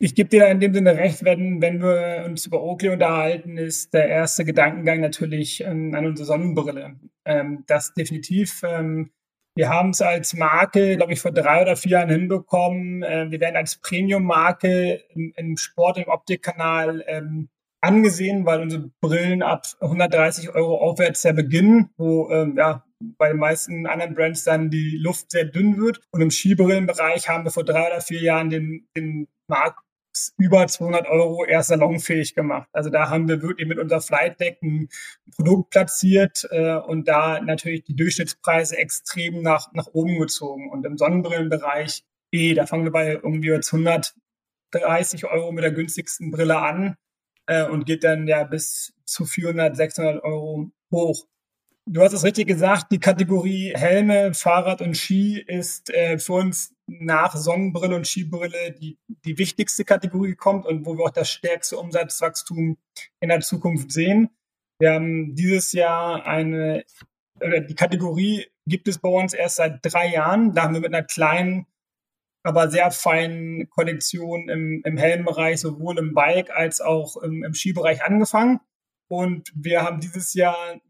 Ich 0.00 0.14
gebe 0.14 0.28
dir 0.28 0.46
in 0.46 0.60
dem 0.60 0.74
Sinne 0.74 0.96
recht, 0.96 1.24
wenn, 1.24 1.60
wenn 1.60 1.82
wir 1.82 2.24
uns 2.24 2.46
über 2.46 2.62
Oakley 2.62 2.90
unterhalten, 2.90 3.58
ist 3.58 3.94
der 3.94 4.08
erste 4.08 4.44
Gedankengang 4.44 5.00
natürlich 5.00 5.60
ähm, 5.62 5.92
an 5.94 6.06
unsere 6.06 6.26
Sonnenbrille. 6.26 6.96
Ähm, 7.24 7.64
das 7.66 7.94
definitiv. 7.94 8.62
Ähm, 8.64 9.10
wir 9.58 9.70
haben 9.70 9.90
es 9.90 10.00
als 10.00 10.34
Marke, 10.34 10.96
glaube 10.96 11.12
ich, 11.12 11.20
vor 11.20 11.32
drei 11.32 11.60
oder 11.62 11.74
vier 11.74 11.90
Jahren 11.90 12.10
hinbekommen. 12.10 13.02
Äh, 13.02 13.28
wir 13.32 13.40
werden 13.40 13.56
als 13.56 13.80
Premium-Marke 13.80 15.02
im, 15.16 15.32
im, 15.34 15.56
Sport- 15.56 15.96
und 15.96 16.06
Optikkanal 16.06 17.04
ähm, 17.08 17.48
angesehen, 17.80 18.46
weil 18.46 18.60
unsere 18.60 18.88
Brillen 19.00 19.42
ab 19.42 19.66
130 19.80 20.50
Euro 20.50 20.76
aufwärts 20.76 21.24
ja 21.24 21.32
beginnen, 21.32 21.90
wo 21.96 22.30
ähm, 22.30 22.54
ja 22.56 22.84
bei 23.00 23.30
den 23.30 23.38
meisten 23.38 23.88
anderen 23.88 24.14
Brands 24.14 24.44
dann 24.44 24.70
die 24.70 24.96
Luft 25.02 25.32
sehr 25.32 25.44
dünn 25.44 25.76
wird. 25.76 26.02
Und 26.12 26.20
im 26.20 26.30
Skibrillenbereich 26.30 27.28
haben 27.28 27.42
wir 27.42 27.50
vor 27.50 27.64
drei 27.64 27.88
oder 27.88 28.00
vier 28.00 28.20
Jahren 28.22 28.50
den, 28.50 28.86
den 28.96 29.26
Markt 29.48 29.80
über 30.38 30.66
200 30.66 31.06
Euro 31.08 31.44
erst 31.44 31.68
salonfähig 31.68 32.34
gemacht. 32.34 32.68
Also 32.72 32.90
da 32.90 33.08
haben 33.10 33.28
wir 33.28 33.42
wirklich 33.42 33.68
mit 33.68 33.78
unserer 33.78 34.00
Flight 34.00 34.40
Deck 34.40 34.58
ein 34.62 34.88
Produkt 35.36 35.70
platziert 35.70 36.46
äh, 36.50 36.74
und 36.74 37.08
da 37.08 37.40
natürlich 37.40 37.84
die 37.84 37.96
Durchschnittspreise 37.96 38.76
extrem 38.76 39.42
nach, 39.42 39.72
nach 39.72 39.88
oben 39.92 40.18
gezogen. 40.18 40.70
Und 40.70 40.84
im 40.86 40.98
Sonnenbrillenbereich, 40.98 42.04
eh, 42.32 42.54
da 42.54 42.66
fangen 42.66 42.84
wir 42.84 42.92
bei 42.92 43.12
irgendwie 43.12 43.48
jetzt 43.48 43.72
130 43.72 45.24
Euro 45.26 45.52
mit 45.52 45.64
der 45.64 45.72
günstigsten 45.72 46.30
Brille 46.30 46.58
an 46.58 46.96
äh, 47.46 47.64
und 47.64 47.86
geht 47.86 48.04
dann 48.04 48.26
ja 48.26 48.44
bis 48.44 48.94
zu 49.04 49.24
400, 49.24 49.76
600 49.76 50.22
Euro 50.22 50.70
hoch. 50.90 51.26
Du 51.86 52.02
hast 52.02 52.12
es 52.12 52.24
richtig 52.24 52.46
gesagt, 52.46 52.92
die 52.92 53.00
Kategorie 53.00 53.72
Helme, 53.74 54.34
Fahrrad 54.34 54.82
und 54.82 54.94
Ski 54.94 55.40
ist 55.40 55.88
äh, 55.90 56.18
für 56.18 56.34
uns 56.34 56.74
nach 56.88 57.36
Sonnenbrille 57.36 57.94
und 57.94 58.06
Skibrille 58.06 58.72
die, 58.72 58.98
die 59.24 59.38
wichtigste 59.38 59.84
Kategorie 59.84 60.34
kommt 60.34 60.66
und 60.66 60.86
wo 60.86 60.96
wir 60.96 61.04
auch 61.04 61.10
das 61.10 61.30
stärkste 61.30 61.78
Umsatzwachstum 61.78 62.78
in 63.20 63.28
der 63.28 63.40
Zukunft 63.40 63.92
sehen. 63.92 64.30
Wir 64.80 64.94
haben 64.94 65.34
dieses 65.34 65.72
Jahr 65.72 66.26
eine, 66.26 66.84
oder 67.40 67.60
die 67.60 67.74
Kategorie 67.74 68.46
gibt 68.66 68.88
es 68.88 68.98
bei 68.98 69.08
uns 69.08 69.34
erst 69.34 69.56
seit 69.56 69.80
drei 69.82 70.08
Jahren. 70.08 70.54
Da 70.54 70.62
haben 70.64 70.74
wir 70.74 70.80
mit 70.80 70.94
einer 70.94 71.04
kleinen, 71.04 71.66
aber 72.42 72.70
sehr 72.70 72.90
feinen 72.90 73.68
Kollektion 73.68 74.48
im, 74.48 74.82
im 74.84 74.96
Helmbereich, 74.96 75.60
sowohl 75.60 75.98
im 75.98 76.14
Bike 76.14 76.50
als 76.50 76.80
auch 76.80 77.16
im, 77.18 77.44
im 77.44 77.54
Skibereich 77.54 78.02
angefangen. 78.02 78.60
Und 79.08 79.52
wir 79.54 79.82
haben 79.82 80.00
dieses 80.00 80.34
Jahr 80.34 80.80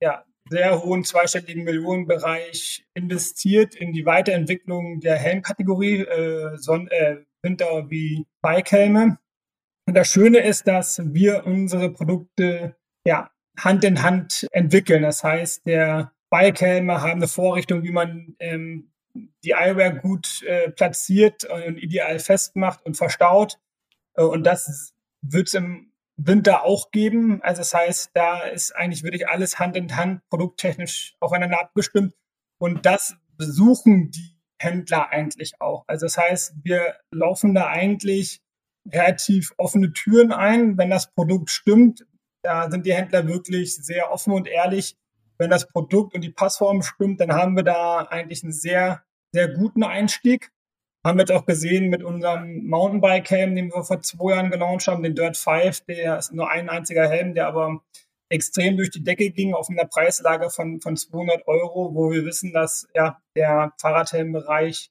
ja, 0.00 0.24
sehr 0.48 0.82
hohen 0.82 1.04
zweistelligen 1.04 1.64
Millionenbereich 1.64 2.86
investiert 2.94 3.74
in 3.74 3.92
die 3.92 4.06
Weiterentwicklung 4.06 5.00
der 5.00 5.16
Helmkategorie, 5.16 6.00
äh, 6.00 6.56
Son 6.56 6.88
äh, 6.88 7.16
Winter- 7.42 7.90
wie 7.90 8.26
Bikehelme. 8.42 9.18
Und 9.86 9.94
das 9.94 10.08
Schöne 10.08 10.38
ist, 10.38 10.66
dass 10.66 11.00
wir 11.04 11.46
unsere 11.46 11.90
Produkte 11.90 12.76
ja, 13.04 13.30
Hand 13.58 13.84
in 13.84 14.02
Hand 14.02 14.46
entwickeln. 14.50 15.02
Das 15.02 15.22
heißt, 15.22 15.66
der 15.66 16.12
Bikehelme 16.30 17.00
haben 17.00 17.12
eine 17.12 17.28
Vorrichtung, 17.28 17.82
wie 17.84 17.92
man 17.92 18.34
ähm, 18.40 18.90
die 19.44 19.52
Eyewear 19.52 19.92
gut 19.92 20.42
äh, 20.42 20.70
platziert 20.70 21.44
und 21.44 21.78
ideal 21.78 22.18
festmacht 22.18 22.84
und 22.84 22.96
verstaut. 22.96 23.58
Äh, 24.14 24.22
und 24.22 24.44
das 24.44 24.92
wird 25.22 25.48
es 25.48 25.62
im 26.16 26.26
Winter 26.26 26.64
auch 26.64 26.90
geben. 26.90 27.42
Also 27.42 27.60
das 27.60 27.74
heißt, 27.74 28.10
da 28.14 28.42
ist 28.42 28.74
eigentlich 28.74 29.02
wirklich 29.02 29.28
alles 29.28 29.58
Hand 29.58 29.76
in 29.76 29.96
Hand 29.96 30.22
produkttechnisch 30.28 31.16
aufeinander 31.20 31.60
abgestimmt. 31.60 32.14
Und 32.58 32.86
das 32.86 33.16
besuchen 33.36 34.10
die 34.10 34.36
Händler 34.58 35.10
eigentlich 35.10 35.60
auch. 35.60 35.84
Also 35.86 36.06
das 36.06 36.16
heißt, 36.16 36.54
wir 36.62 36.94
laufen 37.10 37.54
da 37.54 37.66
eigentlich 37.66 38.40
relativ 38.90 39.52
offene 39.56 39.92
Türen 39.92 40.32
ein, 40.32 40.78
wenn 40.78 40.90
das 40.90 41.12
Produkt 41.12 41.50
stimmt. 41.50 42.06
Da 42.42 42.70
sind 42.70 42.86
die 42.86 42.94
Händler 42.94 43.26
wirklich 43.26 43.74
sehr 43.76 44.10
offen 44.12 44.32
und 44.32 44.46
ehrlich. 44.46 44.96
Wenn 45.38 45.50
das 45.50 45.68
Produkt 45.68 46.14
und 46.14 46.22
die 46.22 46.30
Passform 46.30 46.82
stimmt, 46.82 47.20
dann 47.20 47.32
haben 47.32 47.56
wir 47.56 47.62
da 47.62 48.02
eigentlich 48.04 48.42
einen 48.42 48.52
sehr, 48.52 49.02
sehr 49.32 49.48
guten 49.48 49.82
Einstieg. 49.82 50.50
Haben 51.06 51.20
jetzt 51.20 51.30
auch 51.30 51.46
gesehen 51.46 51.88
mit 51.88 52.02
unserem 52.02 52.66
Mountainbike-Helm, 52.66 53.54
den 53.54 53.72
wir 53.72 53.84
vor 53.84 54.02
zwei 54.02 54.32
Jahren 54.32 54.50
gelauncht 54.50 54.88
haben, 54.88 55.04
den 55.04 55.14
Dirt 55.14 55.36
5, 55.36 55.82
der 55.82 56.18
ist 56.18 56.32
nur 56.32 56.50
ein 56.50 56.68
einziger 56.68 57.08
Helm, 57.08 57.32
der 57.32 57.46
aber 57.46 57.80
extrem 58.28 58.76
durch 58.76 58.90
die 58.90 59.04
Decke 59.04 59.30
ging 59.30 59.54
auf 59.54 59.70
einer 59.70 59.84
Preislage 59.84 60.50
von, 60.50 60.80
von 60.80 60.96
200 60.96 61.46
Euro, 61.46 61.94
wo 61.94 62.10
wir 62.10 62.24
wissen, 62.24 62.52
dass 62.52 62.88
ja 62.92 63.20
der 63.36 63.72
Fahrradhelmbereich 63.80 64.90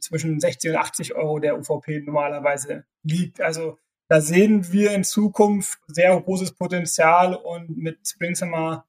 zwischen 0.00 0.40
60 0.40 0.70
und 0.70 0.76
80 0.76 1.14
Euro 1.14 1.40
der 1.40 1.58
UVP 1.58 2.00
normalerweise 2.00 2.86
liegt. 3.02 3.42
Also 3.42 3.76
da 4.08 4.22
sehen 4.22 4.72
wir 4.72 4.92
in 4.92 5.04
Zukunft 5.04 5.78
sehr 5.88 6.18
großes 6.18 6.52
Potenzial 6.52 7.34
und 7.34 7.76
mit 7.76 7.98
Spring 8.08 8.34
Summer 8.34 8.86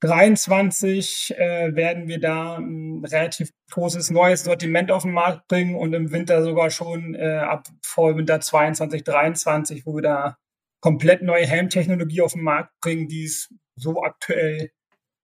23 0.00 1.34
äh, 1.38 1.74
werden 1.74 2.06
wir 2.06 2.20
da 2.20 2.56
ein 2.56 3.04
relativ 3.04 3.50
großes 3.70 4.10
neues 4.10 4.44
Sortiment 4.44 4.90
auf 4.90 5.02
den 5.02 5.12
Markt 5.12 5.48
bringen 5.48 5.74
und 5.74 5.94
im 5.94 6.12
Winter 6.12 6.42
sogar 6.42 6.70
schon 6.70 7.14
äh, 7.14 7.38
ab 7.38 7.68
Vorwinter 7.82 8.40
22, 8.40 9.04
23, 9.04 9.86
wo 9.86 9.94
wir 9.94 10.02
da 10.02 10.36
komplett 10.80 11.22
neue 11.22 11.46
Helmtechnologie 11.46 12.20
auf 12.20 12.34
den 12.34 12.42
Markt 12.42 12.72
bringen, 12.80 13.08
die 13.08 13.24
es 13.24 13.52
so 13.76 14.02
aktuell 14.02 14.70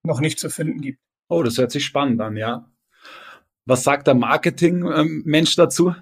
noch 0.04 0.20
nicht 0.20 0.38
zu 0.38 0.48
finden 0.48 0.80
gibt. 0.80 0.98
Oh, 1.28 1.42
das 1.42 1.58
hört 1.58 1.70
sich 1.70 1.85
spannend 1.85 2.20
an, 2.20 2.37
ja. 2.37 2.68
Was 3.64 3.85
sagt 3.85 4.06
der 4.06 4.14
Marketing-Mensch 4.14 5.54
dazu? 5.54 5.94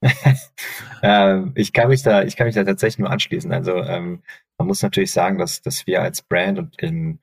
äh, 1.02 1.40
ich 1.54 1.72
kann 1.72 1.88
mich 1.88 2.02
da, 2.02 2.22
ich 2.22 2.36
kann 2.36 2.46
mich 2.46 2.54
da 2.54 2.64
tatsächlich 2.64 2.98
nur 2.98 3.10
anschließen. 3.10 3.52
Also 3.52 3.76
ähm, 3.76 4.22
man 4.58 4.68
muss 4.68 4.82
natürlich 4.82 5.12
sagen, 5.12 5.38
dass, 5.38 5.60
dass 5.60 5.86
wir 5.86 6.02
als 6.02 6.22
Brand 6.22 6.58
und 6.58 6.80
im 6.80 7.18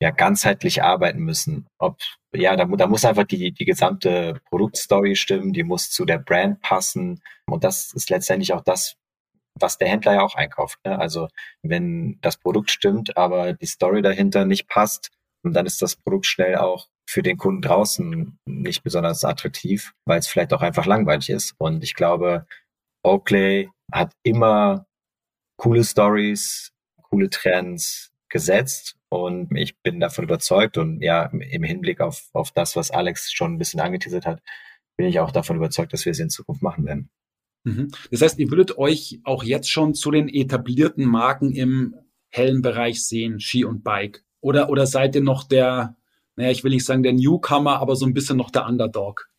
ja 0.00 0.10
ganzheitlich 0.10 0.82
arbeiten 0.82 1.20
müssen. 1.20 1.66
Ob 1.78 1.98
ja, 2.34 2.56
da, 2.56 2.64
da 2.64 2.86
muss 2.86 3.04
einfach 3.04 3.24
die 3.24 3.52
die 3.52 3.64
gesamte 3.64 4.40
Produktstory 4.48 5.16
stimmen, 5.16 5.52
die 5.52 5.64
muss 5.64 5.90
zu 5.90 6.04
der 6.04 6.18
Brand 6.18 6.60
passen 6.62 7.20
und 7.46 7.64
das 7.64 7.92
ist 7.94 8.10
letztendlich 8.10 8.52
auch 8.52 8.62
das, 8.62 8.96
was 9.54 9.78
der 9.78 9.88
Händler 9.88 10.14
ja 10.14 10.22
auch 10.22 10.36
einkauft. 10.36 10.78
Ne? 10.84 10.98
Also 10.98 11.28
wenn 11.62 12.18
das 12.22 12.38
Produkt 12.38 12.70
stimmt, 12.70 13.16
aber 13.16 13.52
die 13.52 13.66
Story 13.66 14.02
dahinter 14.02 14.44
nicht 14.44 14.68
passt, 14.68 15.10
dann 15.42 15.66
ist 15.66 15.82
das 15.82 15.96
Produkt 15.96 16.26
schnell 16.26 16.56
auch 16.56 16.88
für 17.08 17.22
den 17.22 17.36
Kunden 17.36 17.62
draußen 17.62 18.38
nicht 18.46 18.82
besonders 18.82 19.24
attraktiv, 19.24 19.92
weil 20.06 20.20
es 20.20 20.28
vielleicht 20.28 20.52
auch 20.52 20.62
einfach 20.62 20.86
langweilig 20.86 21.30
ist. 21.30 21.54
Und 21.58 21.82
ich 21.82 21.94
glaube, 21.94 22.46
Oakley 23.02 23.68
hat 23.92 24.12
immer 24.22 24.86
coole 25.56 25.82
Stories, 25.82 26.70
coole 27.02 27.28
Trends 27.28 28.10
gesetzt 28.30 28.96
und 29.08 29.54
ich 29.56 29.80
bin 29.82 30.00
davon 30.00 30.24
überzeugt 30.24 30.78
und 30.78 31.02
ja, 31.02 31.24
im 31.26 31.62
Hinblick 31.62 32.00
auf, 32.00 32.30
auf 32.32 32.52
das, 32.52 32.76
was 32.76 32.90
Alex 32.90 33.32
schon 33.32 33.54
ein 33.54 33.58
bisschen 33.58 33.80
angeteasert 33.80 34.26
hat, 34.26 34.40
bin 34.96 35.06
ich 35.06 35.20
auch 35.20 35.32
davon 35.32 35.56
überzeugt, 35.56 35.92
dass 35.92 36.04
wir 36.04 36.12
es 36.12 36.20
in 36.20 36.30
Zukunft 36.30 36.62
machen 36.62 36.86
werden. 36.86 37.10
Mhm. 37.64 37.90
Das 38.10 38.22
heißt, 38.22 38.38
ihr 38.38 38.50
würdet 38.50 38.78
euch 38.78 39.20
auch 39.24 39.42
jetzt 39.42 39.70
schon 39.70 39.94
zu 39.94 40.10
den 40.10 40.28
etablierten 40.28 41.04
Marken 41.04 41.52
im 41.52 41.94
hellen 42.28 42.62
Bereich 42.62 43.04
sehen, 43.04 43.40
Ski 43.40 43.64
und 43.64 43.84
Bike? 43.84 44.24
Oder, 44.40 44.70
oder 44.70 44.86
seid 44.86 45.14
ihr 45.14 45.22
noch 45.22 45.44
der, 45.44 45.96
naja, 46.36 46.50
ich 46.50 46.64
will 46.64 46.70
nicht 46.70 46.84
sagen 46.84 47.02
der 47.02 47.12
Newcomer, 47.12 47.78
aber 47.78 47.96
so 47.96 48.06
ein 48.06 48.14
bisschen 48.14 48.36
noch 48.36 48.50
der 48.50 48.66
Underdog? 48.66 49.29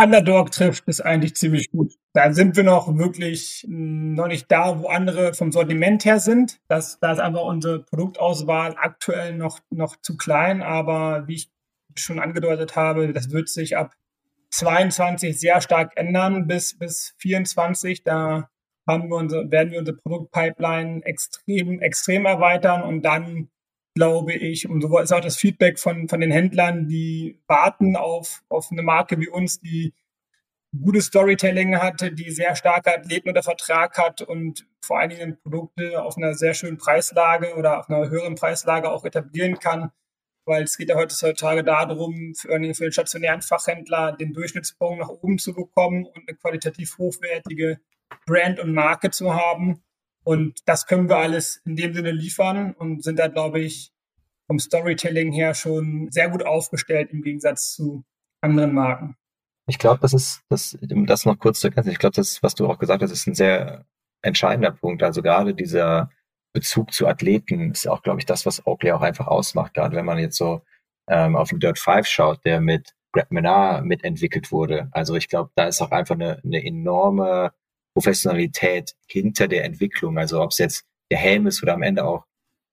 Underdog 0.00 0.52
trifft 0.52 0.84
es 0.86 1.00
eigentlich 1.00 1.34
ziemlich 1.34 1.72
gut. 1.72 1.94
Da 2.12 2.32
sind 2.32 2.56
wir 2.56 2.62
noch 2.62 2.96
wirklich 2.96 3.66
noch 3.68 4.28
nicht 4.28 4.50
da, 4.50 4.80
wo 4.80 4.86
andere 4.86 5.34
vom 5.34 5.50
Sortiment 5.50 6.04
her 6.04 6.20
sind. 6.20 6.60
Da 6.68 6.78
ist 6.78 7.02
einfach 7.02 7.42
unsere 7.42 7.80
Produktauswahl 7.82 8.76
aktuell 8.78 9.34
noch, 9.34 9.58
noch 9.70 9.96
zu 10.00 10.16
klein. 10.16 10.62
Aber 10.62 11.26
wie 11.26 11.34
ich 11.34 11.50
schon 11.96 12.20
angedeutet 12.20 12.76
habe, 12.76 13.12
das 13.12 13.30
wird 13.30 13.48
sich 13.48 13.76
ab 13.76 13.94
22 14.50 15.38
sehr 15.38 15.60
stark 15.60 15.92
ändern 15.96 16.46
bis, 16.46 16.78
bis 16.78 17.14
24. 17.18 18.04
Da 18.04 18.48
haben 18.86 19.10
wir 19.10 19.16
unsere, 19.16 19.50
werden 19.50 19.72
wir 19.72 19.80
unsere 19.80 19.96
Produktpipeline 19.96 21.02
extrem, 21.04 21.80
extrem 21.80 22.24
erweitern 22.24 22.82
und 22.82 23.02
dann 23.02 23.50
glaube 23.98 24.32
ich, 24.32 24.68
und 24.68 24.80
so 24.80 24.96
ist 25.00 25.12
auch 25.12 25.20
das 25.20 25.36
Feedback 25.36 25.80
von, 25.80 26.08
von 26.08 26.20
den 26.20 26.30
Händlern, 26.30 26.86
die 26.86 27.42
warten 27.48 27.96
auf, 27.96 28.44
auf 28.48 28.68
eine 28.70 28.82
Marke 28.82 29.18
wie 29.18 29.28
uns, 29.28 29.58
die 29.58 29.92
gutes 30.80 31.06
Storytelling 31.06 31.76
hatte, 31.78 32.12
die 32.12 32.30
sehr 32.30 32.54
starke 32.54 32.94
Athleten 32.94 33.28
unter 33.28 33.42
Vertrag 33.42 33.98
hat 33.98 34.22
und 34.22 34.68
vor 34.84 35.00
allen 35.00 35.10
Dingen 35.10 35.40
Produkte 35.42 36.00
auf 36.00 36.16
einer 36.16 36.34
sehr 36.34 36.54
schönen 36.54 36.78
Preislage 36.78 37.56
oder 37.56 37.80
auf 37.80 37.90
einer 37.90 38.08
höheren 38.08 38.36
Preislage 38.36 38.88
auch 38.88 39.04
etablieren 39.04 39.58
kann. 39.58 39.90
Weil 40.44 40.62
es 40.62 40.76
geht 40.78 40.90
ja 40.90 40.94
heutzutage 40.94 41.64
darum, 41.64 42.34
für, 42.36 42.50
für 42.50 42.84
den 42.84 42.92
stationären 42.92 43.42
Fachhändler 43.42 44.12
den 44.12 44.32
Durchschnittspunkt 44.32 45.00
nach 45.00 45.08
oben 45.08 45.38
zu 45.38 45.54
bekommen 45.54 46.06
und 46.06 46.28
eine 46.28 46.36
qualitativ 46.38 46.98
hochwertige 46.98 47.80
Brand 48.26 48.60
und 48.60 48.72
Marke 48.74 49.10
zu 49.10 49.34
haben. 49.34 49.82
Und 50.24 50.60
das 50.66 50.86
können 50.86 51.08
wir 51.08 51.16
alles 51.16 51.62
in 51.64 51.76
dem 51.76 51.94
Sinne 51.94 52.10
liefern 52.10 52.74
und 52.74 53.02
sind 53.02 53.18
da, 53.18 53.28
glaube 53.28 53.60
ich, 53.60 53.92
vom 54.46 54.58
Storytelling 54.58 55.32
her 55.32 55.54
schon 55.54 56.08
sehr 56.10 56.30
gut 56.30 56.44
aufgestellt 56.44 57.10
im 57.12 57.22
Gegensatz 57.22 57.74
zu 57.74 58.04
anderen 58.40 58.74
Marken. 58.74 59.16
Ich 59.66 59.78
glaube, 59.78 60.00
das 60.00 60.14
ist, 60.14 60.42
das, 60.48 60.78
um 60.90 61.06
das 61.06 61.26
noch 61.26 61.38
kurz 61.38 61.60
zu 61.60 61.68
ergänzen, 61.68 61.90
ich 61.90 61.98
glaube, 61.98 62.16
das, 62.16 62.42
was 62.42 62.54
du 62.54 62.66
auch 62.66 62.78
gesagt 62.78 63.02
hast, 63.02 63.10
ist 63.10 63.26
ein 63.26 63.34
sehr 63.34 63.84
entscheidender 64.22 64.72
Punkt. 64.72 65.02
Also 65.02 65.22
gerade 65.22 65.54
dieser 65.54 66.10
Bezug 66.54 66.92
zu 66.92 67.06
Athleten 67.06 67.70
ist 67.70 67.86
auch, 67.86 68.02
glaube 68.02 68.20
ich, 68.20 68.26
das, 68.26 68.46
was 68.46 68.66
Oakley 68.66 68.92
auch 68.92 69.02
einfach 69.02 69.26
ausmacht. 69.26 69.74
Gerade 69.74 69.94
wenn 69.94 70.06
man 70.06 70.18
jetzt 70.18 70.38
so 70.38 70.62
ähm, 71.08 71.36
auf 71.36 71.50
den 71.50 71.60
Dirt 71.60 71.78
5 71.78 72.06
schaut, 72.06 72.44
der 72.46 72.60
mit 72.60 72.94
Greg 73.12 73.30
Menard 73.30 73.84
mitentwickelt 73.84 74.52
wurde. 74.52 74.88
Also 74.92 75.14
ich 75.14 75.28
glaube, 75.28 75.50
da 75.54 75.66
ist 75.66 75.80
auch 75.82 75.90
einfach 75.90 76.14
eine, 76.14 76.40
eine 76.44 76.64
enorme 76.64 77.52
Professionalität 77.98 78.94
hinter 79.08 79.48
der 79.48 79.64
Entwicklung. 79.64 80.18
Also 80.18 80.40
ob 80.40 80.52
es 80.52 80.58
jetzt 80.58 80.84
der 81.10 81.18
Helm 81.18 81.48
ist 81.48 81.64
oder 81.64 81.74
am 81.74 81.82
Ende 81.82 82.04
auch 82.04 82.26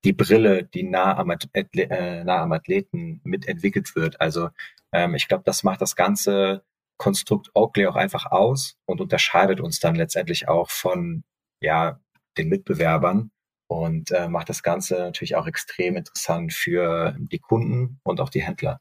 die 0.03 0.13
Brille, 0.13 0.63
die 0.63 0.84
nah 0.84 1.17
am, 1.17 1.32
äh, 1.32 2.23
nah 2.23 2.43
am 2.43 2.51
Athleten 2.51 3.21
mitentwickelt 3.23 3.95
wird. 3.95 4.21
Also 4.21 4.49
ähm, 4.93 5.15
ich 5.15 5.28
glaube, 5.28 5.41
das 5.43 5.63
macht 5.63 5.82
das 5.82 5.95
ganze 5.95 6.63
Konstrukt 6.97 7.49
Oakley 7.55 7.88
auch 7.88 7.95
einfach 7.95 8.28
aus 8.32 8.78
und 8.86 9.01
unterscheidet 9.01 9.61
uns 9.61 9.80
dann 9.80 9.95
letztendlich 9.95 10.47
auch 10.47 10.69
von 10.69 11.23
ja 11.59 11.99
den 12.38 12.49
Mitbewerbern 12.49 13.32
und 13.67 14.11
äh, 14.11 14.30
macht 14.30 14.49
das 14.49 14.61
Ganze 14.61 14.99
natürlich 14.99 15.36
auch 15.36 15.47
extrem 15.47 15.95
interessant 15.95 16.53
für 16.53 17.15
die 17.17 17.39
Kunden 17.39 17.99
und 18.03 18.21
auch 18.21 18.30
die 18.30 18.43
Händler. 18.43 18.80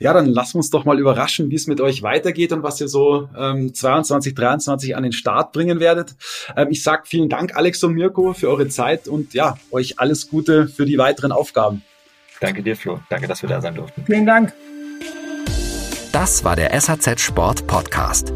Ja, 0.00 0.12
dann 0.12 0.26
lassen 0.26 0.54
wir 0.54 0.58
uns 0.58 0.70
doch 0.70 0.84
mal 0.84 0.98
überraschen, 0.98 1.50
wie 1.50 1.56
es 1.56 1.66
mit 1.66 1.80
euch 1.80 2.02
weitergeht 2.02 2.52
und 2.52 2.62
was 2.62 2.80
ihr 2.80 2.88
so 2.88 3.28
ähm, 3.36 3.74
22, 3.74 4.34
23 4.34 4.96
an 4.96 5.02
den 5.02 5.12
Start 5.12 5.52
bringen 5.52 5.80
werdet. 5.80 6.14
Ähm, 6.56 6.68
ich 6.70 6.82
sag 6.82 7.06
vielen 7.06 7.28
Dank, 7.28 7.56
Alex 7.56 7.82
und 7.84 7.94
Mirko, 7.94 8.32
für 8.32 8.48
eure 8.48 8.68
Zeit 8.68 9.08
und 9.08 9.34
ja, 9.34 9.58
euch 9.70 9.98
alles 9.98 10.28
Gute 10.28 10.68
für 10.68 10.86
die 10.86 10.98
weiteren 10.98 11.32
Aufgaben. 11.32 11.82
Danke 12.40 12.62
dir, 12.62 12.76
Flo. 12.76 13.00
Danke, 13.10 13.26
dass 13.26 13.42
wir 13.42 13.48
da 13.48 13.60
sein 13.60 13.74
durften. 13.74 14.04
Vielen 14.06 14.26
Dank. 14.26 14.52
Das 16.12 16.44
war 16.44 16.56
der 16.56 16.78
SAZ 16.80 17.20
Sport 17.20 17.66
Podcast. 17.66 18.32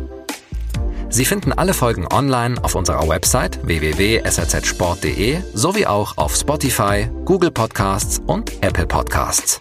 Sie 1.09 1.25
finden 1.27 1.53
alle 1.53 1.75
Folgen 1.75 2.07
online 2.11 2.63
auf 2.63 2.75
unserer 2.75 3.07
Website 3.07 3.65
www.sazsport.de 3.67 5.43
sowie 5.53 5.87
auch 5.87 6.17
auf 6.17 6.35
Spotify, 6.35 7.07
Google 7.25 7.51
Podcasts 7.51 8.21
und 8.27 8.51
Apple 8.63 8.87
Podcasts. 8.87 9.61